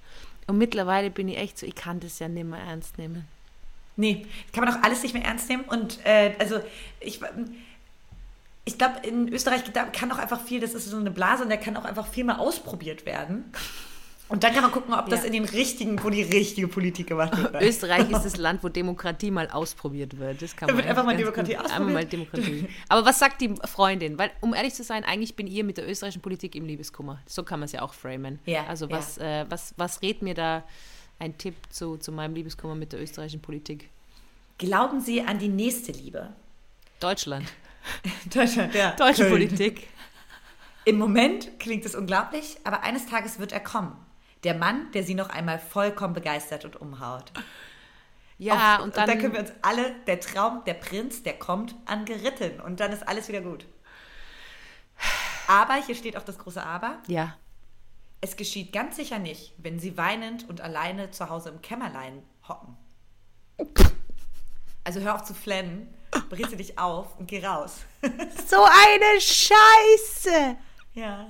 und 0.49 0.57
mittlerweile 0.57 1.11
bin 1.11 1.27
ich 1.27 1.37
echt 1.37 1.59
so, 1.59 1.65
ich 1.67 1.75
kann 1.75 1.99
das 1.99 2.17
ja 2.17 2.27
nicht 2.27 2.43
mehr 2.43 2.59
ernst 2.59 2.97
nehmen. 2.97 3.27
Nee, 3.95 4.25
kann 4.51 4.65
man 4.65 4.73
auch 4.73 4.81
alles 4.81 5.03
nicht 5.03 5.13
mehr 5.13 5.23
ernst 5.23 5.47
nehmen. 5.47 5.63
Und 5.63 6.03
äh, 6.05 6.33
also 6.39 6.59
ich, 6.99 7.19
ich 8.65 8.77
glaube, 8.77 9.07
in 9.07 9.31
Österreich 9.31 9.61
kann 9.93 10.11
auch 10.11 10.17
einfach 10.17 10.41
viel, 10.41 10.59
das 10.59 10.73
ist 10.73 10.85
so 10.85 10.97
eine 10.97 11.11
Blase 11.11 11.43
und 11.43 11.49
da 11.49 11.57
kann 11.57 11.77
auch 11.77 11.85
einfach 11.85 12.07
viel 12.07 12.23
mal 12.23 12.37
ausprobiert 12.37 13.05
werden. 13.05 13.51
Und 14.29 14.43
dann 14.43 14.53
kann 14.53 14.61
man 14.61 14.71
gucken, 14.71 14.93
ob 14.93 15.09
das 15.09 15.21
ja. 15.21 15.25
in 15.25 15.33
den 15.33 15.45
richtigen, 15.45 16.01
wo 16.03 16.11
die 16.11 16.21
richtige 16.21 16.67
Politik 16.67 17.07
gemacht 17.07 17.35
wird. 17.35 17.55
Österreich 17.63 18.11
ist 18.11 18.23
das 18.23 18.37
Land, 18.37 18.63
wo 18.63 18.69
Demokratie 18.69 19.31
mal 19.31 19.49
ausprobiert 19.49 20.19
wird. 20.19 20.39
Das 20.43 20.55
kann 20.55 20.69
da 20.69 20.77
wird 20.77 20.85
einfach 20.85 21.03
mal 21.03 21.17
Demokratie 21.17 21.55
gut, 21.55 21.65
ausprobiert. 21.65 21.93
Mal 21.93 22.05
Demokratie. 22.05 22.67
Aber 22.89 23.05
was 23.05 23.17
sagt 23.17 23.41
die 23.41 23.55
Freundin? 23.65 24.19
Weil, 24.19 24.29
um 24.39 24.53
ehrlich 24.53 24.75
zu 24.75 24.83
sein, 24.83 25.03
eigentlich 25.03 25.35
bin 25.35 25.47
ihr 25.47 25.63
mit 25.63 25.77
der 25.77 25.89
österreichischen 25.89 26.21
Politik 26.21 26.55
im 26.55 26.65
Liebeskummer. 26.65 27.19
So 27.25 27.41
kann 27.41 27.59
man 27.59 27.65
es 27.65 27.71
ja 27.71 27.81
auch 27.81 27.93
framen. 27.93 28.37
Ja, 28.45 28.67
also 28.67 28.91
was, 28.91 29.15
ja. 29.15 29.41
äh, 29.41 29.45
was, 29.49 29.73
was 29.77 30.03
rät 30.03 30.21
mir 30.21 30.35
da 30.35 30.63
ein 31.17 31.35
Tipp 31.39 31.55
zu, 31.71 31.97
zu 31.97 32.11
meinem 32.11 32.35
Liebeskummer 32.35 32.75
mit 32.75 32.93
der 32.93 33.01
österreichischen 33.01 33.41
Politik? 33.41 33.89
Glauben 34.59 35.01
Sie 35.01 35.21
an 35.23 35.39
die 35.39 35.47
nächste 35.47 35.91
Liebe? 35.91 36.33
Deutschland. 36.99 37.51
Deutschland, 38.33 38.75
ja. 38.75 38.91
Deutsche 38.91 39.23
Köln. 39.23 39.31
Politik. 39.31 39.87
Im 40.85 40.99
Moment 40.99 41.59
klingt 41.59 41.85
es 41.85 41.95
unglaublich, 41.95 42.57
aber 42.63 42.83
eines 42.83 43.07
Tages 43.07 43.39
wird 43.39 43.53
er 43.53 43.59
kommen. 43.59 43.95
Der 44.43 44.53
Mann, 44.53 44.91
der 44.93 45.03
sie 45.03 45.15
noch 45.15 45.29
einmal 45.29 45.59
vollkommen 45.59 46.13
begeistert 46.13 46.65
und 46.65 46.79
umhaut. 46.79 47.31
Ja, 48.37 48.77
Auf, 48.77 48.83
und 48.83 48.95
dann. 48.95 49.03
Und 49.03 49.09
dann 49.09 49.19
können 49.19 49.33
wir 49.33 49.41
uns 49.41 49.51
alle, 49.61 49.93
der 50.07 50.19
Traum, 50.19 50.63
der 50.65 50.75
Prinz, 50.75 51.23
der 51.23 51.37
kommt, 51.37 51.75
angeritten. 51.85 52.61
Und 52.61 52.79
dann 52.79 52.91
ist 52.91 53.07
alles 53.07 53.27
wieder 53.27 53.41
gut. 53.41 53.65
Aber, 55.47 55.75
hier 55.75 55.95
steht 55.95 56.15
auch 56.15 56.23
das 56.23 56.37
große 56.37 56.63
Aber. 56.63 56.99
Ja. 57.07 57.35
Es 58.21 58.35
geschieht 58.35 58.71
ganz 58.71 58.95
sicher 58.95 59.19
nicht, 59.19 59.53
wenn 59.57 59.79
sie 59.79 59.97
weinend 59.97 60.47
und 60.47 60.61
alleine 60.61 61.11
zu 61.11 61.29
Hause 61.29 61.49
im 61.49 61.61
Kämmerlein 61.61 62.23
hocken. 62.47 62.77
Also 64.83 64.99
hör 65.01 65.15
auf 65.15 65.23
zu 65.23 65.33
flennen, 65.33 65.93
brise 66.29 66.57
dich 66.57 66.77
auf 66.79 67.17
und 67.17 67.27
geh 67.27 67.45
raus. 67.45 67.79
so 68.47 68.63
eine 68.63 69.21
Scheiße! 69.21 70.57
Ja. 70.93 71.27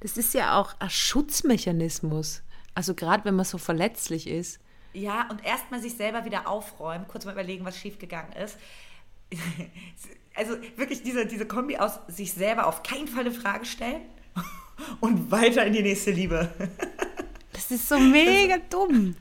Das 0.00 0.16
ist 0.16 0.34
ja 0.34 0.58
auch 0.58 0.74
ein 0.78 0.90
Schutzmechanismus. 0.90 2.42
Also 2.74 2.94
gerade 2.94 3.24
wenn 3.24 3.36
man 3.36 3.44
so 3.44 3.58
verletzlich 3.58 4.26
ist. 4.26 4.58
Ja, 4.92 5.28
und 5.30 5.44
erstmal 5.44 5.80
sich 5.80 5.94
selber 5.94 6.24
wieder 6.24 6.48
aufräumen, 6.48 7.06
kurz 7.08 7.24
mal 7.24 7.32
überlegen, 7.32 7.64
was 7.64 7.78
schiefgegangen 7.78 8.32
ist. 8.32 8.56
Also 10.36 10.56
wirklich 10.74 11.04
diese, 11.04 11.26
diese 11.26 11.46
Kombi 11.46 11.76
aus 11.76 12.00
sich 12.08 12.32
selber 12.32 12.66
auf 12.66 12.82
keinen 12.82 13.06
Fall 13.06 13.20
eine 13.20 13.30
Frage 13.30 13.64
stellen 13.64 14.02
und 15.00 15.30
weiter 15.30 15.64
in 15.64 15.72
die 15.72 15.82
nächste 15.82 16.10
Liebe. 16.10 16.50
Das 17.52 17.70
ist 17.70 17.88
so 17.88 17.96
mega 18.00 18.58
dumm. 18.68 19.14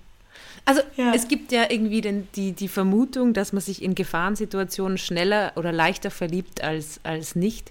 Also 0.65 0.81
ja. 0.97 1.13
es 1.13 1.27
gibt 1.27 1.51
ja 1.51 1.69
irgendwie 1.69 2.01
den, 2.01 2.27
die, 2.35 2.53
die 2.53 2.67
Vermutung, 2.67 3.35
dass 3.35 3.53
man 3.53 3.61
sich 3.61 3.83
in 3.83 3.93
Gefahrensituationen 3.93 4.97
schneller 4.97 5.53
oder 5.55 5.71
leichter 5.71 6.09
verliebt 6.09 6.63
als, 6.63 6.99
als 7.03 7.35
nicht 7.35 7.69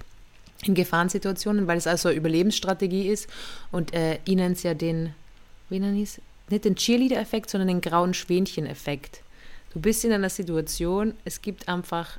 in 0.64 0.75
Gefahrensituationen, 0.75 1.66
weil 1.66 1.79
es 1.79 1.87
also 1.87 2.09
eine 2.09 2.18
Überlebensstrategie 2.18 3.09
ist. 3.09 3.29
Und 3.70 3.92
äh, 3.94 4.18
es 4.27 4.62
ja 4.62 4.75
den, 4.75 5.14
wie 5.68 5.81
nennt 5.81 6.01
es? 6.03 6.20
Nicht 6.48 6.64
den 6.64 6.77
Cheerleader-Effekt, 6.77 7.51
sondern 7.51 7.68
den 7.68 7.81
grauen 7.81 8.14
Schwänchen-Effekt. 8.14 9.22
Du 9.72 9.81
bist 9.81 10.05
in 10.05 10.12
einer 10.12 10.29
Situation, 10.29 11.14
es 11.25 11.40
gibt 11.40 11.68
einfach, 11.68 12.18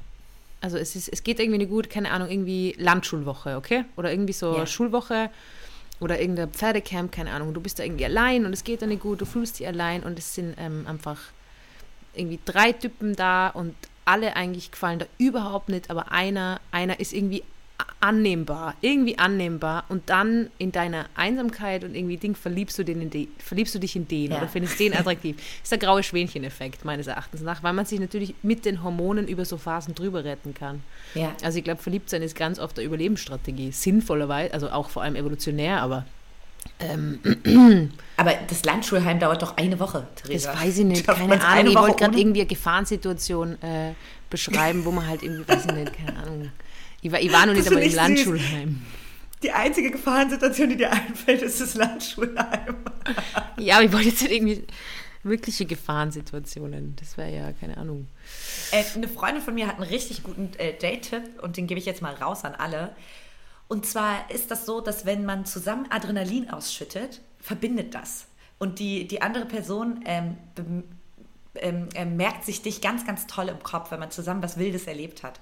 also 0.59 0.77
es, 0.77 0.95
ist, 0.95 1.07
es 1.09 1.23
geht 1.23 1.39
irgendwie 1.39 1.59
nicht 1.59 1.69
gut, 1.69 1.89
keine 1.89 2.11
Ahnung, 2.11 2.29
irgendwie 2.29 2.75
Landschulwoche, 2.77 3.55
okay? 3.57 3.85
Oder 3.95 4.11
irgendwie 4.11 4.33
so 4.33 4.57
ja. 4.57 4.65
Schulwoche 4.65 5.29
oder 5.99 6.19
irgendein 6.19 6.51
Pferdecamp, 6.51 7.11
keine 7.11 7.31
Ahnung. 7.31 7.53
Du 7.53 7.61
bist 7.61 7.77
da 7.77 7.83
irgendwie 7.83 8.05
allein 8.05 8.45
und 8.45 8.53
es 8.53 8.63
geht 8.63 8.81
dann 8.81 8.89
nicht 8.89 9.03
gut, 9.03 9.21
du 9.21 9.25
fühlst 9.25 9.59
dich 9.59 9.67
allein 9.67 10.01
und 10.03 10.17
es 10.17 10.33
sind 10.33 10.55
ähm, 10.57 10.85
einfach 10.87 11.19
irgendwie 12.15 12.39
drei 12.43 12.71
Typen 12.71 13.15
da 13.15 13.49
und 13.49 13.75
alle 14.05 14.35
eigentlich 14.35 14.71
gefallen 14.71 14.99
da 14.99 15.05
überhaupt 15.17 15.69
nicht, 15.69 15.89
aber 15.89 16.11
einer, 16.11 16.59
einer 16.71 16.99
ist 16.99 17.13
irgendwie 17.13 17.43
annehmbar, 17.99 18.75
irgendwie 18.81 19.17
annehmbar 19.17 19.85
und 19.87 20.09
dann 20.09 20.49
in 20.57 20.71
deiner 20.71 21.05
Einsamkeit 21.15 21.83
und 21.83 21.95
irgendwie 21.95 22.17
Ding 22.17 22.35
verliebst 22.35 22.77
du, 22.77 22.83
den 22.83 23.01
in 23.01 23.09
den, 23.09 23.27
verliebst 23.37 23.73
du 23.73 23.79
dich 23.79 23.95
in 23.95 24.07
den 24.07 24.31
ja. 24.31 24.37
oder 24.37 24.47
findest 24.47 24.79
den 24.79 24.93
attraktiv. 24.93 25.37
Das 25.37 25.45
ist 25.63 25.71
der 25.71 25.79
graue 25.79 26.03
Schwähnchen-Effekt 26.03 26.83
meines 26.83 27.07
Erachtens 27.07 27.41
nach, 27.41 27.63
weil 27.63 27.73
man 27.73 27.85
sich 27.85 27.99
natürlich 27.99 28.35
mit 28.43 28.65
den 28.65 28.83
Hormonen 28.83 29.27
über 29.27 29.45
so 29.45 29.57
Phasen 29.57 29.95
drüber 29.95 30.25
retten 30.25 30.53
kann. 30.53 30.83
Ja. 31.15 31.31
Also 31.43 31.57
ich 31.57 31.63
glaube, 31.63 31.81
verliebt 31.81 32.09
sein 32.09 32.21
ist 32.21 32.35
ganz 32.35 32.59
oft 32.59 32.77
eine 32.77 32.85
Überlebensstrategie, 32.85 33.71
sinnvollerweise, 33.71 34.53
also 34.53 34.69
auch 34.69 34.89
vor 34.89 35.03
allem 35.03 35.15
evolutionär, 35.15 35.81
aber 35.81 36.05
ähm, 36.79 37.19
aber 38.17 38.33
das 38.47 38.65
Landschulheim 38.65 39.19
dauert 39.19 39.41
doch 39.41 39.55
eine 39.55 39.79
Woche, 39.79 40.07
Theresa. 40.15 40.51
Das 40.51 40.61
weiß 40.61 40.77
ich 40.79 40.85
nicht, 40.85 41.07
keine 41.07 41.41
Ahnung. 41.41 41.71
Ich 41.71 41.77
wollte 41.77 41.95
gerade 41.95 42.17
irgendwie 42.17 42.41
eine 42.41 42.47
Gefahrensituation 42.47 43.61
äh, 43.61 43.93
beschreiben, 44.29 44.83
wo 44.83 44.91
man 44.91 45.07
halt 45.07 45.23
irgendwie, 45.23 45.47
weiß 45.47 45.65
ich 45.65 45.73
nicht, 45.73 45.93
keine 45.93 46.17
Ahnung 46.17 46.51
ich 47.03 47.11
war, 47.11 47.21
ich 47.21 47.31
war 47.31 47.45
noch 47.45 47.53
nicht 47.53 47.67
einmal 47.67 47.83
im 47.83 47.93
Landschulheim. 47.93 48.81
Die 49.43 49.51
einzige 49.51 49.91
Gefahrensituation, 49.91 50.69
die 50.69 50.77
dir 50.77 50.91
einfällt, 50.91 51.41
ist 51.41 51.59
das 51.59 51.75
Landschulheim. 51.75 52.77
ja, 53.57 53.75
aber 53.75 53.83
ich 53.83 53.91
wollte 53.91 54.07
jetzt 54.07 54.21
nicht 54.21 54.31
irgendwie. 54.31 54.65
Wirkliche 55.25 55.65
Gefahrensituationen. 55.65 56.97
Das 56.97 57.15
wäre 57.15 57.33
ja, 57.33 57.53
keine 57.53 57.77
Ahnung. 57.77 58.07
Äh, 58.71 58.83
eine 58.93 59.07
Freundin 59.07 59.41
von 59.41 59.53
mir 59.53 59.67
hat 59.67 59.75
einen 59.75 59.89
richtig 59.89 60.21
guten 60.23 60.51
äh, 60.57 60.73
Date-Tipp 60.73 61.41
und 61.41 61.55
den 61.55 61.65
gebe 61.65 61.79
ich 61.79 61.85
jetzt 61.85 62.01
mal 62.01 62.13
raus 62.13 62.43
an 62.43 62.55
alle. 62.55 62.93
Und 63.69 63.85
zwar 63.85 64.29
ist 64.31 64.51
das 64.51 64.65
so, 64.65 64.81
dass 64.81 65.05
wenn 65.05 65.23
man 65.23 65.45
zusammen 65.45 65.87
Adrenalin 65.89 66.49
ausschüttet, 66.49 67.21
verbindet 67.39 67.95
das. 67.95 68.25
Und 68.59 68.79
die, 68.79 69.07
die 69.07 69.21
andere 69.21 69.45
Person 69.45 70.03
ähm, 70.05 70.35
ähm, 71.55 71.89
äh, 71.93 72.05
merkt 72.05 72.45
sich 72.45 72.61
dich 72.61 72.81
ganz, 72.81 73.05
ganz 73.05 73.27
toll 73.27 73.47
im 73.49 73.61
Kopf, 73.61 73.91
wenn 73.91 73.99
man 73.99 74.11
zusammen 74.11 74.41
was 74.41 74.57
Wildes 74.57 74.87
erlebt 74.87 75.23
hat. 75.23 75.39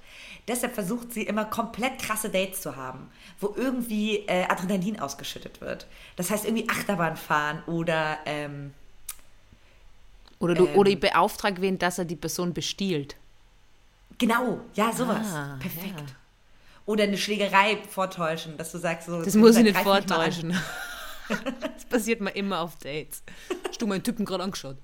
Deshalb 0.48 0.74
versucht 0.74 1.14
sie 1.14 1.24
immer 1.24 1.46
komplett 1.46 2.00
krasse 2.00 2.30
Dates 2.30 2.62
zu 2.62 2.76
haben, 2.76 3.10
wo 3.40 3.54
irgendwie 3.56 4.18
äh, 4.28 4.44
Adrenalin 4.50 5.00
ausgeschüttet 5.00 5.62
wird. 5.62 5.88
Das 6.18 6.30
heißt 6.30 6.46
irgendwie 6.46 6.68
Achterbahn 6.70 7.16
fahren 7.16 7.64
oder 7.66 8.18
ähm, 8.26 8.74
oder 10.40 10.56
du 10.56 10.68
ähm, 10.68 10.76
oder 10.76 10.90
ich 10.90 11.00
beauftrage 11.00 11.62
wen, 11.62 11.78
dass 11.78 11.98
er 11.98 12.06
die 12.06 12.16
Person 12.16 12.54
bestiehlt. 12.54 13.16
Genau, 14.18 14.60
ja, 14.74 14.92
sowas. 14.92 15.28
Ah, 15.34 15.58
Perfekt. 15.60 16.00
Ja. 16.00 16.16
Oder 16.86 17.04
eine 17.06 17.18
Schlägerei 17.18 17.78
vortäuschen, 17.90 18.58
dass 18.58 18.72
du 18.72 18.80
sagst 18.80 19.08
so. 19.08 19.22
Das 19.24 19.36
muss 19.36 19.56
ich 19.56 19.64
nicht 19.64 19.78
vortäuschen. 19.78 20.58
das 21.30 21.86
passiert 21.86 22.22
mir 22.22 22.32
immer 22.32 22.60
auf 22.60 22.76
Dates. 22.78 23.24
Hast 23.68 23.82
du 23.82 23.88
meinen 23.88 24.04
Typen 24.04 24.26
gerade 24.26 24.44
angeschaut? 24.44 24.78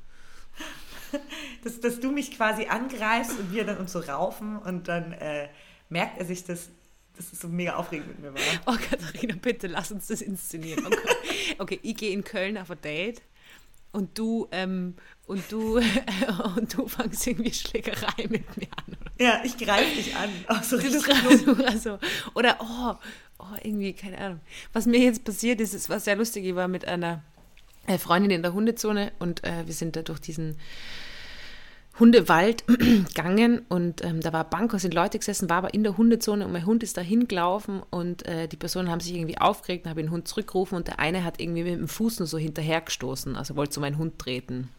dass, 1.63 1.79
dass 1.79 1.99
du 1.99 2.11
mich 2.11 2.31
quasi 2.31 2.65
angreifst 2.65 3.37
und 3.39 3.53
wir 3.53 3.65
dann 3.65 3.77
uns 3.77 3.91
so 3.91 3.99
raufen 3.99 4.57
und 4.57 4.87
dann 4.87 5.13
äh, 5.13 5.49
merkt 5.89 6.19
er 6.19 6.25
sich 6.25 6.43
das. 6.45 6.69
Das 7.15 7.33
ist 7.33 7.41
so 7.41 7.47
mega 7.47 7.77
aufregend 7.77 8.09
mit 8.09 8.19
mir 8.19 8.33
war. 8.35 8.41
Oh, 8.67 8.77
Katharina, 8.77 9.33
bitte 9.41 9.65
lass 9.65 9.91
uns 9.91 10.05
das 10.05 10.21
inszenieren. 10.21 10.85
Okay, 10.85 10.99
okay 11.57 11.79
ich 11.81 11.95
gehe 11.95 12.11
in 12.11 12.23
Köln 12.23 12.59
auf 12.59 12.69
ein 12.69 12.79
Date 12.79 13.23
und 13.91 14.17
du 14.19 14.47
ähm, 14.51 14.93
und 15.25 15.51
du 15.51 15.77
und 16.55 16.77
du 16.77 16.87
fangst 16.87 17.25
irgendwie 17.25 17.51
Schlägerei 17.51 18.27
mit 18.29 18.55
mir 18.55 18.67
an. 18.75 18.85
Oder? 18.87 19.11
Ja, 19.25 19.41
ich 19.43 19.57
greife 19.57 19.95
dich 19.95 20.15
an. 20.15 20.29
Oh, 20.47 20.61
so 20.61 20.77
du, 20.77 20.89
du, 20.91 21.65
also, 21.65 21.97
oder 22.35 22.57
oh, 22.59 22.93
oh, 23.39 23.57
irgendwie 23.63 23.93
keine 23.93 24.19
Ahnung. 24.19 24.39
Was 24.73 24.85
mir 24.85 24.99
jetzt 24.99 25.23
passiert 25.23 25.59
ist, 25.59 25.73
ist 25.73 25.89
was 25.89 26.05
sehr 26.05 26.15
lustig. 26.15 26.45
Ich 26.45 26.55
war 26.55 26.67
mit 26.67 26.85
einer 26.85 27.23
äh, 27.35 27.36
Freundin 27.97 28.31
in 28.31 28.41
der 28.41 28.53
Hundezone 28.53 29.11
und 29.19 29.43
äh, 29.43 29.65
wir 29.65 29.73
sind 29.73 29.95
da 29.95 30.01
durch 30.01 30.19
diesen 30.19 30.57
Hundewald 31.99 32.63
gegangen 32.67 33.61
und 33.69 34.03
ähm, 34.03 34.21
da 34.21 34.31
war 34.31 34.47
Bank, 34.49 34.71
sind 34.79 34.93
Leute 34.93 35.17
gesessen, 35.17 35.49
war 35.49 35.57
aber 35.57 35.73
in 35.73 35.83
der 35.83 35.97
Hundezone 35.97 36.45
und 36.45 36.51
mein 36.51 36.65
Hund 36.65 36.83
ist 36.83 36.97
da 36.97 37.01
hingelaufen 37.01 37.81
und 37.89 38.25
äh, 38.27 38.47
die 38.47 38.57
Personen 38.57 38.91
haben 38.91 38.99
sich 38.99 39.15
irgendwie 39.15 39.39
aufgeregt 39.39 39.85
und 39.85 39.89
habe 39.89 40.01
den 40.01 40.11
Hund 40.11 40.27
zurückgerufen 40.27 40.77
und 40.77 40.87
der 40.87 40.99
eine 40.99 41.23
hat 41.23 41.41
irgendwie 41.41 41.63
mit 41.63 41.73
dem 41.73 41.87
Fuß 41.87 42.19
nur 42.19 42.27
so 42.27 42.37
hinterhergestoßen, 42.37 43.35
also 43.35 43.55
wollte 43.55 43.73
so 43.73 43.81
meinen 43.81 43.97
Hund 43.97 44.19
treten. 44.19 44.69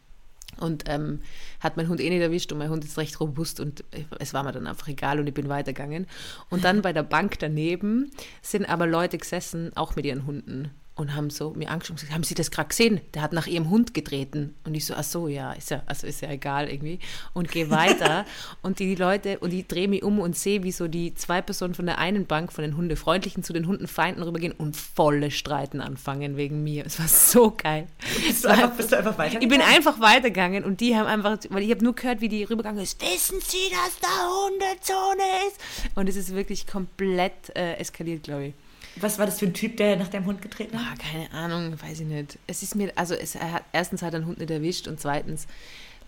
Und 0.61 0.85
ähm, 0.89 1.21
hat 1.61 1.77
mein 1.77 1.89
Hund 1.89 2.01
eh 2.01 2.09
nicht 2.11 2.23
erwischt 2.23 2.51
und 2.51 2.59
mein 2.59 2.71
Hund 2.71 2.85
ist 2.85 2.99
recht 2.99 3.21
robust 3.21 3.61
und 3.61 3.81
äh, 3.93 4.05
es 4.19 4.35
war 4.35 4.43
mir 4.43 4.53
dann 4.53 4.67
einfach 4.67 4.89
egal 4.89 5.21
und 5.21 5.27
ich 5.27 5.35
bin 5.35 5.49
weitergegangen. 5.49 6.07
Und 6.51 6.65
dann 6.65 6.83
bei 6.83 6.93
der 6.93 7.05
Bank 7.05 7.39
daneben 7.39 8.11
sind 8.43 8.69
aber 8.69 8.87
Leute 8.87 9.19
gesessen, 9.19 9.73
auch 9.77 9.95
mit 9.95 10.05
ihren 10.05 10.27
Hunden 10.27 10.71
und 10.99 11.15
haben 11.15 11.31
so 11.31 11.53
mir 11.53 11.71
angeschaut 11.71 11.91
und 11.91 11.97
gesagt, 11.97 12.13
haben 12.13 12.25
Sie 12.25 12.35
das 12.35 12.51
gerade 12.51 12.69
gesehen? 12.69 13.01
Der 13.15 13.23
hat 13.23 13.33
nach 13.33 13.47
ihrem 13.47 13.71
Hund 13.71 13.95
getreten. 13.95 14.57
Und 14.65 14.75
ich 14.75 14.85
so, 14.85 14.95
ach 14.95 15.05
so, 15.05 15.29
ja, 15.29 15.53
ist 15.53 15.71
ja, 15.71 15.83
also 15.87 16.09
ist 16.09 16.21
ja 16.23 16.31
egal 16.31 16.69
irgendwie. 16.69 16.99
Und 17.33 17.51
gehe 17.51 17.71
weiter. 17.71 18.25
und 18.63 18.81
die 18.81 18.97
Leute, 18.97 19.39
und 19.39 19.53
ich 19.53 19.67
drehe 19.69 19.87
mich 19.87 20.03
um 20.03 20.19
und 20.19 20.37
sehe, 20.37 20.65
wie 20.65 20.73
so 20.73 20.89
die 20.89 21.15
zwei 21.15 21.41
Personen 21.41 21.75
von 21.75 21.87
der 21.87 21.99
einen 21.99 22.27
Bank, 22.27 22.53
von 22.53 22.63
den 22.63 22.77
Hundefreundlichen 22.77 23.45
zu 23.45 23.53
den 23.53 23.69
Hundenfeinden 23.69 24.25
rübergehen 24.25 24.53
und 24.53 24.77
volle 24.77 25.31
Streiten 25.31 25.81
anfangen 25.81 26.37
wegen 26.37 26.65
mir. 26.65 26.85
Es 26.85 26.99
war 26.99 27.07
so 27.07 27.53
geil. 27.57 27.87
Bist 28.27 28.45
du, 28.45 28.49
einfach, 28.49 28.73
bist 28.73 28.91
du 28.91 28.99
einfach 28.99 29.17
weitergegangen? 29.19 29.43
Ich 29.43 29.57
bin 29.57 29.61
einfach 29.61 30.01
weitergegangen 30.01 30.65
und 30.65 30.81
die 30.81 30.97
haben 30.97 31.07
einfach, 31.07 31.39
weil 31.51 31.63
ich 31.63 31.71
habe 31.71 31.85
nur 31.85 31.95
gehört, 31.95 32.21
wie 32.21 32.29
die 32.29 32.43
rübergegangen 32.43 32.83
ist, 32.83 33.01
wissen 33.01 33.41
Sie, 33.41 33.71
dass 33.71 34.01
da 34.01 34.09
Hundezone 34.47 35.23
ist? 35.47 35.61
Und 35.95 36.09
es 36.09 36.17
ist 36.17 36.35
wirklich 36.35 36.67
komplett 36.67 37.55
äh, 37.55 37.75
eskaliert, 37.75 38.25
glaube 38.25 38.47
ich. 38.47 38.55
Was 39.01 39.19
war 39.19 39.27
das 39.27 39.39
für 39.39 39.47
ein 39.47 39.55
Typ, 39.55 39.77
der 39.77 39.97
nach 39.97 40.09
deinem 40.09 40.27
Hund 40.27 40.43
getreten 40.43 40.79
hat? 40.79 40.99
Ah, 40.99 41.11
keine 41.11 41.31
Ahnung, 41.33 41.75
weiß 41.81 42.01
ich 42.01 42.07
nicht. 42.07 42.39
Es 42.47 42.63
ist 42.63 42.75
mir, 42.75 42.93
also 42.97 43.15
es 43.15 43.35
hat, 43.35 43.65
erstens 43.73 44.03
hat 44.03 44.15
er 44.15 44.19
einen 44.19 44.27
Hund 44.27 44.39
nicht 44.39 44.51
erwischt 44.51 44.89
und 44.89 45.01
zweitens, 45.01 45.47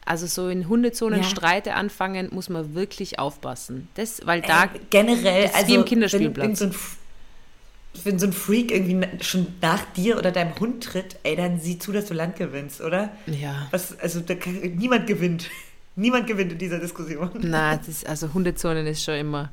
also 0.05 0.27
so 0.27 0.49
in 0.49 0.69
Hundezonen 0.69 1.23
ja. 1.23 1.29
Streite 1.29 1.75
anfangen, 1.75 2.29
muss 2.33 2.49
man 2.49 2.75
wirklich 2.75 3.19
aufpassen. 3.19 3.89
Das, 3.95 4.27
weil 4.27 4.41
da 4.43 4.65
äh, 4.65 4.69
generell, 4.91 5.43
das 5.43 5.53
ist 5.53 5.57
also 5.57 5.69
wie 5.69 5.75
im 5.75 5.85
Kinderspielplatz. 5.85 6.37
Wenn, 6.39 6.49
wenn, 6.49 6.57
so 6.57 6.65
ein, 6.65 8.05
wenn 8.05 8.19
so 8.19 8.27
ein 8.27 8.33
Freak 8.33 8.71
irgendwie 8.73 9.07
schon 9.23 9.47
nach 9.61 9.85
dir 9.93 10.19
oder 10.19 10.33
deinem 10.33 10.59
Hund 10.59 10.85
tritt, 10.85 11.17
ey, 11.23 11.37
dann 11.37 11.61
sieh 11.61 11.79
zu, 11.79 11.93
dass 11.93 12.07
du 12.07 12.15
Land 12.15 12.37
gewinnst, 12.37 12.81
oder? 12.81 13.11
Ja. 13.27 13.69
Was, 13.71 13.99
also 13.99 14.23
kann, 14.23 14.61
niemand 14.77 15.07
gewinnt. 15.07 15.51
Niemand 15.97 16.29
gewinnt 16.29 16.53
in 16.53 16.59
dieser 16.59 16.79
Diskussion. 16.79 17.31
Na, 17.41 17.77
das, 17.77 18.05
also 18.05 18.33
Hundezonen 18.33 18.87
ist 18.87 19.03
schon 19.03 19.17
immer 19.17 19.51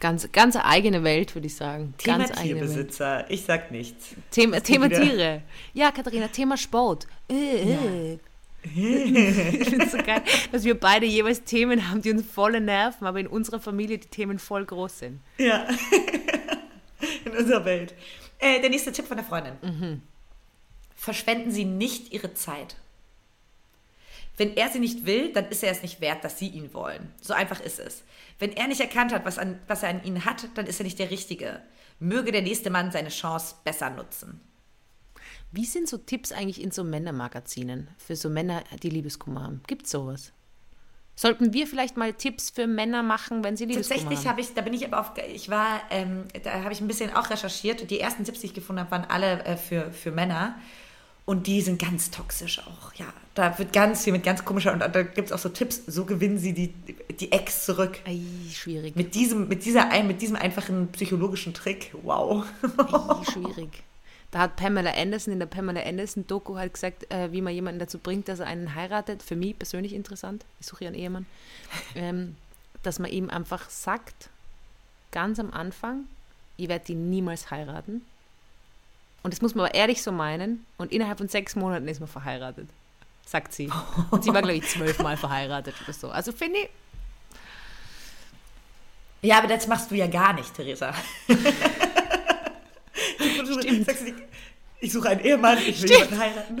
Ganz, 0.00 0.30
ganz 0.32 0.56
eigene 0.56 1.02
Welt, 1.02 1.34
würde 1.34 1.46
ich 1.46 1.56
sagen. 1.56 1.94
Thema 1.98 2.18
ganz 2.18 2.32
Tierbesitzer, 2.32 3.30
ich 3.30 3.44
sag 3.44 3.70
nichts. 3.70 4.08
Thema, 4.30 4.60
Thema 4.60 4.88
Tiere. 4.88 5.42
Ja, 5.72 5.90
Katharina, 5.90 6.28
Thema 6.28 6.56
Sport. 6.56 7.06
Äh, 7.30 7.70
ja. 7.70 7.78
Äh. 7.78 8.18
ich 8.64 9.68
finde 9.68 9.84
es 9.84 9.92
so 9.92 9.98
geil, 9.98 10.22
dass 10.50 10.64
wir 10.64 10.78
beide 10.78 11.04
jeweils 11.04 11.44
Themen 11.44 11.90
haben, 11.90 12.00
die 12.00 12.10
uns 12.10 12.26
volle 12.26 12.60
nerven, 12.60 13.06
aber 13.06 13.20
in 13.20 13.26
unserer 13.26 13.60
Familie 13.60 13.98
die 13.98 14.08
Themen 14.08 14.38
voll 14.38 14.64
groß 14.64 15.00
sind. 15.00 15.20
Ja, 15.36 15.66
in 17.24 17.32
unserer 17.36 17.64
Welt. 17.66 17.94
Äh, 18.38 18.60
der 18.60 18.70
nächste 18.70 18.90
Tipp 18.90 19.06
von 19.06 19.18
der 19.18 19.26
Freundin. 19.26 19.54
Mhm. 19.62 20.02
Verschwenden 20.96 21.50
Sie 21.50 21.66
nicht 21.66 22.12
Ihre 22.12 22.32
Zeit. 22.32 22.76
Wenn 24.36 24.56
er 24.56 24.68
sie 24.68 24.80
nicht 24.80 25.06
will, 25.06 25.32
dann 25.32 25.46
ist 25.46 25.62
er 25.62 25.70
es 25.70 25.82
nicht 25.82 26.00
wert, 26.00 26.24
dass 26.24 26.38
sie 26.38 26.48
ihn 26.48 26.74
wollen. 26.74 27.12
So 27.20 27.34
einfach 27.34 27.60
ist 27.60 27.78
es. 27.78 28.02
Wenn 28.38 28.52
er 28.52 28.66
nicht 28.66 28.80
erkannt 28.80 29.12
hat, 29.12 29.24
was, 29.24 29.38
an, 29.38 29.60
was 29.68 29.82
er 29.82 29.90
an 29.90 30.04
ihnen 30.04 30.24
hat, 30.24 30.48
dann 30.54 30.66
ist 30.66 30.80
er 30.80 30.84
nicht 30.84 30.98
der 30.98 31.10
Richtige. 31.10 31.62
Möge 32.00 32.32
der 32.32 32.42
nächste 32.42 32.70
Mann 32.70 32.90
seine 32.90 33.10
Chance 33.10 33.54
besser 33.64 33.90
nutzen. 33.90 34.40
Wie 35.52 35.64
sind 35.64 35.88
so 35.88 35.98
Tipps 35.98 36.32
eigentlich 36.32 36.60
in 36.60 36.72
so 36.72 36.82
Männermagazinen 36.82 37.88
für 37.96 38.16
so 38.16 38.28
Männer, 38.28 38.64
die 38.82 38.90
Liebeskummer 38.90 39.44
haben? 39.44 39.62
Gibt 39.68 39.84
es 39.84 39.92
sowas? 39.92 40.32
Sollten 41.16 41.52
wir 41.52 41.68
vielleicht 41.68 41.96
mal 41.96 42.12
Tipps 42.12 42.50
für 42.50 42.66
Männer 42.66 43.04
machen, 43.04 43.44
wenn 43.44 43.56
sie 43.56 43.66
Liebeskummer 43.66 44.00
haben? 44.00 44.08
Tatsächlich 44.08 44.28
habe 44.28 44.40
ich, 44.40 44.54
da 44.54 44.62
bin 44.62 44.74
ich 44.74 44.84
aber 44.84 45.00
auf, 45.00 45.12
ich 45.32 45.48
war, 45.48 45.80
ähm, 45.90 46.24
da 46.42 46.64
habe 46.64 46.72
ich 46.72 46.80
ein 46.80 46.88
bisschen 46.88 47.14
auch 47.14 47.30
recherchiert. 47.30 47.88
Die 47.88 48.00
ersten 48.00 48.24
Tipps, 48.24 48.40
die 48.40 48.46
ich 48.46 48.54
gefunden 48.54 48.80
habe, 48.80 48.90
waren 48.90 49.04
alle 49.04 49.44
äh, 49.44 49.56
für, 49.56 49.92
für 49.92 50.10
Männer. 50.10 50.58
Und 51.26 51.46
die 51.46 51.62
sind 51.62 51.80
ganz 51.80 52.10
toxisch 52.10 52.60
auch, 52.60 52.92
ja. 52.94 53.06
Da 53.34 53.58
wird 53.58 53.72
ganz 53.72 54.04
viel 54.04 54.12
mit 54.12 54.22
ganz 54.22 54.44
komischer, 54.44 54.72
und 54.72 54.80
da 54.80 55.02
gibt 55.02 55.28
es 55.28 55.32
auch 55.32 55.38
so 55.38 55.48
Tipps, 55.48 55.82
so 55.86 56.04
gewinnen 56.04 56.38
sie 56.38 56.52
die, 56.52 56.68
die 57.14 57.32
Ex 57.32 57.64
zurück. 57.64 57.98
Ei, 58.04 58.20
schwierig. 58.52 58.94
Mit 58.94 59.14
diesem, 59.14 59.48
mit, 59.48 59.64
dieser, 59.64 60.02
mit 60.02 60.20
diesem 60.20 60.36
einfachen 60.36 60.88
psychologischen 60.92 61.54
Trick, 61.54 61.94
wow. 62.02 62.44
Ei, 62.62 63.24
schwierig. 63.32 63.82
Da 64.30 64.40
hat 64.40 64.56
Pamela 64.56 64.92
Anderson 64.92 65.32
in 65.32 65.38
der 65.38 65.46
Pamela 65.46 65.80
Anderson 65.82 66.26
Doku 66.26 66.56
halt 66.56 66.74
gesagt, 66.74 67.10
äh, 67.12 67.32
wie 67.32 67.40
man 67.40 67.54
jemanden 67.54 67.78
dazu 67.78 67.98
bringt, 67.98 68.28
dass 68.28 68.40
er 68.40 68.46
einen 68.46 68.74
heiratet. 68.74 69.22
Für 69.22 69.36
mich 69.36 69.58
persönlich 69.58 69.94
interessant, 69.94 70.44
ich 70.60 70.66
suche 70.66 70.84
ja 70.84 70.88
einen 70.88 70.98
Ehemann, 70.98 71.26
ähm, 71.94 72.36
dass 72.82 72.98
man 72.98 73.10
ihm 73.10 73.30
einfach 73.30 73.70
sagt, 73.70 74.28
ganz 75.10 75.38
am 75.38 75.52
Anfang, 75.52 76.04
ich 76.56 76.68
werde 76.68 76.84
die 76.84 76.94
niemals 76.94 77.50
heiraten 77.50 78.02
und 79.24 79.32
das 79.32 79.40
muss 79.40 79.54
man 79.54 79.64
aber 79.64 79.74
ehrlich 79.74 80.02
so 80.02 80.12
meinen. 80.12 80.66
Und 80.76 80.92
innerhalb 80.92 81.16
von 81.16 81.28
sechs 81.28 81.56
Monaten 81.56 81.88
ist 81.88 81.98
man 81.98 82.08
verheiratet, 82.08 82.68
sagt 83.24 83.54
sie. 83.54 83.70
Und 84.10 84.22
sie 84.24 84.34
war, 84.34 84.42
glaube 84.42 84.56
ich, 84.56 84.68
zwölfmal 84.68 85.16
verheiratet 85.16 85.74
oder 85.82 85.94
so. 85.94 86.10
Also 86.10 86.30
finde 86.30 86.58
ich. 86.58 86.68
Ja, 89.22 89.38
aber 89.38 89.48
das 89.48 89.66
machst 89.66 89.90
du 89.90 89.94
ja 89.94 90.06
gar 90.06 90.34
nicht, 90.34 90.54
Theresa. 90.54 90.94
Stimmt. 93.60 93.86
Sagst 93.86 94.06
du, 94.06 94.12
ich 94.80 94.92
suche 94.92 95.08
einen 95.08 95.20
Ehemann, 95.20 95.56
ich 95.56 95.82
will 95.82 95.90
jemanden 95.90 96.18
heiraten. 96.18 96.56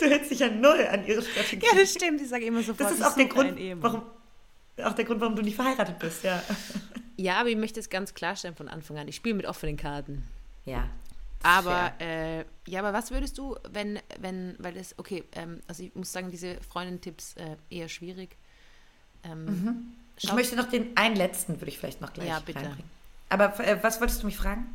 du 0.00 0.06
hältst 0.06 0.32
dich 0.32 0.40
ja 0.40 0.48
null 0.48 0.84
an 0.90 1.06
ihre 1.06 1.22
Strategie. 1.22 1.64
Ja, 1.64 1.76
das 1.78 1.92
stimmt. 1.92 2.20
Ich 2.20 2.28
sage 2.28 2.44
immer 2.44 2.60
sofort, 2.62 2.90
das 2.90 2.98
ist 2.98 3.04
auch 3.04 3.14
der 3.14 3.26
Grund, 3.26 3.56
warum, 3.80 4.02
auch 4.82 4.94
der 4.94 5.04
Grund, 5.04 5.20
warum 5.20 5.36
du 5.36 5.42
nicht 5.42 5.54
verheiratet 5.54 6.00
bist, 6.00 6.24
ja. 6.24 6.42
Ja, 7.16 7.38
aber 7.38 7.50
ich 7.50 7.56
möchte 7.56 7.78
es 7.78 7.88
ganz 7.88 8.14
klarstellen 8.14 8.56
von 8.56 8.68
Anfang 8.68 8.98
an. 8.98 9.06
Ich 9.06 9.14
spiele 9.14 9.36
mit 9.36 9.46
offenen 9.46 9.76
Karten. 9.76 10.24
Ja, 10.64 10.88
aber 11.42 11.92
äh, 12.00 12.44
ja, 12.66 12.80
aber 12.80 12.92
was 12.92 13.10
würdest 13.10 13.38
du, 13.38 13.56
wenn, 13.70 13.98
wenn, 14.18 14.56
weil 14.58 14.74
das, 14.74 14.98
okay, 14.98 15.24
ähm, 15.32 15.60
also 15.66 15.82
ich 15.82 15.94
muss 15.94 16.12
sagen, 16.12 16.30
diese 16.30 16.56
Freundin-Tipps 16.60 17.34
äh, 17.36 17.56
eher 17.70 17.88
schwierig. 17.88 18.36
Ähm, 19.24 19.44
mhm. 19.44 19.92
Ich 20.16 20.32
möchte 20.32 20.56
noch 20.56 20.68
den 20.68 20.96
einen 20.96 21.16
letzten, 21.16 21.54
würde 21.60 21.68
ich 21.68 21.78
vielleicht 21.78 22.00
noch 22.00 22.12
gleich 22.12 22.28
ja, 22.28 22.40
bitte. 22.40 22.58
reinbringen. 22.58 22.90
Aber 23.30 23.58
äh, 23.60 23.82
was 23.82 24.00
wolltest 24.00 24.22
du 24.22 24.26
mich 24.26 24.36
fragen? 24.36 24.66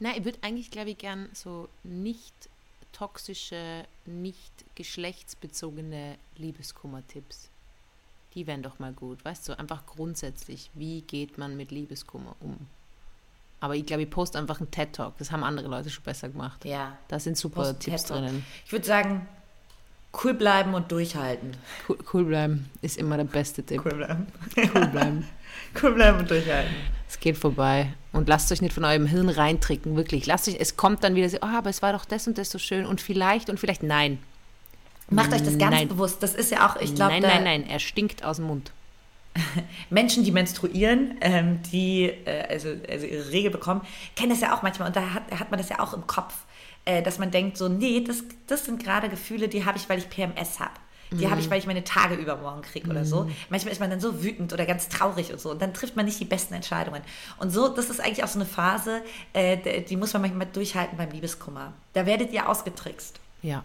Na, 0.00 0.16
ich 0.16 0.24
würde 0.24 0.38
eigentlich, 0.42 0.70
glaube 0.70 0.90
ich, 0.90 0.98
gern 0.98 1.28
so 1.32 1.68
nicht 1.84 2.34
toxische, 2.92 3.84
nicht 4.06 4.52
geschlechtsbezogene 4.74 6.16
Liebeskummer-Tipps. 6.36 7.50
Die 8.34 8.46
wären 8.46 8.62
doch 8.62 8.78
mal 8.78 8.92
gut, 8.92 9.24
weißt 9.24 9.48
du, 9.48 9.58
einfach 9.58 9.86
grundsätzlich, 9.86 10.70
wie 10.74 11.02
geht 11.02 11.38
man 11.38 11.56
mit 11.56 11.70
Liebeskummer 11.70 12.34
um? 12.40 12.66
Aber 13.60 13.76
ich 13.76 13.84
glaube, 13.84 14.02
ich 14.02 14.10
poste 14.10 14.38
einfach 14.38 14.60
einen 14.60 14.70
TED-Talk. 14.70 15.18
Das 15.18 15.30
haben 15.30 15.44
andere 15.44 15.68
Leute 15.68 15.90
schon 15.90 16.02
besser 16.02 16.28
gemacht. 16.28 16.64
Ja. 16.64 16.96
Da 17.08 17.18
sind 17.18 17.36
super 17.36 17.78
Tipps 17.78 18.04
drinnen. 18.04 18.44
Ich 18.64 18.72
würde 18.72 18.86
sagen, 18.86 19.26
Cool 20.12 20.34
bleiben 20.34 20.74
und 20.74 20.90
durchhalten. 20.90 21.52
Cool, 21.88 21.98
cool 22.12 22.24
bleiben 22.24 22.70
ist 22.82 22.98
immer 22.98 23.16
der 23.16 23.24
beste 23.24 23.62
Tipp. 23.62 23.82
Cool 23.84 23.94
bleiben. 23.94 24.26
Cool 24.74 24.86
bleiben. 24.88 25.28
cool 25.82 25.92
bleiben 25.92 26.18
und 26.18 26.30
durchhalten. 26.30 26.74
Es 27.08 27.20
geht 27.20 27.38
vorbei. 27.38 27.92
Und 28.12 28.28
lasst 28.28 28.50
euch 28.50 28.60
nicht 28.60 28.72
von 28.72 28.84
eurem 28.84 29.06
Hirn 29.06 29.28
reintricken, 29.28 29.96
wirklich. 29.96 30.26
Lasst 30.26 30.48
euch, 30.48 30.56
es 30.58 30.76
kommt 30.76 31.04
dann 31.04 31.14
wieder 31.14 31.28
so, 31.28 31.38
oh, 31.42 31.46
aber 31.46 31.70
es 31.70 31.80
war 31.80 31.92
doch 31.92 32.04
das 32.04 32.26
und 32.26 32.38
das 32.38 32.50
so 32.50 32.58
schön 32.58 32.86
und 32.86 33.00
vielleicht 33.00 33.50
und 33.50 33.60
vielleicht 33.60 33.84
nein. 33.84 34.18
Macht 35.10 35.32
euch 35.32 35.42
das 35.42 35.58
ganz 35.58 35.74
Nein. 35.74 35.88
bewusst. 35.88 36.22
Das 36.22 36.34
ist 36.36 36.52
ja 36.52 36.68
auch, 36.68 36.76
ich 36.76 36.94
glaube, 36.94 37.14
nein, 37.14 37.22
nein, 37.22 37.42
nein, 37.42 37.66
er 37.68 37.80
stinkt 37.80 38.24
aus 38.24 38.36
dem 38.36 38.46
Mund. 38.46 38.70
Menschen, 39.90 40.24
die 40.24 40.32
menstruieren, 40.32 41.16
ähm, 41.20 41.60
die 41.72 42.04
äh, 42.24 42.46
also, 42.48 42.70
also 42.88 43.06
ihre 43.06 43.30
Regel 43.30 43.50
bekommen, 43.50 43.82
kennen 44.16 44.30
das 44.30 44.40
ja 44.40 44.56
auch 44.56 44.62
manchmal. 44.62 44.88
Und 44.88 44.96
da 44.96 45.14
hat, 45.14 45.22
hat 45.38 45.50
man 45.50 45.58
das 45.58 45.68
ja 45.68 45.80
auch 45.80 45.94
im 45.94 46.06
Kopf, 46.06 46.34
äh, 46.84 47.02
dass 47.02 47.18
man 47.18 47.30
denkt, 47.30 47.56
so, 47.56 47.68
nee, 47.68 48.02
das, 48.02 48.24
das 48.46 48.64
sind 48.64 48.82
gerade 48.82 49.08
Gefühle, 49.08 49.48
die 49.48 49.64
habe 49.64 49.78
ich, 49.78 49.88
weil 49.88 49.98
ich 49.98 50.08
PMS 50.08 50.60
habe. 50.60 50.72
Die 51.12 51.28
habe 51.28 51.40
ich, 51.40 51.50
weil 51.50 51.58
ich 51.58 51.66
meine 51.66 51.82
Tage 51.82 52.14
übermorgen 52.14 52.62
kriege 52.62 52.88
oder 52.88 53.04
so. 53.04 53.28
Manchmal 53.48 53.72
ist 53.72 53.80
man 53.80 53.90
dann 53.90 54.00
so 54.00 54.22
wütend 54.22 54.52
oder 54.52 54.64
ganz 54.64 54.88
traurig 54.88 55.32
und 55.32 55.40
so. 55.40 55.50
Und 55.50 55.60
dann 55.60 55.74
trifft 55.74 55.96
man 55.96 56.04
nicht 56.04 56.20
die 56.20 56.24
besten 56.24 56.54
Entscheidungen. 56.54 57.02
Und 57.38 57.50
so, 57.50 57.68
das 57.68 57.90
ist 57.90 58.00
eigentlich 58.00 58.22
auch 58.22 58.28
so 58.28 58.38
eine 58.38 58.46
Phase, 58.46 59.02
äh, 59.32 59.82
die 59.82 59.96
muss 59.96 60.12
man 60.12 60.22
manchmal 60.22 60.46
durchhalten 60.46 60.96
beim 60.96 61.10
Liebeskummer. 61.10 61.72
Da 61.94 62.06
werdet 62.06 62.32
ihr 62.32 62.48
ausgetrickst. 62.48 63.18
Ja. 63.42 63.64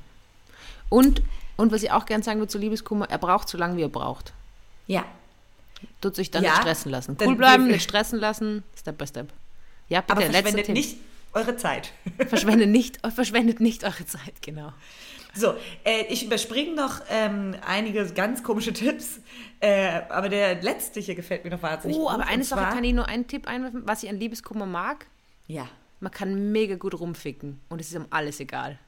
Und, 0.89 1.21
und 1.55 1.71
was 1.71 1.83
ich 1.83 1.91
auch 1.91 2.07
gern 2.07 2.23
sagen 2.23 2.39
würde 2.39 2.51
zu 2.51 2.57
Liebeskummer, 2.57 3.09
er 3.09 3.19
braucht 3.19 3.47
so 3.47 3.59
lange, 3.59 3.77
wie 3.77 3.83
er 3.83 3.89
braucht. 3.89 4.33
Ja. 4.87 5.05
Tut 6.01 6.15
sich 6.15 6.31
dann 6.31 6.43
Ja, 6.43 6.51
nicht 6.51 6.61
stressen 6.61 6.91
lassen. 6.91 7.17
Cool 7.21 7.35
bleiben, 7.35 7.67
nicht 7.67 7.83
stressen 7.83 8.19
lassen, 8.19 8.63
Step 8.77 8.97
by 8.97 9.07
Step. 9.07 9.33
Ja, 9.87 10.01
bitte, 10.01 10.13
Aber 10.13 10.21
verschwendet 10.21 10.69
nicht 10.69 10.97
eure 11.33 11.57
Zeit. 11.57 11.91
Verschwendet 12.27 12.69
nicht, 12.69 12.99
verschwendet 13.13 13.59
nicht 13.59 13.83
eure 13.83 14.05
Zeit, 14.05 14.41
genau. 14.41 14.71
So, 15.33 15.53
äh, 15.83 16.05
ich 16.07 16.25
überspringe 16.25 16.73
noch 16.75 17.01
ähm, 17.09 17.55
einige 17.67 18.05
ganz 18.13 18.41
komische 18.41 18.71
Tipps, 18.71 19.19
äh, 19.59 20.01
aber 20.07 20.29
der 20.29 20.61
letzte 20.61 21.01
hier 21.01 21.13
gefällt 21.15 21.43
mir 21.43 21.49
noch 21.51 21.61
wahnsinnig 21.61 21.97
Oh, 21.97 22.03
gut. 22.05 22.11
aber 22.13 22.27
eine 22.27 22.43
Sache 22.45 22.73
kann 22.73 22.83
ich 22.85 22.93
nur 22.93 23.07
einen 23.09 23.27
Tipp 23.27 23.45
einwerfen, 23.47 23.83
was 23.85 24.01
ich 24.03 24.09
an 24.09 24.15
Liebeskummer 24.17 24.65
mag. 24.65 25.07
Ja. 25.47 25.67
Man 25.99 26.11
kann 26.11 26.53
mega 26.53 26.75
gut 26.75 26.97
rumficken 26.97 27.59
und 27.67 27.81
es 27.81 27.89
ist 27.89 27.97
um 27.97 28.05
alles 28.11 28.39
egal. 28.39 28.79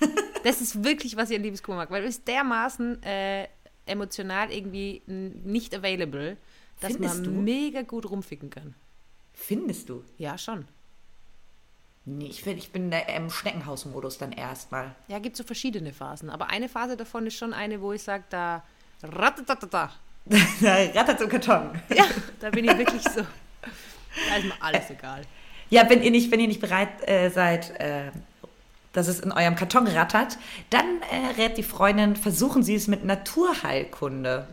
das 0.44 0.60
ist 0.60 0.84
wirklich, 0.84 1.16
was 1.16 1.30
ich 1.30 1.36
an 1.36 1.42
Liebeskummer 1.42 1.78
mag, 1.78 1.90
weil 1.90 2.04
es 2.04 2.16
ist 2.18 2.28
dermaßen 2.28 3.02
äh, 3.02 3.48
emotional 3.86 4.52
irgendwie 4.52 5.02
nicht 5.06 5.74
available, 5.74 6.36
dass 6.80 6.92
Findest 6.92 7.14
man 7.16 7.24
du? 7.24 7.30
mega 7.30 7.82
gut 7.82 8.10
rumficken 8.10 8.50
kann. 8.50 8.74
Findest 9.32 9.88
du? 9.88 10.04
Ja, 10.18 10.36
schon. 10.38 10.66
Nee, 12.04 12.26
ich, 12.26 12.42
find, 12.42 12.58
ich 12.58 12.70
bin 12.70 12.90
da 12.90 12.98
im 13.00 13.30
Schneckenhausmodus 13.30 14.18
dann 14.18 14.30
erstmal. 14.30 14.94
Ja, 15.08 15.18
gibt 15.18 15.36
so 15.36 15.42
verschiedene 15.42 15.92
Phasen, 15.92 16.30
aber 16.30 16.48
eine 16.50 16.68
Phase 16.68 16.96
davon 16.96 17.26
ist 17.26 17.36
schon 17.36 17.52
eine, 17.52 17.80
wo 17.80 17.92
ich 17.92 18.02
sage, 18.02 18.24
da 18.30 18.62
ratatatata. 19.02 19.92
da 20.60 20.74
rattert 20.94 21.18
so 21.18 21.28
Karton. 21.28 21.70
Ja, 21.94 22.04
da 22.40 22.50
bin 22.50 22.64
ich 22.64 22.78
wirklich 22.78 23.02
so. 23.02 23.22
Da 24.28 24.36
ist 24.36 24.44
mir 24.44 24.54
alles 24.60 24.90
egal. 24.90 25.22
Ja, 25.68 25.88
wenn 25.90 26.02
ihr 26.02 26.10
nicht, 26.10 26.30
wenn 26.30 26.40
ihr 26.40 26.48
nicht 26.48 26.60
bereit 26.60 27.08
äh, 27.08 27.28
seid, 27.28 27.70
äh, 27.80 28.12
dass 28.96 29.08
es 29.08 29.20
in 29.20 29.30
eurem 29.30 29.56
Karton 29.56 29.86
rattert, 29.86 30.38
dann 30.70 30.86
äh, 31.10 31.40
rät 31.40 31.58
die 31.58 31.62
Freundin, 31.62 32.16
versuchen 32.16 32.62
Sie 32.62 32.74
es 32.74 32.88
mit 32.88 33.04
Naturheilkunde. 33.04 34.46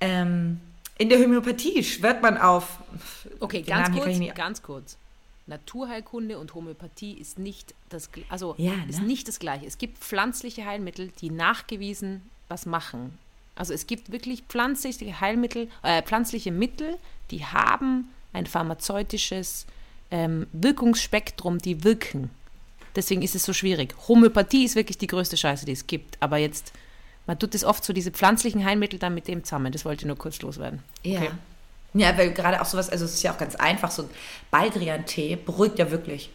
Ähm, 0.00 0.60
in 0.98 1.10
der 1.10 1.18
Homöopathie 1.18 1.84
schwört 1.84 2.22
man 2.22 2.38
auf. 2.38 2.78
Okay, 3.40 3.60
ganz 3.60 3.90
Namen 3.90 4.00
kurz, 4.00 4.34
ganz 4.34 4.62
kurz. 4.62 4.96
Naturheilkunde 5.46 6.38
und 6.38 6.54
Homöopathie 6.54 7.12
ist 7.12 7.38
nicht 7.38 7.74
das, 7.90 8.08
also 8.30 8.54
Ja, 8.58 8.72
ist 8.88 9.00
ne? 9.00 9.06
nicht 9.06 9.28
das 9.28 9.38
Gleiche. 9.38 9.66
Es 9.66 9.78
gibt 9.78 9.98
pflanzliche 9.98 10.64
Heilmittel, 10.64 11.12
die 11.20 11.30
nachgewiesen 11.30 12.22
was 12.48 12.64
machen. 12.64 13.18
Also 13.54 13.72
es 13.74 13.86
gibt 13.86 14.12
wirklich 14.12 14.44
pflanzliche 14.48 15.20
Heilmittel, 15.20 15.68
äh, 15.82 16.02
pflanzliche 16.02 16.52
Mittel, 16.52 16.96
die 17.30 17.44
haben 17.44 18.08
ein 18.32 18.46
pharmazeutisches 18.46 19.66
ähm, 20.10 20.46
Wirkungsspektrum, 20.52 21.58
die 21.58 21.84
wirken. 21.84 22.30
Deswegen 22.96 23.22
ist 23.22 23.34
es 23.34 23.44
so 23.44 23.52
schwierig. 23.52 23.94
Homöopathie 24.08 24.64
ist 24.64 24.74
wirklich 24.74 24.98
die 24.98 25.06
größte 25.06 25.36
Scheiße, 25.36 25.66
die 25.66 25.72
es 25.72 25.86
gibt. 25.86 26.16
Aber 26.20 26.38
jetzt, 26.38 26.72
man 27.26 27.38
tut 27.38 27.54
es 27.54 27.62
oft 27.62 27.84
so, 27.84 27.92
diese 27.92 28.10
pflanzlichen 28.10 28.64
Heilmittel 28.64 28.98
dann 28.98 29.14
mit 29.14 29.28
dem 29.28 29.44
zusammen. 29.44 29.70
Das 29.70 29.84
wollte 29.84 30.02
ich 30.02 30.06
nur 30.06 30.16
kurz 30.16 30.40
loswerden. 30.40 30.82
Ja. 31.02 31.20
Okay. 31.20 31.30
Ja, 31.94 32.16
weil 32.18 32.32
gerade 32.32 32.60
auch 32.60 32.66
sowas, 32.66 32.90
also 32.90 33.04
es 33.04 33.14
ist 33.14 33.22
ja 33.22 33.32
auch 33.32 33.38
ganz 33.38 33.54
einfach, 33.54 33.90
so 33.90 34.02
ein 34.02 34.10
Baldrian-Tee 34.50 35.36
beruhigt 35.36 35.78
ja 35.78 35.90
wirklich. 35.90 36.30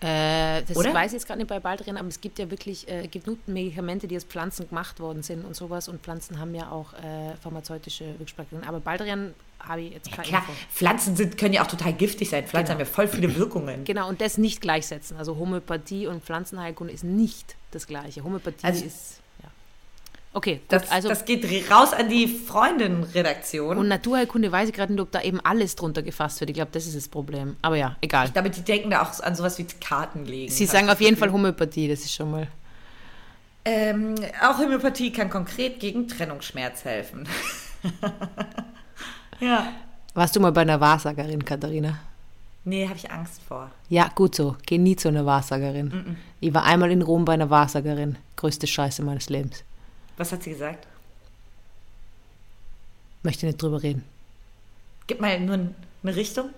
Äh, 0.00 0.62
das 0.62 0.76
Oder? 0.76 0.94
weiß 0.94 1.08
ich 1.08 1.14
jetzt 1.14 1.26
gerade 1.26 1.38
nicht 1.38 1.48
bei 1.48 1.58
Baldrian, 1.58 1.96
aber 1.96 2.08
es 2.08 2.20
gibt 2.20 2.38
ja 2.38 2.50
wirklich 2.50 2.88
äh, 2.88 3.08
genug 3.08 3.38
Medikamente, 3.46 4.06
die 4.06 4.16
aus 4.16 4.24
Pflanzen 4.24 4.68
gemacht 4.68 5.00
worden 5.00 5.22
sind 5.22 5.44
und 5.44 5.56
sowas. 5.56 5.88
Und 5.88 6.02
Pflanzen 6.02 6.38
haben 6.38 6.54
ja 6.54 6.70
auch 6.70 6.92
äh, 6.94 7.36
pharmazeutische 7.40 8.18
Wirkspektren. 8.18 8.62
Aber 8.64 8.78
Baldrian 8.80 9.34
habe 9.60 9.82
ich 9.82 9.92
jetzt 9.92 10.10
keine 10.12 10.26
Klar, 10.28 10.40
Info. 10.42 10.52
Pflanzen 10.72 11.16
sind, 11.16 11.36
können 11.38 11.52
ja 11.54 11.62
auch 11.62 11.66
total 11.66 11.92
giftig 11.92 12.30
sein. 12.30 12.46
Pflanzen 12.46 12.68
Genau. 12.72 12.80
haben 12.80 12.86
ja 12.86 12.92
voll 12.92 13.08
viele 13.08 13.34
Wirkungen. 13.36 13.84
Genau, 13.84 14.08
und 14.08 14.20
das 14.20 14.38
nicht 14.38 14.60
gleichsetzen. 14.60 15.16
Also 15.16 15.36
Homöopathie 15.36 16.06
und 16.06 16.22
Pflanzenheilkunde 16.24 16.92
ist 16.92 17.04
nicht 17.04 17.56
das 17.72 17.86
Gleiche. 17.86 18.24
Homöopathie 18.24 18.64
Also- 18.64 18.84
ist, 18.84 19.20
ja. 19.42 19.48
Okay, 20.32 20.56
gut, 20.56 20.62
Das, 20.68 20.90
also 20.90 21.08
das 21.08 21.24
geht 21.24 21.44
raus 21.70 21.92
an 21.92 22.08
die 22.08 22.28
Freundin-Redaktion. 22.28 23.76
und 23.76 23.88
Naturheilkunde 23.88 24.52
weiß 24.52 24.68
ich 24.68 24.74
gerade 24.74 24.92
nicht, 24.92 25.02
ob 25.02 25.10
da 25.10 25.22
eben 25.22 25.40
alles 25.40 25.74
drunter 25.74 26.02
gefasst 26.02 26.40
wird. 26.40 26.50
Ich 26.50 26.54
glaube, 26.54 26.70
das 26.72 26.86
ist 26.86 26.96
das 26.96 27.08
Problem. 27.08 27.56
Aber 27.62 27.76
ja, 27.76 27.96
egal. 28.00 28.30
Damit 28.32 28.56
die 28.56 28.62
denken 28.62 28.90
da 28.90 29.02
auch 29.02 29.20
an 29.20 29.34
sowas 29.34 29.58
wie 29.58 29.64
Karten 29.80 30.24
legen. 30.24 30.52
Sie 30.52 30.66
sagen 30.66 30.86
ich 30.86 30.92
auf 30.92 31.00
jeden 31.00 31.16
Fall. 31.16 31.32
Homöopathie, 31.32 31.88
das 31.88 32.00
ist 32.00 32.14
schon 32.14 32.30
mal. 32.30 32.46
Ähm, 33.64 34.14
auch 34.42 34.56
Homöopathie 34.58 35.12
kann 35.12 35.28
konkret 35.28 35.80
gegen 35.80 36.08
Trennungsschmerz 36.08 36.84
helfen. 36.84 37.28
ja. 39.40 39.72
Warst 40.14 40.34
du 40.36 40.40
mal 40.40 40.52
bei 40.52 40.62
einer 40.62 40.80
Wahrsagerin, 40.80 41.44
Katharina? 41.44 41.98
Nee, 42.64 42.86
habe 42.86 42.96
ich 42.96 43.10
Angst 43.10 43.40
vor. 43.46 43.70
Ja, 43.88 44.10
gut 44.14 44.34
so. 44.34 44.56
Geh 44.66 44.78
nie 44.78 44.96
zu 44.96 45.08
einer 45.08 45.24
Wahrsagerin. 45.24 46.16
Ich 46.40 46.52
war 46.52 46.64
einmal 46.64 46.90
in 46.90 47.02
Rom 47.02 47.24
bei 47.24 47.34
einer 47.34 47.48
Wahrsagerin. 47.50 48.16
Größte 48.36 48.66
Scheiße 48.66 49.02
meines 49.02 49.28
Lebens. 49.30 49.62
Was 50.16 50.32
hat 50.32 50.42
sie 50.42 50.50
gesagt? 50.50 50.86
Möchte 53.22 53.46
nicht 53.46 53.60
drüber 53.62 53.82
reden. 53.82 54.04
Gib 55.06 55.20
mal 55.20 55.38
nur 55.40 55.54
eine 56.02 56.16
Richtung. 56.16 56.50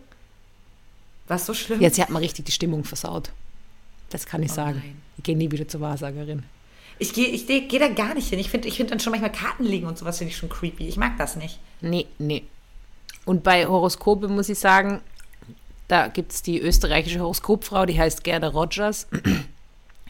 War 1.28 1.37
es 1.37 1.47
so 1.47 1.55
schlimm? 1.55 1.81
Jetzt 1.81 2.01
hat 2.01 2.11
man 2.11 2.22
richtig 2.22 2.45
die 2.47 2.53
Stimmung 2.53 2.85
versaut. 2.85 3.31
Das 4.11 4.26
kann 4.26 4.43
ich 4.43 4.51
Oh 4.53 4.55
sagen. 4.57 4.78
nein. 4.85 5.01
Ich 5.18 5.24
gehe 5.24 5.37
nie 5.37 5.51
wieder 5.51 5.68
zur 5.68 5.81
Wahrsagerin. 5.81 6.43
Ich 6.99 7.12
gehe 7.14 7.28
ich 7.28 7.47
geh, 7.47 7.78
da 7.78 7.89
gar 7.89 8.14
nicht 8.14 8.28
hin. 8.28 8.39
Ich 8.39 8.51
finde 8.51 8.68
ich 8.68 8.76
find 8.76 8.91
dann 8.91 9.01
schon 9.01 9.12
manchmal 9.12 9.33
Karten 9.33 9.64
legen 9.64 9.87
und 9.87 9.97
sowas 9.97 10.18
finde 10.18 10.33
ich 10.33 10.37
schon 10.37 10.49
creepy. 10.49 10.89
Ich 10.89 10.97
mag 10.97 11.16
das 11.18 11.37
nicht. 11.37 11.59
Nee, 11.81 12.07
nee. 12.18 12.43
Und 13.25 13.43
bei 13.43 13.66
Horoskope 13.66 14.29
muss 14.29 14.49
ich 14.49 14.59
sagen, 14.59 15.01
da 15.89 16.09
gibt 16.09 16.33
es 16.33 16.43
die 16.43 16.61
österreichische 16.61 17.21
Horoskopfrau, 17.21 17.87
die 17.87 17.99
heißt 17.99 18.25
Gerda 18.25 18.49
Rogers. 18.49 19.07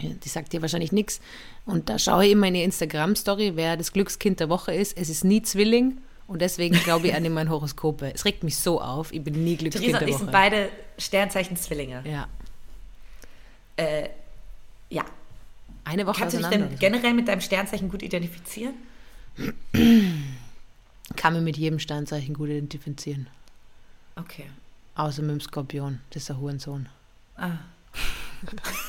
Die 0.02 0.28
sagt 0.28 0.52
dir 0.52 0.62
wahrscheinlich 0.62 0.92
nichts. 0.92 1.20
Und 1.66 1.88
da 1.88 1.98
schaue 1.98 2.24
ich 2.24 2.32
immer 2.32 2.48
in 2.48 2.54
die 2.54 2.62
Instagram-Story, 2.62 3.52
wer 3.54 3.76
das 3.76 3.92
Glückskind 3.92 4.40
der 4.40 4.48
Woche 4.48 4.74
ist. 4.74 4.96
Es 4.96 5.08
ist 5.08 5.24
nie 5.24 5.42
Zwilling. 5.42 5.98
Und 6.26 6.40
deswegen 6.42 6.76
glaube 6.84 7.08
ich 7.08 7.14
an 7.14 7.30
mein 7.32 7.50
Horoskope. 7.50 8.12
Es 8.14 8.24
regt 8.24 8.44
mich 8.44 8.56
so 8.56 8.80
auf. 8.80 9.12
Ich 9.12 9.22
bin 9.22 9.44
nie 9.44 9.56
Glückskind 9.56 9.86
Theresa 9.86 9.98
der 9.98 10.08
ich 10.08 10.14
Woche. 10.14 10.24
sind 10.24 10.32
beide 10.32 10.68
Sternzeichen 10.96 11.56
Zwillinge. 11.56 12.02
ja. 12.06 12.28
Äh, 13.76 14.08
ja. 14.90 15.04
Eine 15.84 16.06
Woche 16.06 16.20
Kannst 16.20 16.36
du 16.36 16.40
dich 16.40 16.48
denn 16.48 16.78
generell 16.78 17.14
mit 17.14 17.26
deinem 17.28 17.40
Sternzeichen 17.40 17.88
gut 17.88 18.02
identifizieren? 18.02 18.74
Kann 21.16 21.34
man 21.34 21.44
mit 21.44 21.56
jedem 21.56 21.78
Sternzeichen 21.78 22.34
gut 22.34 22.48
identifizieren. 22.48 23.28
Okay. 24.16 24.46
Außer 24.94 25.22
mit 25.22 25.30
dem 25.32 25.40
Skorpion. 25.40 26.00
Das 26.10 26.22
ist 26.22 26.28
der 26.28 26.38
Hurensohn. 26.38 26.88
Ah. 27.36 27.58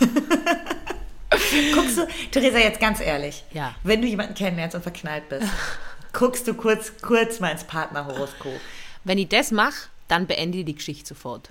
Guckst 1.73 1.97
du, 1.97 2.07
Theresa, 2.31 2.59
jetzt 2.59 2.79
ganz 2.79 2.99
ehrlich, 2.99 3.43
Ja. 3.53 3.75
wenn 3.83 4.01
du 4.01 4.07
jemanden 4.07 4.33
kennenlernst 4.35 4.75
und 4.75 4.81
verknallt 4.83 5.27
bist, 5.29 5.47
guckst 6.13 6.47
du 6.47 6.53
kurz, 6.53 6.93
kurz 7.01 7.39
mal 7.39 7.49
ins 7.49 7.63
Partnerhoroskop. 7.63 8.59
Wenn 9.03 9.17
ich 9.17 9.29
das 9.29 9.51
mache, 9.51 9.89
dann 10.07 10.27
beende 10.27 10.59
ich 10.59 10.65
die 10.65 10.75
Geschichte 10.75 11.07
sofort. 11.09 11.49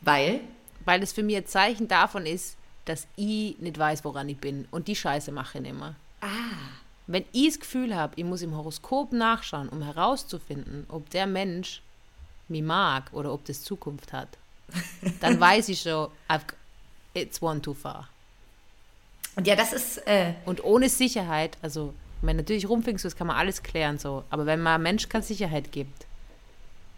Weil, 0.00 0.40
Weil 0.84 1.00
das 1.00 1.12
für 1.12 1.22
mich 1.22 1.36
ein 1.36 1.46
Zeichen 1.46 1.88
davon 1.88 2.26
ist, 2.26 2.56
dass 2.86 3.06
ich 3.16 3.58
nicht 3.58 3.78
weiß, 3.78 4.04
woran 4.04 4.28
ich 4.28 4.38
bin. 4.38 4.66
Und 4.70 4.88
die 4.88 4.96
Scheiße 4.96 5.30
mache 5.30 5.58
ich 5.58 5.62
nicht 5.64 5.78
mehr. 5.78 5.94
ah, 6.22 6.26
Wenn 7.12 7.24
ich 7.32 7.48
das 7.48 7.60
Gefühl 7.60 7.96
habe, 7.96 8.12
ich 8.14 8.24
muss 8.24 8.40
im 8.40 8.56
Horoskop 8.56 9.12
nachschauen, 9.12 9.68
um 9.68 9.82
herauszufinden, 9.82 10.86
ob 10.88 11.10
der 11.10 11.26
Mensch 11.26 11.82
mich 12.46 12.62
mag 12.62 13.12
oder 13.12 13.32
ob 13.32 13.44
das 13.46 13.64
Zukunft 13.64 14.12
hat, 14.12 14.28
dann 15.20 15.40
weiß 15.40 15.70
ich 15.70 15.80
schon, 15.80 16.08
it's 17.14 17.42
one 17.42 17.60
too 17.60 17.74
far. 17.74 18.08
und 19.34 19.48
ja, 19.48 19.56
das 19.56 19.72
ist, 19.72 20.06
äh, 20.06 20.34
Und 20.46 20.62
ohne 20.62 20.88
Sicherheit, 20.88 21.58
also, 21.62 21.92
ich 22.18 22.22
meine, 22.22 22.42
natürlich 22.42 22.68
rumfingst 22.68 23.04
du, 23.04 23.08
das 23.08 23.16
kann 23.16 23.26
man 23.26 23.36
alles 23.36 23.64
klären, 23.64 23.98
so. 23.98 24.22
Aber 24.30 24.46
wenn 24.46 24.60
man 24.60 24.74
einem 24.74 24.84
Mensch 24.84 25.08
keine 25.08 25.24
Sicherheit 25.24 25.72
gibt, 25.72 26.06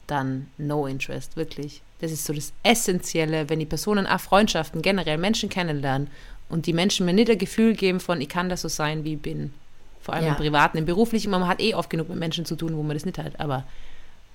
dann 0.07 0.51
no 0.59 0.87
interest, 0.87 1.37
wirklich. 1.37 1.81
Das 2.03 2.13
ist 2.13 2.27
so 2.27 2.35
das 2.35 2.53
Essentielle, 2.63 3.49
wenn 3.49 3.61
die 3.61 3.67
Personen 3.67 4.07
auch 4.07 4.21
Freundschaften, 4.21 4.83
generell 4.83 5.17
Menschen 5.17 5.49
kennenlernen 5.49 6.11
und 6.51 6.67
die 6.67 6.75
Menschen 6.75 7.07
mir 7.07 7.15
nicht 7.15 7.31
das 7.31 7.39
Gefühl 7.39 7.75
geben 7.75 7.99
von, 7.99 8.21
ich 8.21 8.29
kann 8.29 8.51
das 8.51 8.61
so 8.61 8.69
sein, 8.69 9.05
wie 9.05 9.15
ich 9.15 9.23
bin. 9.23 9.55
Vor 10.03 10.15
allem 10.15 10.25
Ja. 10.25 10.31
im 10.33 10.37
Privaten, 10.37 10.77
im 10.79 10.85
Beruflichen, 10.85 11.31
man 11.31 11.47
hat 11.47 11.61
eh 11.61 11.75
oft 11.75 11.89
genug 11.91 12.09
mit 12.09 12.19
Menschen 12.19 12.45
zu 12.45 12.57
tun, 12.57 12.77
wo 12.77 12.83
man 12.83 12.95
das 12.97 13.05
nicht 13.07 13.19
hat, 13.19 13.39
aber 13.41 13.65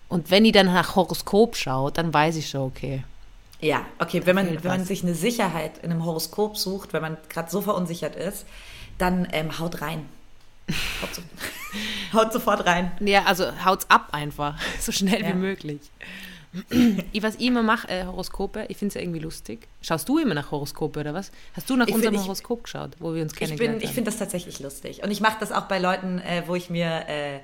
und 0.10 0.32
wenn 0.32 0.46
ich 0.46 0.54
dann 0.54 0.68
nach 0.68 0.96
Horoskop 0.96 1.58
schaue, 1.58 1.92
dann 1.92 2.14
weiß 2.14 2.38
ich 2.38 2.50
schon, 2.50 2.62
okay. 2.62 3.04
Ja, 3.60 3.82
okay, 4.00 4.22
wenn 4.26 4.36
man, 4.36 4.64
wenn 4.64 4.72
man 4.72 4.86
sich 4.86 5.04
eine 5.04 5.14
Sicherheit 5.16 5.80
in 5.80 5.92
einem 5.92 6.06
Horoskop 6.06 6.58
sucht, 6.58 6.94
wenn 6.94 7.02
man 7.02 7.18
gerade 7.28 7.50
so 7.52 7.60
verunsichert 7.62 8.16
ist, 8.16 8.46
dann 8.98 9.28
ähm, 9.34 9.60
haut 9.60 9.82
rein. 9.82 10.06
Haut, 11.02 11.16
so, 11.16 11.22
haut 12.14 12.34
sofort 12.34 12.66
rein. 12.66 12.92
Ja, 13.00 13.24
also 13.24 13.46
haut's 13.64 13.86
ab 13.90 14.10
einfach, 14.12 14.56
so 14.80 14.92
schnell 14.92 15.22
Ja. 15.22 15.30
wie 15.30 15.34
möglich. 15.34 15.80
ich, 17.12 17.22
was 17.24 17.36
ich 17.36 17.42
immer 17.48 17.64
mache, 17.64 17.88
äh, 17.90 18.06
Horoskope, 18.06 18.66
ich 18.70 18.78
finde 18.78 18.90
es 18.90 18.94
ja 18.96 19.02
irgendwie 19.02 19.20
lustig. 19.20 19.68
Schaust 19.82 20.08
du 20.10 20.18
immer 20.18 20.34
nach 20.34 20.52
Horoskope 20.52 21.00
oder 21.00 21.14
was? 21.14 21.32
Hast 21.54 21.70
du 21.70 21.76
nach 21.76 21.88
Ich 21.88 21.94
unserem 21.94 22.14
find, 22.14 22.22
ich- 22.24 22.28
Horoskop 22.28 22.64
geschaut, 22.64 22.92
wo 23.00 23.14
wir 23.14 23.22
uns 23.22 23.34
Ich, 23.34 23.40
kennengelernt 23.40 23.78
bin, 23.80 23.82
ich 23.84 23.90
haben? 23.90 23.96
finde 23.96 24.12
das 24.12 24.20
tatsächlich 24.20 24.60
lustig. 24.60 25.04
Und 25.04 25.12
ich 25.12 25.22
mache 25.22 25.38
das 25.40 25.52
auch 25.52 25.66
bei 25.66 25.80
Leuten, 25.80 26.20
äh, 26.20 26.44
wo 26.48 26.56
ich 26.56 26.70
mir 26.70 27.04
äh, 27.08 27.40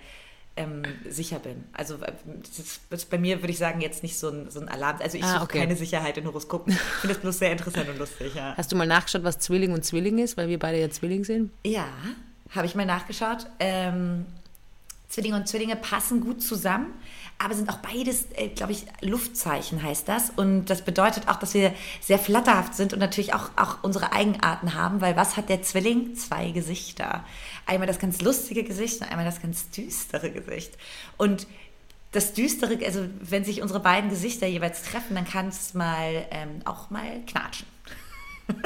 ähm, 0.56 0.84
sicher 1.10 1.39
bin. 1.39 1.64
Also 1.74 1.95
äh, 1.95 2.12
das 2.47 2.60
ist, 2.99 3.10
bei 3.10 3.18
mir, 3.18 3.41
würde 3.41 3.51
ich 3.51 3.58
sagen, 3.58 3.82
jetzt 3.82 4.04
nicht 4.04 4.18
so 4.18 4.30
ein, 4.30 4.49
so 4.51 4.60
ein 4.60 4.70
Alarm. 4.70 4.97
Also 5.01 5.18
ich 5.18 5.24
Ah, 5.24 5.34
suche 5.34 5.43
okay. 5.43 5.60
keine 5.60 5.76
Sicherheit 5.76 6.18
in 6.18 6.26
Horoskopen. 6.26 6.72
Ich 6.74 6.80
finde 7.01 7.14
das 7.16 7.22
bloß 7.22 7.39
sehr 7.39 7.51
interessant 7.51 7.89
und 7.89 7.97
lustig, 7.97 8.34
ja. 8.36 8.54
Hast 8.56 8.72
du 8.72 8.76
mal 8.76 8.86
nachgeschaut, 8.88 9.24
was 9.24 9.39
Zwilling 9.39 9.74
und 9.74 9.84
Zwilling 9.84 10.20
ist, 10.20 10.38
weil 10.38 10.47
wir 10.49 10.60
beide 10.60 10.80
ja 10.80 10.89
Zwilling 10.89 11.24
sind? 11.24 11.51
Ja, 11.66 11.86
habe 12.51 12.68
ich 12.68 12.76
mal 12.76 12.86
nachgeschaut. 12.86 13.47
Ähm, 13.60 14.26
Zwillinge 15.10 15.36
und 15.36 15.47
Zwillinge 15.47 15.76
passen 15.76 16.22
gut 16.22 16.41
zusammen, 16.41 16.88
aber 17.40 17.56
sind 17.56 17.70
auch 17.70 17.78
beides, 17.78 18.28
äh, 18.36 18.50
glaube 18.50 18.72
ich, 18.72 18.86
Luftzeichen 19.02 19.84
heißt 19.84 20.08
das. 20.08 20.30
Und 20.30 20.66
das 20.66 20.84
bedeutet 20.84 21.28
auch, 21.28 21.36
dass 21.36 21.54
wir 21.54 21.74
sehr 22.02 22.20
flatterhaft 22.20 22.74
sind 22.76 22.94
und 22.94 23.00
natürlich 23.00 23.34
auch, 23.34 23.52
auch 23.56 23.84
unsere 23.84 24.14
Eigenarten 24.14 24.74
haben, 24.74 25.02
weil 25.02 25.18
was 25.18 25.36
hat 25.36 25.50
der 25.50 25.62
Zwilling? 25.62 26.16
Zwei 26.16 26.52
Gesichter. 26.52 27.26
Einmal 27.66 27.88
das 27.88 28.00
ganz 28.00 28.22
lustige 28.22 28.64
Gesicht 28.64 29.02
und 29.02 29.10
einmal 29.10 29.26
das 29.26 29.42
ganz 29.42 29.70
düstere 29.70 30.32
Gesicht. 30.32 30.78
Und 31.18 31.48
das 32.14 32.34
Düstere, 32.34 32.78
also 32.86 33.06
wenn 33.20 33.44
sich 33.44 33.62
unsere 33.62 33.80
beiden 33.80 34.10
Gesichter 34.10 34.48
jeweils 34.48 34.84
treffen, 34.84 35.16
dann 35.16 35.26
kann 35.26 35.48
es 35.48 35.74
mal 35.74 36.26
ähm, 36.32 36.62
auch 36.64 36.90
mal 36.92 37.22
knatschen. 37.26 37.66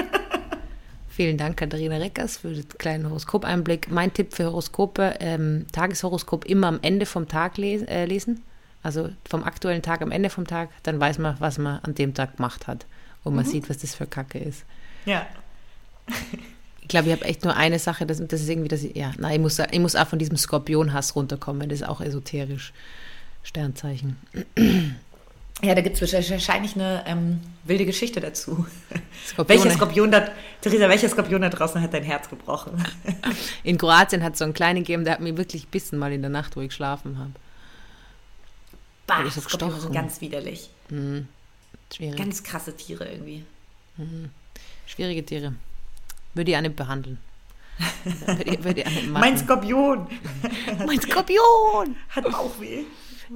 Vielen 1.09 1.38
Dank, 1.38 1.57
Katharina 1.57 1.97
Reckers, 1.97 2.38
für 2.38 2.53
den 2.53 2.68
kleinen 2.78 3.09
Horoskopeinblick. 3.09 3.89
Mein 3.89 4.13
Tipp 4.13 4.36
für 4.36 4.45
Horoskope, 4.45 5.15
ähm, 5.20 5.65
Tageshoroskop 5.72 6.45
immer 6.45 6.68
am 6.68 6.80
Ende 6.84 7.07
vom 7.07 7.28
Tag 7.28 7.57
les 7.57 7.82
äh, 7.84 8.05
lesen. 8.05 8.43
Also 8.84 9.09
vom 9.30 9.43
aktuellen 9.43 9.82
Tag 9.82 10.01
am 10.01 10.11
Ende 10.11 10.30
vom 10.30 10.47
Tag, 10.47 10.69
dann 10.84 10.99
weiß 10.99 11.17
man, 11.19 11.36
was 11.39 11.57
man 11.57 11.80
an 11.84 11.95
dem 11.95 12.13
Tag 12.13 12.38
gemacht 12.38 12.67
hat. 12.67 12.86
Und 13.23 13.36
man 13.36 13.43
sieht, 13.43 13.69
was 13.69 13.80
das 13.80 13.95
für 13.95 14.07
Kacke 14.07 14.39
ist. 14.39 14.65
Ja. 15.05 15.25
Ich 16.80 16.91
glaube, 16.91 17.09
ich 17.09 17.13
habe 17.13 17.25
echt 17.25 17.43
nur 17.43 17.53
eine 17.53 17.80
Sache, 17.80 18.05
das, 18.05 18.25
das 18.25 18.39
ist 18.39 18.47
irgendwie, 18.47 18.69
dass 18.69 18.82
ich, 18.82 18.95
ja, 18.95 19.11
nein, 19.17 19.34
ich 19.34 19.39
muss, 19.41 19.59
ich 19.59 19.80
muss 19.80 19.97
auch 19.97 20.07
von 20.07 20.19
diesem 20.19 20.38
Skorpionhass 20.38 21.17
runterkommen, 21.17 21.67
das 21.67 21.82
ist 21.82 21.86
auch 21.86 21.99
esoterisch. 21.99 22.71
Sternzeichen. 23.43 24.17
Ja, 25.63 25.73
da 25.73 25.82
gibt 25.82 25.99
es 25.99 26.13
wahrscheinlich 26.13 26.75
eine 26.75 27.03
ähm, 27.07 27.39
wilde 27.63 27.88
Geschichte 27.88 28.19
dazu. 28.19 28.67
Skorpione. 29.28 29.63
Welcher 29.63 29.75
Skorpion 29.75 30.11
da, 30.11 30.28
Theresa, 30.61 30.88
welcher 30.88 31.09
Skorpion 31.09 31.41
da 31.41 31.49
draußen 31.49 31.82
hat 31.82 31.95
dein 31.95 32.03
Herz 32.03 32.30
gebrochen? 32.30 32.73
In 33.63 33.80
Kroatien 33.80 34.21
hat 34.23 34.34
es 34.34 34.39
so 34.39 34.45
einen 34.45 34.53
kleinen 34.53 34.82
gegeben, 34.84 35.03
der 35.03 35.13
hat 35.13 35.19
mich 35.19 35.36
wirklich 35.36 35.63
gebissen 35.63 35.97
mal 35.97 36.13
in 36.13 36.21
der 36.21 36.30
Nacht, 36.30 36.55
wo 36.55 36.61
ich 36.61 36.67
geschlafen 36.67 37.17
habe. 37.17 37.32
Bah, 39.08 39.22
ist 39.24 39.36
so 39.36 39.41
Skorpione 39.41 39.80
sind 39.80 39.93
ganz 39.93 40.22
widerlich. 40.22 40.70
Schwierig. 41.93 42.18
Ganz 42.18 42.43
krasse 42.43 42.76
Tiere 42.76 43.10
irgendwie. 43.10 43.43
Schwierige 44.86 45.26
Tiere. 45.26 45.53
Würde 46.34 46.51
ich 46.51 46.58
auch 46.58 46.62
nicht 46.62 46.76
behandeln. 46.76 47.18
Würde 48.26 48.64
würde 48.64 48.82
ich 48.82 49.08
machen. 49.08 49.12
Mein 49.22 49.38
Skorpion 49.38 50.08
mein 50.86 50.99
Skorpion! 51.01 51.95
hat 52.10 52.24
Bauchweh. 52.24 52.84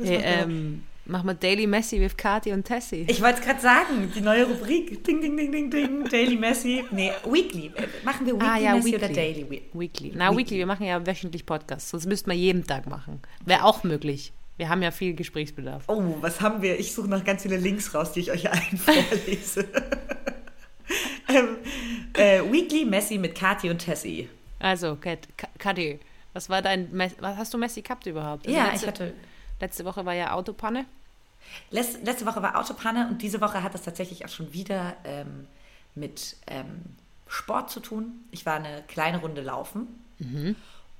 Hey, 0.01 0.19
ähm, 0.23 0.83
mach 1.05 1.23
mal 1.23 1.35
Daily 1.35 1.67
Messi 1.67 1.99
with 1.99 2.15
Kati 2.17 2.51
und 2.51 2.63
Tessie. 2.63 3.05
Ich 3.07 3.21
wollte 3.21 3.39
es 3.39 3.45
gerade 3.45 3.59
sagen, 3.61 4.11
die 4.15 4.21
neue 4.21 4.45
Rubrik. 4.47 5.03
Ding, 5.03 5.21
ding, 5.21 5.35
ding, 5.37 5.51
ding, 5.51 5.69
ding. 5.69 6.05
Daily 6.09 6.35
Messi. 6.37 6.83
Nee, 6.91 7.11
Weekly. 7.25 7.67
Äh, 7.75 7.87
Machen 8.03 8.25
wir 8.25 8.33
Weekly 8.33 8.47
Ah, 8.47 8.57
ja, 8.57 8.75
Messi 8.75 8.95
oder 8.95 9.09
Weekly. 9.09 9.15
Daily? 9.15 9.49
We- 9.73 9.79
Weekly. 9.79 10.11
Na, 10.15 10.35
Weekly. 10.35 10.57
wir 10.57 10.65
machen 10.65 10.85
ja 10.87 11.05
wöchentlich 11.05 11.45
Podcasts, 11.45 11.89
sonst 11.91 12.05
müssten 12.07 12.29
wir 12.31 12.37
jeden 12.37 12.65
Tag 12.65 12.87
machen. 12.87 13.19
Wäre 13.45 13.63
auch 13.65 13.83
möglich. 13.83 14.31
Wir 14.61 14.69
haben 14.69 14.83
ja 14.83 14.91
viel 14.91 15.15
Gesprächsbedarf. 15.15 15.85
Oh, 15.87 16.17
was 16.21 16.39
haben 16.39 16.61
wir? 16.61 16.79
Ich 16.79 16.93
suche 16.93 17.07
noch 17.07 17.23
ganz 17.23 17.41
viele 17.41 17.57
Links 17.57 17.95
raus, 17.95 18.11
die 18.11 18.19
ich 18.19 18.29
euch 18.31 18.47
allen 18.51 18.77
vorlese. 18.77 19.67
ähm, 21.27 21.57
äh, 22.13 22.41
Weekly 22.43 22.85
Messi 22.85 23.17
mit 23.17 23.33
Kati 23.33 23.71
und 23.71 23.79
Tessie. 23.79 24.29
Also, 24.59 24.97
Kat, 24.97 25.27
Ka- 25.35 25.47
Kati, 25.57 25.99
was 26.33 26.47
war 26.47 26.61
dein, 26.61 26.91
Mes- 26.91 27.15
was 27.19 27.37
hast 27.37 27.51
du 27.55 27.57
Messi 27.57 27.81
gehabt 27.81 28.05
überhaupt? 28.05 28.45
Also 28.45 28.55
Ja, 28.55 28.65
letzte, 28.67 28.85
ich 28.85 28.87
hatte 28.87 29.13
letzte 29.59 29.83
Woche 29.83 30.05
war 30.05 30.13
ja 30.13 30.31
Autopanne. 30.33 30.85
Letz- 31.71 31.97
Letzte 32.05 32.27
Woche 32.27 32.43
war 32.43 32.55
Autopanne 32.59 33.07
und 33.09 33.23
diese 33.23 33.41
Woche 33.41 33.63
hat 33.63 33.73
es 33.73 33.81
tatsächlich 33.81 34.23
auch 34.25 34.29
schon 34.29 34.53
wieder 34.53 34.95
ähm, 35.05 35.47
mit 35.95 36.35
ähm, 36.45 36.83
Sport 37.27 37.71
zu 37.71 37.79
tun. 37.79 38.11
Ich 38.29 38.45
war 38.45 38.57
eine 38.57 38.83
kleine 38.87 39.21
Runde 39.21 39.41
laufen 39.41 39.87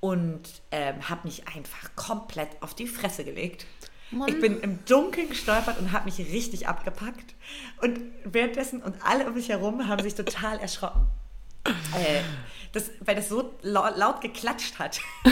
und 0.02 0.42
ähm, 0.72 1.08
habe 1.08 1.20
mich 1.28 1.46
einfach 1.46 1.94
komplett 1.94 2.60
auf 2.60 2.74
die 2.74 2.88
Fresse 2.88 3.22
gelegt. 3.24 3.66
Mann. 4.10 4.28
Ich 4.28 4.40
bin 4.40 4.60
im 4.60 4.84
Dunkeln 4.84 5.28
gestolpert 5.28 5.78
und 5.78 5.92
habe 5.92 6.06
mich 6.06 6.18
richtig 6.18 6.66
abgepackt. 6.66 7.36
Und 7.80 8.00
währenddessen 8.24 8.82
und 8.82 8.96
alle 9.06 9.28
um 9.28 9.34
mich 9.34 9.48
herum 9.48 9.86
haben 9.86 10.02
sich 10.02 10.16
total 10.16 10.58
erschrocken. 10.58 11.06
Äh, 11.64 12.20
das, 12.72 12.90
weil 13.00 13.14
das 13.14 13.28
so 13.28 13.54
lau- 13.62 13.94
laut 13.96 14.20
geklatscht 14.20 14.80
hat, 14.80 15.00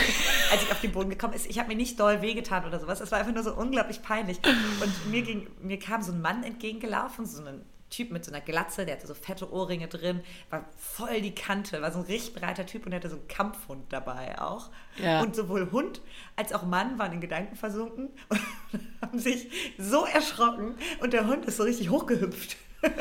als 0.52 0.62
ich 0.62 0.70
auf 0.70 0.80
den 0.80 0.92
Boden 0.92 1.10
gekommen 1.10 1.34
ist. 1.34 1.46
Ich 1.46 1.58
habe 1.58 1.66
mir 1.68 1.74
nicht 1.74 1.98
doll 1.98 2.22
wehgetan 2.22 2.64
oder 2.64 2.78
sowas. 2.78 3.00
Es 3.00 3.10
war 3.10 3.18
einfach 3.18 3.34
nur 3.34 3.42
so 3.42 3.52
unglaublich 3.52 4.02
peinlich. 4.02 4.38
Und 4.46 5.10
mir, 5.10 5.22
ging, 5.22 5.48
mir 5.60 5.80
kam 5.80 6.00
so 6.00 6.12
ein 6.12 6.20
Mann 6.22 6.44
entgegengelaufen, 6.44 7.26
so 7.26 7.44
ein 7.44 7.64
Typ 7.90 8.12
mit 8.12 8.24
so 8.24 8.30
einer 8.30 8.40
Glatze, 8.40 8.86
der 8.86 8.96
hatte 8.96 9.06
so 9.06 9.14
fette 9.14 9.52
Ohrringe 9.52 9.88
drin, 9.88 10.20
war 10.48 10.64
voll 10.76 11.20
die 11.20 11.34
Kante, 11.34 11.82
war 11.82 11.92
so 11.92 11.98
ein 11.98 12.04
richtig 12.04 12.34
breiter 12.34 12.64
Typ 12.64 12.84
und 12.84 12.92
der 12.92 13.00
hatte 13.00 13.10
so 13.10 13.16
einen 13.16 13.28
Kampfhund 13.28 13.92
dabei 13.92 14.40
auch. 14.40 14.70
Ja. 14.96 15.20
Und 15.20 15.34
sowohl 15.34 15.70
Hund 15.72 16.00
als 16.36 16.52
auch 16.52 16.62
Mann 16.62 16.98
waren 16.98 17.12
in 17.12 17.20
Gedanken 17.20 17.56
versunken 17.56 18.10
und 18.28 18.40
haben 19.02 19.18
sich 19.18 19.50
so 19.76 20.04
erschrocken 20.04 20.76
und 21.00 21.12
der 21.12 21.26
Hund 21.26 21.44
ist 21.46 21.56
so 21.56 21.64
richtig 21.64 21.90
hochgehüpft. 21.90 22.56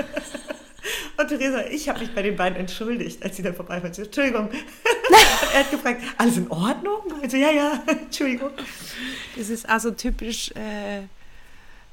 Und 1.18 1.28
Theresa, 1.28 1.66
ich 1.70 1.90
habe 1.90 2.00
mich 2.00 2.14
bei 2.16 2.22
den 2.22 2.38
beiden 2.38 2.58
entschuldigt, 2.58 3.22
als 3.24 3.36
sie 3.36 3.44
dann 3.44 3.54
vorbei 3.54 3.84
waren. 3.84 3.94
Sie 3.94 4.02
so, 4.02 4.06
Entschuldigung. 4.06 4.48
Und 4.50 5.54
er 5.54 5.60
hat 5.60 5.72
gefragt, 5.72 6.02
alles 6.18 6.38
in 6.38 6.50
Ordnung? 6.50 7.02
Und 7.22 7.30
so, 7.30 7.36
ja, 7.36 7.52
ja, 7.52 7.84
Entschuldigung. 7.88 8.52
Das 9.36 9.50
ist 9.50 9.68
also 9.68 9.92
typisch 9.92 10.52
äh, 10.52 11.04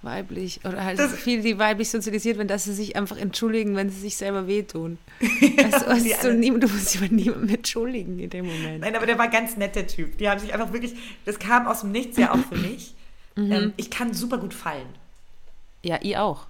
weiblich. 0.07 0.61
Oder 0.65 0.83
halt 0.83 0.99
Das- 0.99 1.13
viele, 1.13 1.43
die 1.43 1.59
weiblich 1.59 1.91
sozialisiert 1.91 2.39
werden, 2.39 2.49
dass 2.49 2.65
sie 2.65 2.73
sich 2.73 2.97
einfach 2.97 3.19
entschuldigen, 3.19 3.77
wenn 3.77 3.91
sie 3.91 4.01
sich 4.01 4.17
selber 4.17 4.47
wehtun. 4.47 4.97
also, 5.21 5.87
es 5.91 6.03
die 6.05 6.11
ist 6.13 6.23
so, 6.23 6.31
du 6.31 6.69
musst 6.69 6.95
dich 6.95 7.01
bei 7.03 7.09
niemandem 7.09 7.57
entschuldigen 7.57 8.19
in 8.19 8.31
dem 8.31 8.47
Moment. 8.47 8.81
Nein, 8.81 8.97
aber 8.97 9.05
der 9.05 9.19
war 9.19 9.29
ganz 9.29 9.59
nett, 9.59 9.77
der 9.77 9.87
Typ. 9.87 10.17
Die 10.17 10.29
haben 10.31 10.41
sich 10.41 10.55
einfach 10.55 10.73
wirklich, 10.73 10.95
das 11.27 11.39
kam 11.39 11.67
aus 11.67 11.81
dem 11.81 11.93
Nichts 11.93 12.17
ja 12.17 12.33
auch 12.33 12.39
für 12.39 12.57
mich. 12.57 12.95
Ähm, 13.37 13.75
ich 13.77 13.91
kann 13.91 14.15
super 14.15 14.39
gut 14.39 14.55
fallen. 14.55 14.89
Ja, 15.83 15.99
ich 16.01 16.17
auch. 16.17 16.47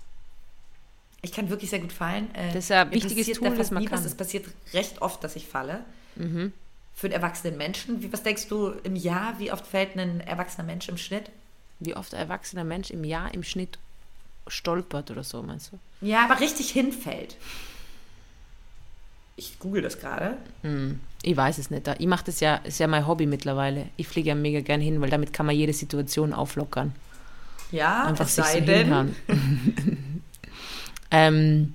Ich 1.23 1.33
kann 1.33 1.51
wirklich 1.51 1.71
sehr 1.71 1.81
gut 1.81 1.93
fallen. 1.93 2.33
Äh, 2.35 2.49
Das 2.49 2.57
ist 2.65 2.69
ja 2.71 2.83
ein 2.83 2.93
wichtiges 2.93 3.27
Tool, 3.33 3.47
da 3.47 3.51
was 3.51 3.59
fast 3.59 3.73
man 3.73 3.83
nie 3.83 3.89
kann. 3.89 3.99
Mhm. 4.01 4.07
Es 4.07 4.15
passiert 4.15 4.47
recht 4.73 5.03
oft, 5.03 5.25
dass 5.25 5.35
ich 5.35 5.47
falle. 5.49 5.85
Für 6.95 7.07
einen 7.09 7.13
erwachsenen 7.13 7.59
Menschen. 7.59 8.03
Wie, 8.03 8.13
was 8.13 8.23
denkst 8.23 8.47
du 8.49 8.69
im 8.85 8.95
Jahr? 8.97 9.39
Wie 9.39 9.51
oft 9.53 9.67
fällt 9.67 9.97
ein 9.97 10.21
erwachsener 10.21 10.65
Mensch 10.65 10.89
im 10.89 10.97
Schnitt? 10.97 11.31
Wie 11.81 11.95
oft 11.95 12.15
ein 12.15 12.21
erwachsener 12.21 12.65
Mensch 12.65 12.91
im 12.91 13.05
Jahr 13.05 13.33
im 13.35 13.43
Schnitt 13.43 13.79
stolpert 14.47 15.11
oder 15.11 15.25
so, 15.25 15.43
meinst 15.43 15.73
du? 15.73 16.07
Ja, 16.07 16.25
aber 16.25 16.41
richtig 16.41 16.71
hinfällt. 16.71 17.37
Ich 19.37 19.59
google 19.59 19.83
das 19.83 20.01
gerade. 20.01 20.39
Ich 21.23 21.37
weiß 21.37 21.59
es 21.59 21.71
nicht. 21.71 21.87
Ich 21.99 22.07
mache 22.07 22.25
das 22.25 22.41
ja, 22.41 22.57
ist 22.57 22.79
ja 22.79 22.87
mein 22.87 23.07
Hobby 23.07 23.27
mittlerweile. 23.27 23.87
Ich 23.97 24.09
fliege 24.09 24.31
ja 24.31 24.35
mega 24.35 24.61
gern 24.61 24.81
hin, 24.81 25.01
weil 25.01 25.11
damit 25.11 25.35
kann 25.35 25.45
man 25.45 25.55
jede 25.55 25.75
Situation 25.75 26.33
auflockern. 26.33 26.95
Ja, 27.71 28.05
Einfach 28.05 28.25
es 28.25 28.37
sich 28.37 28.45
sei 28.45 28.61
so 28.61 28.67
denn. 28.67 29.15
ähm, 31.11 31.75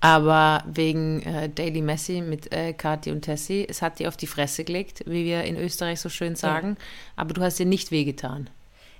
aber 0.00 0.62
wegen 0.66 1.22
äh, 1.22 1.48
Daily 1.48 1.82
Messi 1.82 2.20
mit 2.20 2.52
äh, 2.52 2.72
Kathi 2.72 3.10
und 3.10 3.22
Tessie, 3.22 3.66
es 3.68 3.82
hat 3.82 3.98
dir 3.98 4.08
auf 4.08 4.16
die 4.16 4.26
Fresse 4.28 4.62
gelegt, 4.62 5.02
wie 5.06 5.24
wir 5.24 5.42
in 5.44 5.56
Österreich 5.56 6.00
so 6.00 6.08
schön 6.08 6.36
sagen. 6.36 6.76
Aber 7.16 7.34
du 7.34 7.42
hast 7.42 7.58
dir 7.58 7.66
nicht 7.66 7.90
wehgetan. 7.90 8.48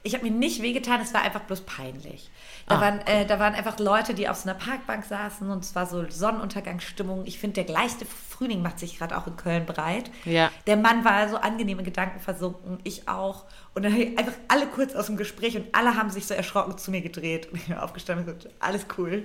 Ich 0.03 0.14
habe 0.14 0.24
mir 0.24 0.30
nicht 0.30 0.62
wehgetan, 0.62 1.01
es 1.01 1.12
war 1.12 1.22
einfach 1.22 1.42
bloß 1.42 1.62
peinlich. 1.62 2.30
Da, 2.66 2.76
Ah, 2.76 2.80
waren, 2.80 3.01
äh, 3.07 3.26
da 3.26 3.38
waren 3.38 3.55
einfach 3.55 3.78
Leute, 3.78 4.14
die 4.14 4.28
auf 4.28 4.36
so 4.36 4.48
einer 4.48 4.59
Parkbank 4.59 5.05
saßen 5.05 5.51
und 5.51 5.62
es 5.64 5.74
war 5.74 5.86
so 5.86 6.09
Sonnenuntergangsstimmung. 6.09 7.26
Ich 7.26 7.38
finde, 7.38 7.55
der 7.55 7.64
gleiche 7.64 8.07
Frühling 8.07 8.62
macht 8.62 8.78
sich 8.78 8.98
gerade 8.98 9.16
auch 9.16 9.26
in 9.26 9.36
Köln 9.36 9.66
breit. 9.66 10.11
Ja. 10.24 10.51
Der 10.66 10.76
Mann 10.76 11.05
war 11.05 11.28
so 11.28 11.36
angenehme 11.36 11.82
Gedanken 11.82 12.20
versunken, 12.20 12.78
ich 12.84 13.09
auch. 13.09 13.44
Und 13.74 13.82
dann 13.84 13.92
einfach 13.92 14.32
alle 14.48 14.66
kurz 14.66 14.94
aus 14.94 15.07
dem 15.07 15.16
Gespräch 15.18 15.57
und 15.57 15.66
alle 15.74 15.96
haben 15.96 16.11
sich 16.11 16.26
so 16.26 16.34
erschrocken 16.34 16.78
zu 16.78 16.90
mir 16.90 17.03
gedreht. 17.03 17.48
Und 17.53 17.59
ich 17.59 17.66
bin 17.66 17.76
aufgestanden 17.76 18.26
und 18.26 18.38
gesagt, 18.38 18.55
alles 18.61 18.86
cool. 18.96 19.24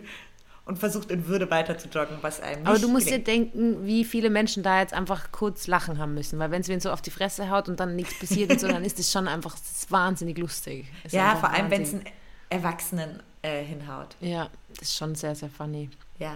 Und 0.65 0.79
versucht 0.79 1.11
in 1.11 1.27
Würde 1.27 1.49
weiter 1.51 1.77
zu 1.77 1.87
joggen, 1.87 2.17
was 2.21 2.41
einem 2.41 2.61
nicht 2.61 2.67
Aber 2.67 2.79
du 2.79 2.87
musst 2.89 3.05
gelingt. 3.05 3.27
dir 3.27 3.31
denken, 3.31 3.85
wie 3.85 4.03
viele 4.03 4.29
Menschen 4.29 4.63
da 4.63 4.79
jetzt 4.81 4.93
einfach 4.93 5.31
kurz 5.31 5.67
lachen 5.67 5.99
haben 5.99 6.13
müssen, 6.15 6.39
weil 6.39 6.51
wenn 6.51 6.61
es 6.61 6.67
wen 6.67 6.79
so 6.79 6.91
auf 6.91 7.01
die 7.01 7.11
Fresse 7.11 7.49
haut 7.49 7.69
und 7.69 7.79
dann 7.79 7.95
nichts 7.95 8.17
passiert 8.17 8.51
und 8.51 8.59
so, 8.59 8.67
dann 8.67 8.83
ist 8.83 8.97
das 8.99 9.11
schon 9.11 9.27
einfach 9.27 9.55
wahnsinnig 9.89 10.37
lustig. 10.37 10.87
Es 11.03 11.05
ist 11.07 11.13
Ja, 11.13 11.35
vor 11.35 11.51
allem, 11.51 11.69
wenn 11.69 11.83
es 11.83 11.93
einen 11.93 12.03
Erwachsenen 12.49 13.21
äh, 13.43 13.63
hinhaut. 13.63 14.15
Ja, 14.21 14.49
das 14.69 14.89
ist 14.89 14.97
schon 14.97 15.13
sehr, 15.15 15.35
sehr 15.35 15.49
funny. 15.49 15.89
Ja. 16.19 16.35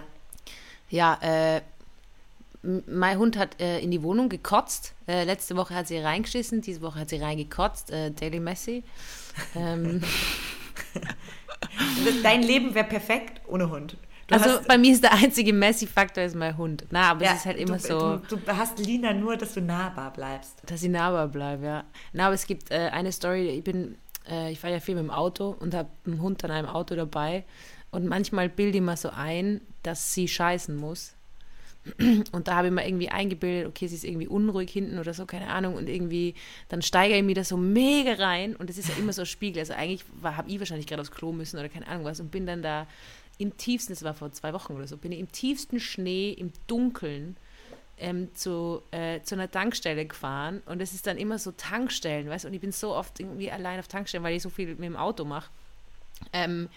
Ja, 0.90 1.18
äh, 1.22 1.60
mein 2.62 3.18
Hund 3.18 3.36
hat 3.38 3.60
äh, 3.60 3.80
in 3.80 3.90
die 3.90 4.02
Wohnung 4.02 4.28
gekotzt. 4.28 4.92
Äh, 5.08 5.24
letzte 5.24 5.56
Woche 5.56 5.74
hat 5.74 5.88
sie 5.88 5.98
reingeschissen, 5.98 6.60
diese 6.60 6.82
Woche 6.82 7.00
hat 7.00 7.08
sie 7.08 7.16
reingekotzt. 7.16 7.90
Äh, 7.90 8.10
Daily 8.12 8.38
Messi. 8.38 8.84
Ähm, 9.56 10.02
Dein 12.22 12.42
Leben 12.42 12.74
wäre 12.74 12.86
perfekt 12.86 13.40
ohne 13.46 13.70
Hund. 13.70 13.96
Du 14.30 14.36
also 14.36 14.50
hast- 14.58 14.68
bei 14.68 14.78
mir 14.78 14.92
ist 14.92 15.02
der 15.02 15.12
einzige 15.12 15.52
Messi-Faktor 15.52 16.24
ist 16.24 16.36
mein 16.36 16.56
Hund. 16.56 16.84
Na, 16.90 17.10
aber 17.10 17.24
ja, 17.24 17.32
es 17.32 17.38
ist 17.40 17.46
halt 17.46 17.58
immer 17.58 17.76
du, 17.76 17.82
so, 17.82 18.16
Du, 18.28 18.36
du 18.36 18.56
hast 18.56 18.78
Lina 18.78 19.12
nur, 19.12 19.36
dass 19.36 19.54
du 19.54 19.60
nahbar 19.60 20.12
bleibst. 20.12 20.62
dass 20.66 20.82
ich 20.82 20.88
nahbar 20.90 21.28
bleibe, 21.28 21.66
ja. 21.66 21.84
Na, 22.12 22.26
aber 22.26 22.34
es 22.34 22.46
gibt 22.46 22.70
äh, 22.70 22.90
eine 22.92 23.10
Story, 23.12 23.48
ich 23.48 23.64
bin, 23.64 23.96
äh, 24.28 24.52
ich 24.52 24.60
fahre 24.60 24.74
ja 24.74 24.80
viel 24.80 24.94
mit 24.94 25.04
dem 25.04 25.10
Auto 25.10 25.56
und 25.58 25.74
habe 25.74 25.88
einen 26.06 26.22
Hund 26.22 26.44
an 26.44 26.50
einem 26.52 26.68
Auto 26.68 26.94
dabei 26.94 27.44
und 27.90 28.06
manchmal 28.06 28.48
bilde 28.48 28.78
ich 28.78 28.84
mir 28.84 28.96
so 28.96 29.10
ein, 29.10 29.60
dass 29.82 30.14
sie 30.14 30.28
scheißen 30.28 30.76
muss. 30.76 31.14
Und 32.32 32.46
da 32.46 32.56
habe 32.56 32.66
ich 32.68 32.74
mir 32.74 32.86
irgendwie 32.86 33.08
eingebildet, 33.08 33.66
okay, 33.66 33.86
sie 33.88 33.94
ist 33.94 34.04
irgendwie 34.04 34.28
unruhig 34.28 34.70
hinten 34.70 34.98
oder 34.98 35.14
so, 35.14 35.24
keine 35.24 35.48
Ahnung. 35.48 35.74
Und 35.76 35.88
irgendwie, 35.88 36.34
dann 36.68 36.82
steigere 36.82 37.16
ich 37.16 37.24
mir 37.24 37.34
da 37.34 37.42
so 37.42 37.56
mega 37.56 38.12
rein. 38.22 38.54
Und 38.54 38.68
das 38.68 38.76
ist 38.76 38.90
ja 38.90 38.96
immer 38.98 39.14
so 39.14 39.22
ein 39.22 39.26
Spiegel. 39.26 39.60
Also 39.60 39.72
eigentlich 39.72 40.04
habe 40.22 40.50
ich 40.50 40.58
wahrscheinlich 40.58 40.86
gerade 40.86 41.00
aufs 41.00 41.10
Klo 41.10 41.32
müssen 41.32 41.58
oder 41.58 41.70
keine 41.70 41.88
Ahnung 41.88 42.04
was. 42.04 42.20
Und 42.20 42.30
bin 42.30 42.44
dann 42.44 42.60
da 42.60 42.86
im 43.40 43.56
tiefsten, 43.56 43.92
das 43.92 44.02
war 44.02 44.14
vor 44.14 44.32
zwei 44.32 44.52
Wochen 44.52 44.74
oder 44.74 44.86
so, 44.86 44.96
bin 44.96 45.12
ich 45.12 45.20
im 45.20 45.32
tiefsten 45.32 45.80
Schnee, 45.80 46.32
im 46.32 46.52
Dunkeln 46.66 47.36
ähm, 47.98 48.34
zu, 48.34 48.82
äh, 48.90 49.20
zu 49.22 49.34
einer 49.34 49.50
Tankstelle 49.50 50.06
gefahren. 50.06 50.62
Und 50.66 50.80
es 50.80 50.92
ist 50.92 51.06
dann 51.06 51.16
immer 51.16 51.38
so 51.38 51.52
Tankstellen, 51.52 52.28
weißt 52.28 52.44
du. 52.44 52.48
Und 52.48 52.54
ich 52.54 52.60
bin 52.60 52.72
so 52.72 52.94
oft 52.94 53.20
irgendwie 53.20 53.50
allein 53.50 53.78
auf 53.78 53.88
Tankstellen, 53.88 54.24
weil 54.24 54.36
ich 54.36 54.42
so 54.42 54.50
viel 54.50 54.68
mit 54.68 54.84
dem 54.84 54.96
Auto 54.96 55.24
mache. 55.24 55.50
Ähm, 56.32 56.68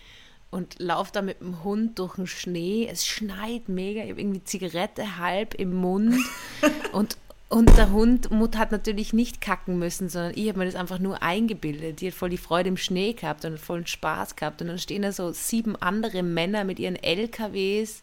und 0.52 0.80
laufe 0.80 1.12
da 1.12 1.24
mit 1.24 1.42
dem 1.42 1.64
Hund 1.64 1.98
durch 1.98 2.16
den 2.16 2.28
Schnee. 2.28 2.88
Es 2.90 3.08
schneit 3.08 3.70
mega. 3.70 4.04
Ich 4.04 4.12
habe 4.12 4.22
irgendwie 4.22 4.44
Zigarette 4.44 5.18
halb 5.18 5.56
im 5.56 5.74
Mund. 5.74 6.16
und, 6.92 7.18
und 7.54 7.78
der 7.78 7.92
Hund 7.92 8.32
Mut 8.32 8.58
hat 8.58 8.72
natürlich 8.72 9.14
nicht 9.14 9.40
kacken 9.40 9.78
müssen, 9.78 10.10
sondern 10.10 10.34
ich 10.36 10.50
habe 10.50 10.58
mir 10.58 10.66
das 10.66 10.74
einfach 10.74 10.98
nur 10.98 11.22
eingebildet. 11.22 12.02
Die 12.02 12.08
hat 12.08 12.16
voll 12.16 12.32
die 12.32 12.38
Freude 12.38 12.70
im 12.70 12.78
Schnee 12.78 13.14
gehabt 13.14 13.46
und 13.46 13.60
voll 13.60 13.86
Spaß 13.86 14.36
gehabt. 14.36 14.60
Und 14.64 14.70
dann 14.70 14.80
stehen 14.80 15.04
da 15.04 15.12
so 15.12 15.32
sieben 15.34 15.76
andere 15.76 16.24
Männer 16.24 16.64
mit 16.64 16.80
ihren 16.80 16.96
LKWs. 16.96 18.02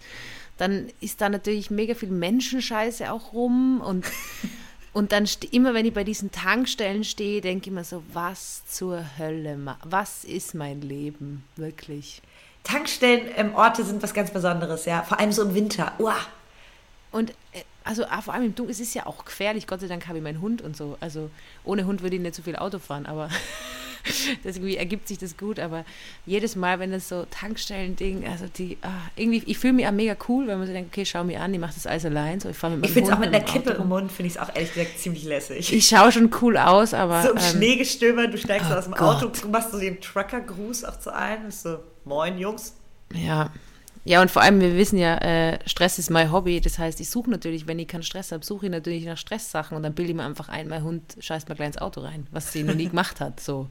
Dann 0.57 0.86
ist 1.01 1.20
da 1.20 1.28
natürlich 1.28 1.68
mega 1.68 1.96
viel 1.96 2.11
Menschenscheiße 2.11 3.11
auch 3.11 3.32
rum. 3.32 3.80
Und, 3.80 4.07
und 4.92 5.11
dann 5.11 5.28
immer, 5.51 5.74
wenn 5.74 5.84
ich 5.84 5.94
bei 5.94 6.05
diesen 6.05 6.30
Tankstellen 6.30 7.03
stehe, 7.03 7.40
denke 7.40 7.70
ich 7.70 7.74
mir 7.74 7.82
so, 7.82 8.05
was 8.12 8.64
zur 8.66 9.05
Hölle, 9.18 9.59
was 9.82 10.22
ist 10.22 10.55
mein 10.55 10.80
Leben, 10.80 11.42
wirklich. 11.57 12.22
Tankstellen 12.62 13.26
ähm, 13.34 13.57
Orte 13.57 13.82
sind 13.82 14.01
was 14.01 14.14
ganz 14.14 14.30
Besonderes, 14.30 14.84
ja. 14.84 15.03
Vor 15.03 15.18
allem 15.18 15.32
so 15.32 15.42
im 15.42 15.57
Winter. 15.57 15.92
Uah. 15.98 16.20
Und 17.11 17.30
äh, 17.51 17.64
also 17.91 18.05
ah, 18.09 18.22
vor 18.22 18.34
allem 18.34 18.45
im 18.45 18.55
Dunkeln, 18.55 18.70
es 18.70 18.78
ist 18.78 18.95
ja 18.95 19.05
auch 19.07 19.24
gefährlich. 19.24 19.66
Gott 19.66 19.80
sei 19.80 19.88
Dank 19.88 20.07
habe 20.07 20.18
ich 20.18 20.22
meinen 20.22 20.41
Hund 20.41 20.62
und 20.62 20.76
so. 20.76 20.97
Also 21.01 21.28
ohne 21.64 21.86
Hund 21.86 22.03
würde 22.03 22.14
ich 22.14 22.22
nicht 22.22 22.36
so 22.36 22.43
viel 22.43 22.55
Auto 22.55 22.78
fahren, 22.78 23.05
aber 23.05 23.28
das 24.45 24.57
irgendwie 24.57 24.76
ergibt 24.76 25.09
sich 25.09 25.18
das 25.18 25.36
gut. 25.36 25.59
Aber 25.59 25.84
jedes 26.24 26.55
Mal, 26.55 26.78
wenn 26.78 26.93
das 26.93 27.09
so 27.09 27.26
Tankstellen-Ding, 27.28 28.28
also 28.28 28.45
die, 28.47 28.78
ah, 28.82 28.91
irgendwie, 29.16 29.43
ich 29.45 29.59
fühle 29.59 29.72
mich 29.72 29.88
auch 29.88 29.93
mega 29.93 30.14
cool, 30.28 30.47
weil 30.47 30.57
man 30.57 30.68
so 30.68 30.72
denkt, 30.72 30.93
okay, 30.93 31.05
schau 31.05 31.24
mir 31.24 31.41
an, 31.41 31.53
ich 31.53 31.59
mache 31.59 31.74
das 31.74 31.88
alles 31.88 32.05
allein. 32.05 32.38
So, 32.38 32.49
ich 32.51 32.57
fahre 32.57 32.76
mit 32.76 32.86
Ich 32.86 32.93
finde 32.93 33.11
es 33.11 33.16
auch 33.16 33.18
mit 33.18 33.34
einer 33.34 33.45
Kippe 33.45 33.70
im. 33.70 33.88
Mund, 33.88 34.12
finde 34.12 34.28
ich 34.28 34.36
es 34.36 34.41
auch 34.41 34.55
ehrlich 34.55 34.72
gesagt 34.72 34.97
ziemlich 34.97 35.24
lässig. 35.24 35.72
Ich 35.72 35.88
schaue 35.88 36.12
schon 36.12 36.30
cool 36.41 36.59
aus, 36.59 36.95
aber. 36.95 37.24
so 37.24 37.30
im 37.30 37.38
ähm, 37.38 37.43
Schneegestöber, 37.43 38.28
du 38.28 38.38
steigst 38.38 38.70
oh 38.70 38.74
aus 38.74 38.84
dem 38.84 38.95
Gott. 38.95 39.24
Auto, 39.24 39.32
du 39.43 39.49
machst 39.49 39.72
so 39.72 39.80
den 39.80 40.01
Trucker-Gruß 40.01 40.84
auch 40.84 41.01
zu 41.01 41.12
allen. 41.12 41.51
So, 41.51 41.80
moin 42.05 42.38
Jungs. 42.38 42.76
Ja. 43.12 43.51
Ja, 44.05 44.22
und 44.22 44.30
vor 44.30 44.40
allem, 44.40 44.61
wir 44.61 44.76
wissen 44.76 44.98
ja, 44.98 45.16
äh, 45.18 45.59
Stress 45.68 45.98
ist 45.98 46.11
mein 46.11 46.32
Hobby. 46.32 46.61
Das 46.61 46.78
heißt, 46.78 47.01
ich 47.01 47.11
suche 47.11 47.30
natürlich, 47.30 47.66
wenn 47.66 47.78
ich 47.78 47.88
keinen 47.88 48.03
Stress 48.03 48.32
habe, 48.32 48.44
suche 48.44 48.66
ich 48.66 48.72
natürlich 48.72 49.05
nach 49.05 49.18
Stresssachen 49.18 49.76
und 49.76 49.82
dann 49.82 49.94
bilde 49.94 50.12
ich 50.12 50.16
mir 50.16 50.24
einfach 50.24 50.48
ein, 50.48 50.68
mein 50.68 50.82
Hund 50.82 51.16
scheißt 51.20 51.48
mal 51.48 51.55
gleich 51.55 51.68
ins 51.68 51.78
Auto 51.78 52.01
rein, 52.01 52.26
was 52.30 52.53
sie 52.53 52.62
noch 52.62 52.74
nie 52.74 52.88
gemacht 52.90 53.20
hat. 53.20 53.40
So. 53.40 53.68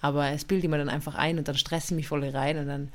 Aber 0.00 0.30
es 0.30 0.44
bilde 0.44 0.66
ich 0.66 0.70
mir 0.70 0.78
dann 0.78 0.88
einfach 0.88 1.14
ein 1.14 1.38
und 1.38 1.46
dann 1.46 1.56
stresse 1.56 1.94
ich 1.94 1.96
mich 1.96 2.08
voll 2.08 2.28
rein 2.28 2.58
und 2.58 2.66
dann, 2.66 2.88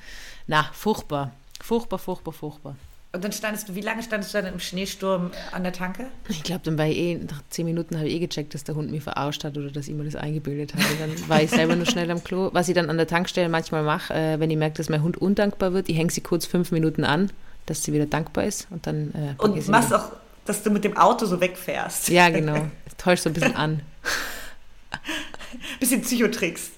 na, 0.48 0.70
furchtbar. 0.74 1.32
Furchtbar, 1.62 2.00
furchtbar, 2.00 2.34
furchtbar. 2.34 2.76
Und 3.16 3.24
dann 3.24 3.32
standest 3.32 3.70
du, 3.70 3.76
wie 3.76 3.82
lange 3.82 4.02
standest 4.02 4.34
du 4.34 4.42
dann 4.42 4.52
im 4.52 4.60
Schneesturm 4.60 5.30
an 5.52 5.62
der 5.62 5.72
Tanke? 5.72 6.08
Ich 6.30 6.42
glaube, 6.42 6.62
dann 6.64 6.80
war 6.80 6.88
ich 6.88 6.98
eh, 6.98 7.16
nach 7.18 7.44
zehn 7.52 7.64
Minuten 7.68 7.96
habe 7.98 8.08
ich 8.08 8.16
eh 8.16 8.20
gecheckt, 8.20 8.56
dass 8.56 8.64
der 8.64 8.74
Hund 8.74 8.90
mich 8.90 9.04
verarscht 9.04 9.44
hat 9.44 9.56
oder 9.56 9.70
dass 9.70 9.88
ich 9.88 9.94
mir 9.94 10.04
das 10.04 10.16
eingebildet 10.16 10.74
habe. 10.74 10.84
Dann 11.00 11.30
war 11.30 11.40
ich 11.44 11.52
selber 11.52 11.76
nur 11.76 11.86
schnell 11.86 12.10
am 12.10 12.24
Klo. 12.24 12.50
Was 12.54 12.70
ich 12.70 12.74
dann 12.76 12.90
an 12.90 12.98
der 12.98 13.06
Tankstelle 13.06 13.50
manchmal 13.50 13.84
mache, 13.84 14.12
äh, 14.16 14.40
wenn 14.40 14.50
ich 14.50 14.58
merke, 14.58 14.78
dass 14.78 14.90
mein 14.90 15.04
Hund 15.04 15.18
undankbar 15.18 15.74
wird, 15.74 15.90
ich 15.90 15.98
hänge 15.98 16.10
sie 16.10 16.22
kurz 16.22 16.48
fünf 16.48 16.72
Minuten 16.72 17.04
an, 17.04 17.30
dass 17.68 17.84
sie 17.84 17.94
wieder 17.94 18.08
dankbar 18.08 18.46
ist 18.46 18.66
und 18.72 18.88
dann 18.88 19.12
äh, 19.14 19.36
Und 19.38 19.68
machst 19.68 19.90
wieder. 19.92 20.06
auch, 20.06 20.12
dass 20.46 20.64
du 20.64 20.72
mit 20.72 20.84
dem 20.84 20.98
Auto 20.98 21.28
so 21.28 21.40
wegfährst. 21.40 22.10
Ja, 22.10 22.30
genau. 22.32 22.66
Täuscht 22.98 23.22
so 23.24 23.30
ein 23.30 23.34
bisschen 23.34 23.56
an. 23.56 23.82
Bisschen 25.80 26.02
Psychotricks. 26.02 26.72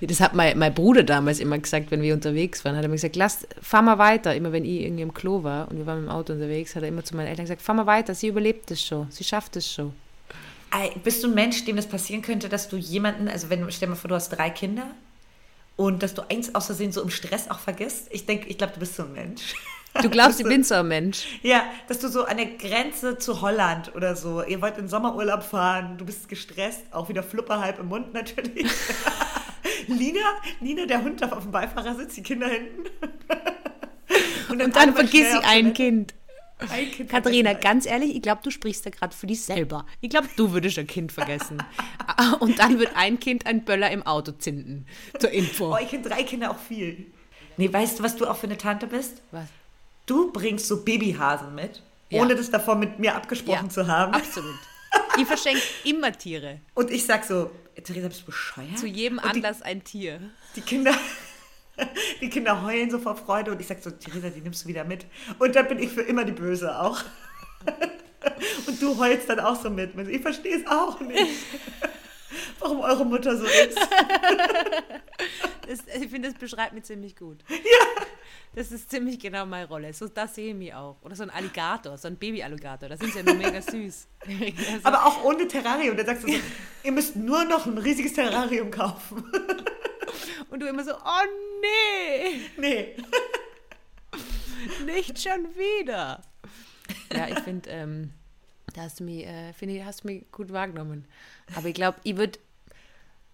Das 0.00 0.20
hat 0.20 0.34
mein, 0.34 0.58
mein 0.58 0.74
Bruder 0.74 1.02
damals 1.02 1.40
immer 1.40 1.58
gesagt, 1.58 1.90
wenn 1.90 2.02
wir 2.02 2.14
unterwegs 2.14 2.64
waren. 2.64 2.76
Hat 2.76 2.82
er 2.82 2.88
mir 2.88 2.96
gesagt, 2.96 3.16
lass, 3.16 3.46
fahr 3.60 3.82
mal 3.82 3.98
weiter. 3.98 4.34
Immer 4.34 4.52
wenn 4.52 4.64
ich 4.64 4.82
irgendwie 4.82 5.02
im 5.02 5.14
Klo 5.14 5.42
war 5.42 5.70
und 5.70 5.78
wir 5.78 5.86
waren 5.86 6.02
dem 6.02 6.08
Auto 6.08 6.32
unterwegs, 6.32 6.74
hat 6.74 6.82
er 6.82 6.88
immer 6.88 7.04
zu 7.04 7.16
meinen 7.16 7.28
Eltern 7.28 7.44
gesagt, 7.44 7.62
fahr 7.62 7.74
mal 7.74 7.86
weiter, 7.86 8.14
sie 8.14 8.28
überlebt 8.28 8.70
es 8.70 8.82
schon, 8.82 9.10
sie 9.10 9.24
schafft 9.24 9.56
es 9.56 9.70
schon. 9.70 9.92
Bist 11.02 11.24
du 11.24 11.28
ein 11.28 11.34
Mensch, 11.34 11.64
dem 11.64 11.76
das 11.76 11.86
passieren 11.86 12.22
könnte, 12.22 12.48
dass 12.48 12.68
du 12.68 12.76
jemanden, 12.76 13.28
also 13.28 13.48
wenn, 13.48 13.70
stell 13.70 13.88
dir 13.88 13.94
mal 13.94 13.96
vor, 13.96 14.08
du 14.08 14.14
hast 14.14 14.30
drei 14.30 14.50
Kinder 14.50 14.86
und 15.76 16.02
dass 16.02 16.12
du 16.14 16.22
eins 16.28 16.54
aus 16.54 16.66
Versehen 16.66 16.92
so 16.92 17.02
im 17.02 17.10
Stress 17.10 17.50
auch 17.50 17.58
vergisst? 17.58 18.08
Ich 18.10 18.26
denke, 18.26 18.48
ich 18.48 18.58
glaube, 18.58 18.74
du 18.74 18.80
bist 18.80 18.96
so 18.96 19.04
ein 19.04 19.12
Mensch. 19.12 19.54
Du 20.02 20.08
glaubst, 20.08 20.40
ich 20.40 20.46
bin 20.46 20.64
so 20.64 20.74
ein 20.74 20.88
Mensch. 20.88 21.26
Ja, 21.42 21.64
dass 21.88 21.98
du 21.98 22.08
so 22.08 22.24
an 22.24 22.36
der 22.36 22.46
Grenze 22.46 23.18
zu 23.18 23.40
Holland 23.40 23.94
oder 23.94 24.16
so, 24.16 24.42
ihr 24.42 24.60
wollt 24.60 24.78
in 24.78 24.88
Sommerurlaub 24.88 25.42
fahren, 25.42 25.98
du 25.98 26.04
bist 26.04 26.28
gestresst, 26.28 26.82
auch 26.92 27.08
wieder 27.08 27.22
Flupper 27.22 27.60
halb 27.60 27.78
im 27.78 27.88
Mund 27.88 28.14
natürlich. 28.14 28.66
Lina, 29.86 30.20
Lina, 30.60 30.86
der 30.86 31.02
Hund 31.02 31.20
darf 31.20 31.32
auf 31.32 31.42
dem 31.42 31.52
Beifahrersitz, 31.52 32.14
die 32.14 32.22
Kinder 32.22 32.48
hinten. 32.48 32.84
Und 34.48 34.58
dann 34.58 34.70
mal 34.70 34.92
vergiss 34.92 35.34
ich 35.34 35.46
ein. 35.46 35.74
Kind. 35.74 36.14
Ein 36.70 36.90
Kind 36.90 37.08
Katharina, 37.08 37.52
ganz 37.52 37.86
ehrlich, 37.86 38.16
ich 38.16 38.22
glaube, 38.22 38.40
du 38.42 38.50
sprichst 38.50 38.84
da 38.84 38.90
gerade 38.90 39.14
für 39.14 39.28
dich 39.28 39.42
selber. 39.42 39.86
Ich 40.00 40.10
glaube, 40.10 40.28
du 40.36 40.52
würdest 40.52 40.78
ein 40.78 40.88
Kind 40.88 41.12
vergessen. 41.12 41.62
Und 42.40 42.58
dann 42.58 42.80
wird 42.80 42.96
ein 42.96 43.20
Kind 43.20 43.46
ein 43.46 43.64
Böller 43.64 43.90
im 43.90 44.04
Auto 44.04 44.32
zünden. 44.32 44.86
Zur 45.18 45.30
Info. 45.30 45.72
Oh, 45.74 45.78
ich 45.80 45.88
finde 45.88 46.08
drei 46.08 46.24
Kinder 46.24 46.50
auch 46.50 46.58
viel. 46.58 47.06
Nee, 47.58 47.72
weißt 47.72 47.98
du, 47.98 48.02
was 48.02 48.16
du 48.16 48.26
auch 48.26 48.36
für 48.36 48.46
eine 48.46 48.56
Tante 48.56 48.88
bist? 48.88 49.22
Was? 49.30 49.46
Du 50.08 50.32
bringst 50.32 50.66
so 50.66 50.82
Babyhasen 50.82 51.54
mit, 51.54 51.82
Ja. 52.10 52.22
ohne 52.22 52.34
das 52.34 52.50
davor 52.50 52.74
mit 52.74 52.98
mir 52.98 53.14
abgesprochen 53.14 53.66
Ja, 53.66 53.70
zu 53.70 53.86
haben. 53.86 54.12
Absolut. 54.14 54.56
Ich 55.18 55.26
verschenke 55.26 55.60
immer 55.84 56.10
Tiere. 56.12 56.60
Und 56.74 56.90
ich 56.90 57.04
sag 57.06 57.24
so, 57.24 57.50
Theresa, 57.84 58.08
bist 58.08 58.22
du 58.22 58.26
bescheuert? 58.26 58.76
Zu 58.78 58.86
jedem 58.86 59.18
Und 59.18 59.24
die- 59.26 59.36
Anlass 59.44 59.62
ein 59.62 59.84
Tier. 59.84 60.18
Die 60.56 60.62
Kinder, 60.62 60.94
die 62.20 62.28
Kinder 62.30 62.62
heulen 62.62 62.90
so 62.90 62.98
vor 62.98 63.14
Freude 63.16 63.52
und 63.52 63.60
ich 63.60 63.66
sag 63.66 63.82
so, 63.82 63.90
Theresa, 63.90 64.30
die 64.30 64.40
nimmst 64.40 64.64
du 64.64 64.68
wieder 64.68 64.82
mit. 64.84 65.04
Und 65.38 65.54
dann 65.54 65.68
bin 65.68 65.78
ich 65.78 65.90
für 65.90 66.02
immer 66.02 66.24
die 66.24 66.32
Böse 66.32 66.76
auch. 66.80 67.00
Und 68.66 68.82
du 68.82 68.98
heulst 68.98 69.28
dann 69.28 69.38
auch 69.40 69.60
so 69.60 69.70
mit. 69.70 69.96
Ich 70.08 70.20
verstehe 70.22 70.56
es 70.58 70.66
auch 70.66 70.98
nicht, 71.00 71.24
warum 72.58 72.80
eure 72.80 73.04
Mutter 73.06 73.36
so 73.36 73.44
ist. 73.44 73.78
Das, 75.68 75.78
ich 76.02 76.10
finde, 76.10 76.28
das 76.30 76.38
beschreibt 76.38 76.72
mich 76.72 76.84
ziemlich 76.84 77.14
gut. 77.16 77.38
Ja. 77.48 77.56
Das 78.58 78.72
ist 78.72 78.90
ziemlich 78.90 79.20
genau 79.20 79.46
meine 79.46 79.68
Rolle. 79.68 79.92
So, 79.92 80.08
das 80.08 80.34
sehe 80.34 80.48
ich 80.48 80.54
mich 80.56 80.74
auch. 80.74 80.96
Oder 81.02 81.14
so 81.14 81.22
ein 81.22 81.30
Alligator, 81.30 81.96
so 81.96 82.08
ein 82.08 82.16
Baby-Alligator. 82.16 82.88
Das 82.88 82.98
sind 82.98 83.14
ja 83.14 83.22
nur 83.22 83.36
mega 83.36 83.62
süß. 83.62 84.08
Also, 84.26 84.80
Aber 84.82 85.06
auch 85.06 85.22
ohne 85.22 85.46
Terrarium. 85.46 85.96
Dann 85.96 86.06
sagst 86.06 86.24
du 86.24 86.32
so, 86.32 86.38
ihr 86.82 86.90
müsst 86.90 87.14
nur 87.14 87.44
noch 87.44 87.66
ein 87.66 87.78
riesiges 87.78 88.14
Terrarium 88.14 88.72
kaufen. 88.72 89.22
und 90.50 90.60
du 90.60 90.66
immer 90.66 90.82
so, 90.82 90.90
oh 90.90 91.24
nee, 91.60 92.40
Nee. 92.56 92.96
nicht 94.86 95.22
schon 95.22 95.46
wieder. 95.54 96.20
Ja, 97.12 97.28
ich 97.28 97.38
finde, 97.38 97.70
ähm, 97.70 98.12
da 98.74 98.82
hast 98.82 98.98
du 98.98 99.04
mich, 99.04 99.24
äh, 99.24 99.50
ich, 99.50 99.84
hast 99.84 100.02
du 100.02 100.08
mich 100.08 100.32
gut 100.32 100.52
wahrgenommen. 100.52 101.06
Aber 101.54 101.68
ich 101.68 101.74
glaube, 101.74 102.00
ich 102.02 102.16
würde, 102.16 102.40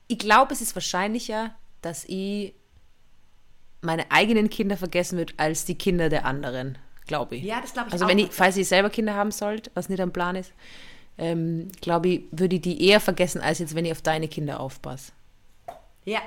ich 0.07 0.19
glaube, 0.19 0.53
es 0.53 0.61
ist 0.61 0.77
wahrscheinlicher, 0.77 1.55
dass 1.81 2.05
ich 2.09 2.53
meine 3.85 4.11
eigenen 4.11 4.51
Kinder 4.51 4.77
vergessen 4.77 5.19
würde, 5.19 5.35
als 5.37 5.65
die 5.65 5.77
Kinder 5.77 6.09
der 6.09 6.25
anderen, 6.27 6.79
glaube 7.07 7.37
ich. 7.37 7.45
Ja, 7.45 7.61
das 7.61 7.73
glaube 7.73 7.89
ich 7.89 7.93
Also 7.93 8.05
auch. 8.05 8.09
wenn 8.09 8.19
ich, 8.19 8.29
falls 8.33 8.57
ich 8.57 8.69
selber 8.69 8.91
Kinder 8.91 9.15
haben 9.15 9.31
sollte, 9.31 9.71
was 9.75 9.89
nicht 9.89 10.01
am 10.01 10.13
Plan 10.13 10.37
ist, 10.37 10.53
ähm, 11.17 11.69
glaube 11.81 12.09
ich, 12.09 12.23
würde 12.33 12.57
ich 12.57 12.63
die 12.63 12.87
eher 12.89 13.01
vergessen, 13.01 13.41
als 13.41 13.59
jetzt, 13.61 13.75
wenn 13.75 13.85
ich 13.85 13.93
auf 13.93 14.03
deine 14.03 14.27
Kinder 14.29 14.59
aufpasse. 14.61 15.13
Ja, 16.05 16.21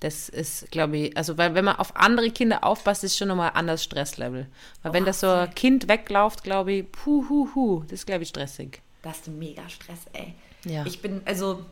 Das 0.00 0.28
ist, 0.28 0.70
glaube 0.70 0.96
ich, 0.98 1.16
also 1.16 1.38
weil 1.38 1.54
wenn 1.54 1.64
man 1.64 1.76
auf 1.76 1.96
andere 1.96 2.30
Kinder 2.30 2.64
aufpasst, 2.64 3.02
ist 3.04 3.16
schon 3.16 3.28
nochmal 3.28 3.50
ein 3.50 3.56
anderes 3.56 3.82
Stresslevel. 3.84 4.46
Weil 4.82 4.92
wenn 4.92 5.04
Oh, 5.04 5.06
das 5.06 5.20
so 5.20 5.28
ein 5.30 5.54
Kind 5.54 5.88
wegläuft, 5.88 6.42
glaube 6.42 6.72
ich, 6.72 6.92
puh, 6.92 7.24
hu, 7.30 7.48
hu, 7.54 7.80
das 7.84 7.92
ist, 8.00 8.06
glaube 8.06 8.22
ich, 8.24 8.28
stressig. 8.28 8.82
Da 9.02 9.10
hast 9.10 9.26
du 9.26 9.30
mega 9.30 9.66
Stress, 9.68 10.00
ey. 10.12 10.34
Ja. 10.64 10.84
Ich 10.84 11.00
bin, 11.00 11.22
also, 11.24 11.64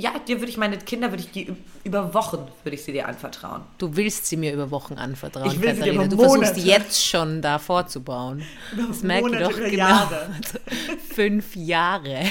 ja, 0.00 0.18
dir 0.18 0.40
würde 0.40 0.50
ich 0.50 0.56
meine 0.56 0.78
Kinder, 0.78 1.10
würde 1.10 1.22
ich 1.22 1.30
die 1.30 1.52
über 1.84 2.14
Wochen, 2.14 2.46
würde 2.64 2.74
ich 2.74 2.82
sie 2.84 2.92
dir 2.92 3.06
anvertrauen. 3.06 3.62
Du 3.78 3.94
willst 3.96 4.26
sie 4.26 4.36
mir 4.36 4.52
über 4.52 4.70
Wochen 4.70 4.94
anvertrauen, 4.94 5.46
Ich 5.50 5.60
will 5.60 5.74
sie 5.74 5.82
dir 5.82 5.92
Katharina. 5.92 6.04
über 6.04 6.08
Du 6.16 6.22
versuchst 6.22 6.56
Monate. 6.56 6.60
jetzt 6.60 7.04
schon 7.06 7.42
da 7.42 7.58
vorzubauen. 7.58 8.42
Das 8.76 9.02
merke 9.02 9.26
ich 9.28 9.32
Monate, 9.34 9.44
doch 9.52 9.58
über 9.58 9.70
genau. 9.70 9.88
Jahre. 9.88 10.30
Fünf 11.14 11.56
Jahre. 11.56 12.24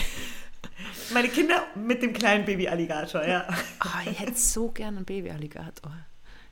Meine 1.14 1.30
Kinder 1.30 1.64
mit 1.76 2.02
dem 2.04 2.14
kleinen 2.14 2.46
Baby-Alligator, 2.46 3.26
ja. 3.26 3.48
Oh, 3.84 4.10
ich 4.12 4.20
hätte 4.20 4.36
so 4.38 4.70
gern 4.70 4.98
einen 4.98 5.06
Babyalligator. 5.06 5.92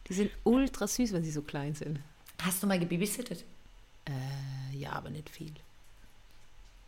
Die 0.07 0.13
sind 0.13 0.31
ultra 0.43 0.87
süß, 0.87 1.13
wenn 1.13 1.23
sie 1.23 1.31
so 1.31 1.41
klein 1.41 1.75
sind. 1.75 1.99
Hast 2.41 2.61
du 2.63 2.67
mal 2.67 2.79
gebabysittet? 2.79 3.43
Äh, 4.05 4.77
ja, 4.77 4.93
aber 4.93 5.09
nicht 5.09 5.29
viel. 5.29 5.51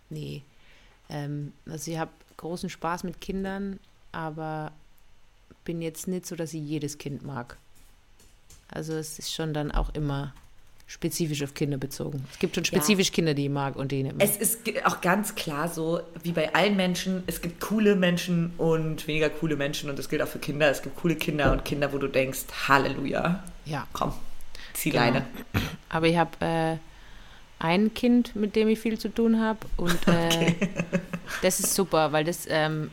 Nee. 0.09 0.43
Ähm, 1.09 1.53
also 1.69 1.91
ich 1.91 1.97
habe 1.97 2.11
großen 2.37 2.69
Spaß 2.69 3.03
mit 3.03 3.19
Kindern, 3.19 3.79
aber 4.11 4.71
bin 5.65 5.81
jetzt 5.81 6.07
nicht 6.07 6.25
so, 6.25 6.35
dass 6.35 6.53
ich 6.53 6.61
jedes 6.61 6.97
Kind 6.97 7.23
mag. 7.23 7.57
Also 8.69 8.93
es 8.93 9.19
ist 9.19 9.33
schon 9.33 9.53
dann 9.53 9.71
auch 9.71 9.93
immer 9.93 10.33
spezifisch 10.87 11.43
auf 11.43 11.53
Kinder 11.53 11.77
bezogen. 11.77 12.25
Es 12.31 12.39
gibt 12.39 12.55
schon 12.55 12.65
spezifisch 12.65 13.11
Kinder, 13.11 13.35
die 13.35 13.45
ich 13.45 13.51
mag 13.51 13.75
und 13.75 13.91
die 13.91 14.01
nicht 14.01 14.17
mag. 14.17 14.27
Es 14.27 14.37
ist 14.37 14.61
auch 14.85 15.01
ganz 15.01 15.35
klar 15.35 15.67
so, 15.67 16.01
wie 16.23 16.31
bei 16.31 16.53
allen 16.55 16.75
Menschen, 16.75 17.23
es 17.27 17.41
gibt 17.41 17.61
coole 17.61 17.95
Menschen 17.95 18.53
und 18.57 19.05
weniger 19.05 19.29
coole 19.29 19.55
Menschen 19.55 19.89
und 19.89 19.99
das 19.99 20.09
gilt 20.09 20.23
auch 20.23 20.27
für 20.27 20.39
Kinder. 20.39 20.69
Es 20.69 20.81
gibt 20.81 20.95
coole 20.97 21.15
Kinder 21.15 21.51
und 21.51 21.63
Kinder, 21.63 21.93
wo 21.93 21.99
du 21.99 22.07
denkst, 22.07 22.45
Halleluja, 22.67 23.43
ja. 23.65 23.87
komm, 23.93 24.13
zieh 24.73 24.89
Genau. 24.89 25.03
Leine. 25.03 25.25
Aber 25.89 26.07
ich 26.07 26.17
habe 26.17 26.31
äh, 26.39 26.77
ein 27.59 27.93
Kind, 27.93 28.35
mit 28.35 28.55
dem 28.55 28.67
ich 28.69 28.79
viel 28.79 28.97
zu 28.97 29.09
tun 29.09 29.39
habe. 29.39 29.59
Und 29.77 30.07
äh, 30.07 30.55
das 31.43 31.59
ist 31.59 31.75
super, 31.75 32.11
weil 32.11 32.23
das, 32.23 32.47
ähm, 32.49 32.89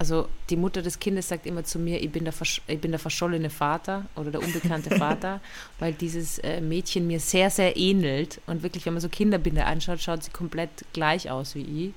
also 0.00 0.30
die 0.48 0.56
Mutter 0.56 0.80
des 0.80 0.98
Kindes 0.98 1.28
sagt 1.28 1.44
immer 1.44 1.62
zu 1.62 1.78
mir, 1.78 2.02
ich 2.02 2.10
bin 2.10 2.24
der, 2.24 2.32
versch 2.32 2.62
ich 2.66 2.80
bin 2.80 2.90
der 2.90 2.98
verschollene 2.98 3.50
Vater 3.50 4.06
oder 4.16 4.30
der 4.30 4.42
unbekannte 4.42 4.96
Vater, 4.96 5.42
weil 5.78 5.92
dieses 5.92 6.38
äh, 6.38 6.62
Mädchen 6.62 7.06
mir 7.06 7.20
sehr, 7.20 7.50
sehr 7.50 7.76
ähnelt. 7.76 8.40
Und 8.46 8.62
wirklich, 8.62 8.86
wenn 8.86 8.94
man 8.94 9.02
so 9.02 9.10
Kinderbilder 9.10 9.66
anschaut, 9.66 10.00
schaut 10.00 10.24
sie 10.24 10.30
komplett 10.30 10.70
gleich 10.94 11.30
aus 11.30 11.54
wie 11.54 11.88
ich. 11.88 11.94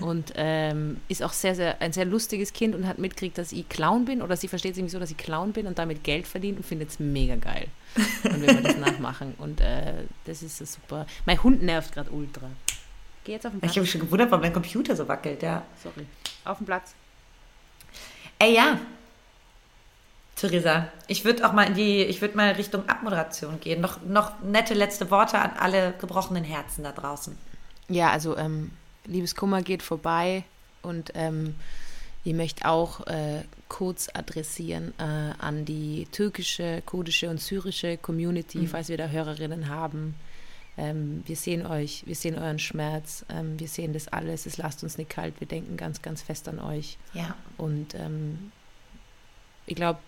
Und 0.00 0.32
ähm, 0.36 1.02
ist 1.08 1.22
auch 1.22 1.34
sehr, 1.34 1.54
sehr 1.54 1.82
ein 1.82 1.92
sehr 1.92 2.06
lustiges 2.06 2.54
Kind 2.54 2.74
und 2.74 2.86
hat 2.86 2.96
mitgekriegt, 2.98 3.36
dass 3.36 3.52
ich 3.52 3.68
Clown 3.68 4.06
bin 4.06 4.22
oder 4.22 4.34
sie 4.34 4.48
versteht 4.48 4.78
irgendwie 4.78 4.92
so, 4.92 4.98
dass 4.98 5.10
ich 5.10 5.18
Clown 5.18 5.52
bin 5.52 5.66
und 5.66 5.78
damit 5.78 6.04
Geld 6.04 6.26
verdient 6.26 6.56
und 6.56 6.64
findet 6.64 6.88
es 6.88 6.98
mega 6.98 7.36
geil. 7.36 7.66
Und 8.24 8.40
wenn 8.40 8.56
wir 8.56 8.62
das 8.62 8.76
nachmachen. 8.78 9.34
Und 9.36 9.60
äh, 9.60 10.04
das 10.24 10.42
ist 10.42 10.56
super. 10.66 11.06
Mein 11.26 11.42
Hund 11.42 11.62
nervt 11.62 11.92
gerade 11.92 12.10
ultra. 12.10 12.48
Geh 13.24 13.32
jetzt 13.32 13.44
auf 13.44 13.52
den 13.52 13.58
Ich 13.58 13.60
Platz. 13.60 13.72
habe 13.72 13.80
mich 13.82 13.90
schon 13.90 14.00
gewundert, 14.00 14.30
warum 14.30 14.40
mein 14.40 14.54
Computer 14.54 14.96
so 14.96 15.06
wackelt, 15.06 15.42
ja. 15.42 15.66
Sorry. 15.82 16.06
Auf 16.46 16.56
den 16.56 16.64
Platz. 16.64 16.94
Ey, 18.38 18.54
ja. 18.54 18.78
Theresa, 20.36 20.88
ich 21.08 21.24
würde 21.24 21.48
auch 21.48 21.52
mal 21.52 21.64
in 21.64 21.74
die, 21.74 22.02
ich 22.02 22.20
würde 22.20 22.36
mal 22.36 22.52
Richtung 22.52 22.88
Abmoderation 22.88 23.58
gehen. 23.58 23.80
Noch, 23.80 24.00
noch 24.02 24.40
nette 24.42 24.74
letzte 24.74 25.10
Worte 25.10 25.38
an 25.38 25.50
alle 25.58 25.94
gebrochenen 26.00 26.44
Herzen 26.44 26.84
da 26.84 26.92
draußen. 26.92 27.36
Ja, 27.88 28.10
also 28.10 28.36
ähm, 28.36 28.70
Liebeskummer 29.04 29.62
geht 29.62 29.82
vorbei 29.82 30.44
und 30.82 31.10
ähm, 31.14 31.56
ich 32.22 32.34
möchte 32.34 32.66
auch 32.66 33.06
äh, 33.06 33.42
kurz 33.68 34.08
adressieren 34.12 34.92
äh, 34.98 35.02
an 35.38 35.64
die 35.64 36.06
türkische, 36.12 36.82
kurdische 36.84 37.30
und 37.30 37.40
syrische 37.40 37.96
Community, 37.96 38.66
falls 38.66 38.88
wir 38.88 38.96
da 38.96 39.08
Hörerinnen 39.08 39.68
haben. 39.68 40.14
Ähm, 40.78 41.24
wir 41.26 41.34
sehen 41.34 41.66
euch, 41.66 42.04
wir 42.06 42.14
sehen 42.14 42.38
euren 42.38 42.60
Schmerz, 42.60 43.24
ähm, 43.28 43.58
wir 43.58 43.66
sehen 43.66 43.92
das 43.92 44.06
alles, 44.08 44.46
es 44.46 44.56
lasst 44.58 44.84
uns 44.84 44.96
nicht 44.96 45.10
kalt, 45.10 45.34
wir 45.40 45.48
denken 45.48 45.76
ganz, 45.76 46.02
ganz 46.02 46.22
fest 46.22 46.48
an 46.48 46.60
euch. 46.60 46.98
Ja. 47.14 47.34
Und 47.56 47.94
ähm, 47.94 48.52
ich 49.66 49.74
glaube, 49.74 49.98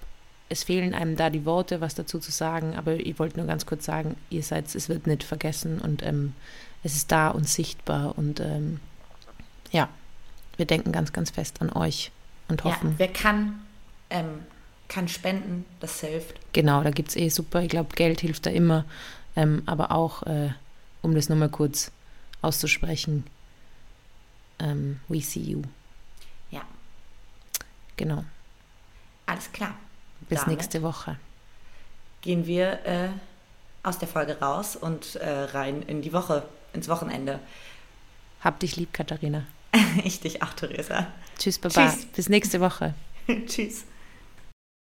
es 0.48 0.62
fehlen 0.62 0.94
einem 0.94 1.16
da 1.16 1.28
die 1.28 1.44
Worte, 1.44 1.80
was 1.80 1.96
dazu 1.96 2.20
zu 2.20 2.30
sagen, 2.30 2.76
aber 2.76 2.94
ich 2.94 3.18
wollte 3.18 3.38
nur 3.38 3.46
ganz 3.46 3.66
kurz 3.66 3.84
sagen, 3.84 4.16
ihr 4.30 4.44
seid, 4.44 4.72
es 4.72 4.88
wird 4.88 5.08
nicht 5.08 5.24
vergessen 5.24 5.80
und 5.80 6.04
ähm, 6.04 6.34
es 6.84 6.94
ist 6.94 7.10
da 7.10 7.28
und 7.28 7.48
sichtbar 7.48 8.16
und 8.16 8.38
ähm, 8.38 8.78
ja, 9.72 9.88
wir 10.56 10.66
denken 10.66 10.92
ganz, 10.92 11.12
ganz 11.12 11.30
fest 11.30 11.60
an 11.60 11.70
euch 11.70 12.12
und 12.48 12.60
ja. 12.60 12.66
hoffen. 12.66 12.94
Wer 12.96 13.08
kann, 13.08 13.60
ähm, 14.08 14.44
kann 14.86 15.08
spenden, 15.08 15.64
das 15.80 16.00
hilft. 16.00 16.34
Genau, 16.52 16.82
da 16.84 16.90
gibt 16.90 17.08
es 17.08 17.16
eh 17.16 17.28
super, 17.28 17.62
ich 17.62 17.68
glaube, 17.68 17.94
Geld 17.96 18.20
hilft 18.20 18.46
da 18.46 18.50
immer, 18.50 18.84
ähm, 19.36 19.62
aber 19.66 19.92
auch, 19.92 20.22
äh, 20.24 20.50
um 21.02 21.14
das 21.14 21.28
nochmal 21.28 21.48
kurz 21.48 21.90
auszusprechen, 22.42 23.24
ähm, 24.58 25.00
we 25.08 25.20
see 25.20 25.40
you. 25.40 25.62
Ja. 26.50 26.62
Genau, 27.96 28.24
Alles 29.26 29.50
klar. 29.52 29.74
bis 30.28 30.40
Damit 30.40 30.58
nächste 30.58 30.82
Woche. 30.82 31.16
Gehen 32.22 32.46
wir 32.46 32.84
äh, 32.84 33.08
aus 33.82 33.98
der 33.98 34.08
Folge 34.08 34.38
raus 34.40 34.76
und 34.76 35.16
äh, 35.16 35.28
rein 35.28 35.82
in 35.82 36.02
die 36.02 36.12
Woche, 36.12 36.44
ins 36.72 36.88
Wochenende. 36.88 37.40
Hab 38.42 38.58
dich 38.60 38.76
lieb, 38.76 38.92
Katharina. 38.92 39.44
Ich 40.04 40.20
dich 40.20 40.42
auch, 40.42 40.52
Theresa. 40.54 41.06
Tschüss, 41.38 41.58
Baba. 41.58 41.90
Tschüss. 41.90 42.06
Bis 42.06 42.28
nächste 42.28 42.60
Woche. 42.60 42.94
Tschüss. 43.46 43.84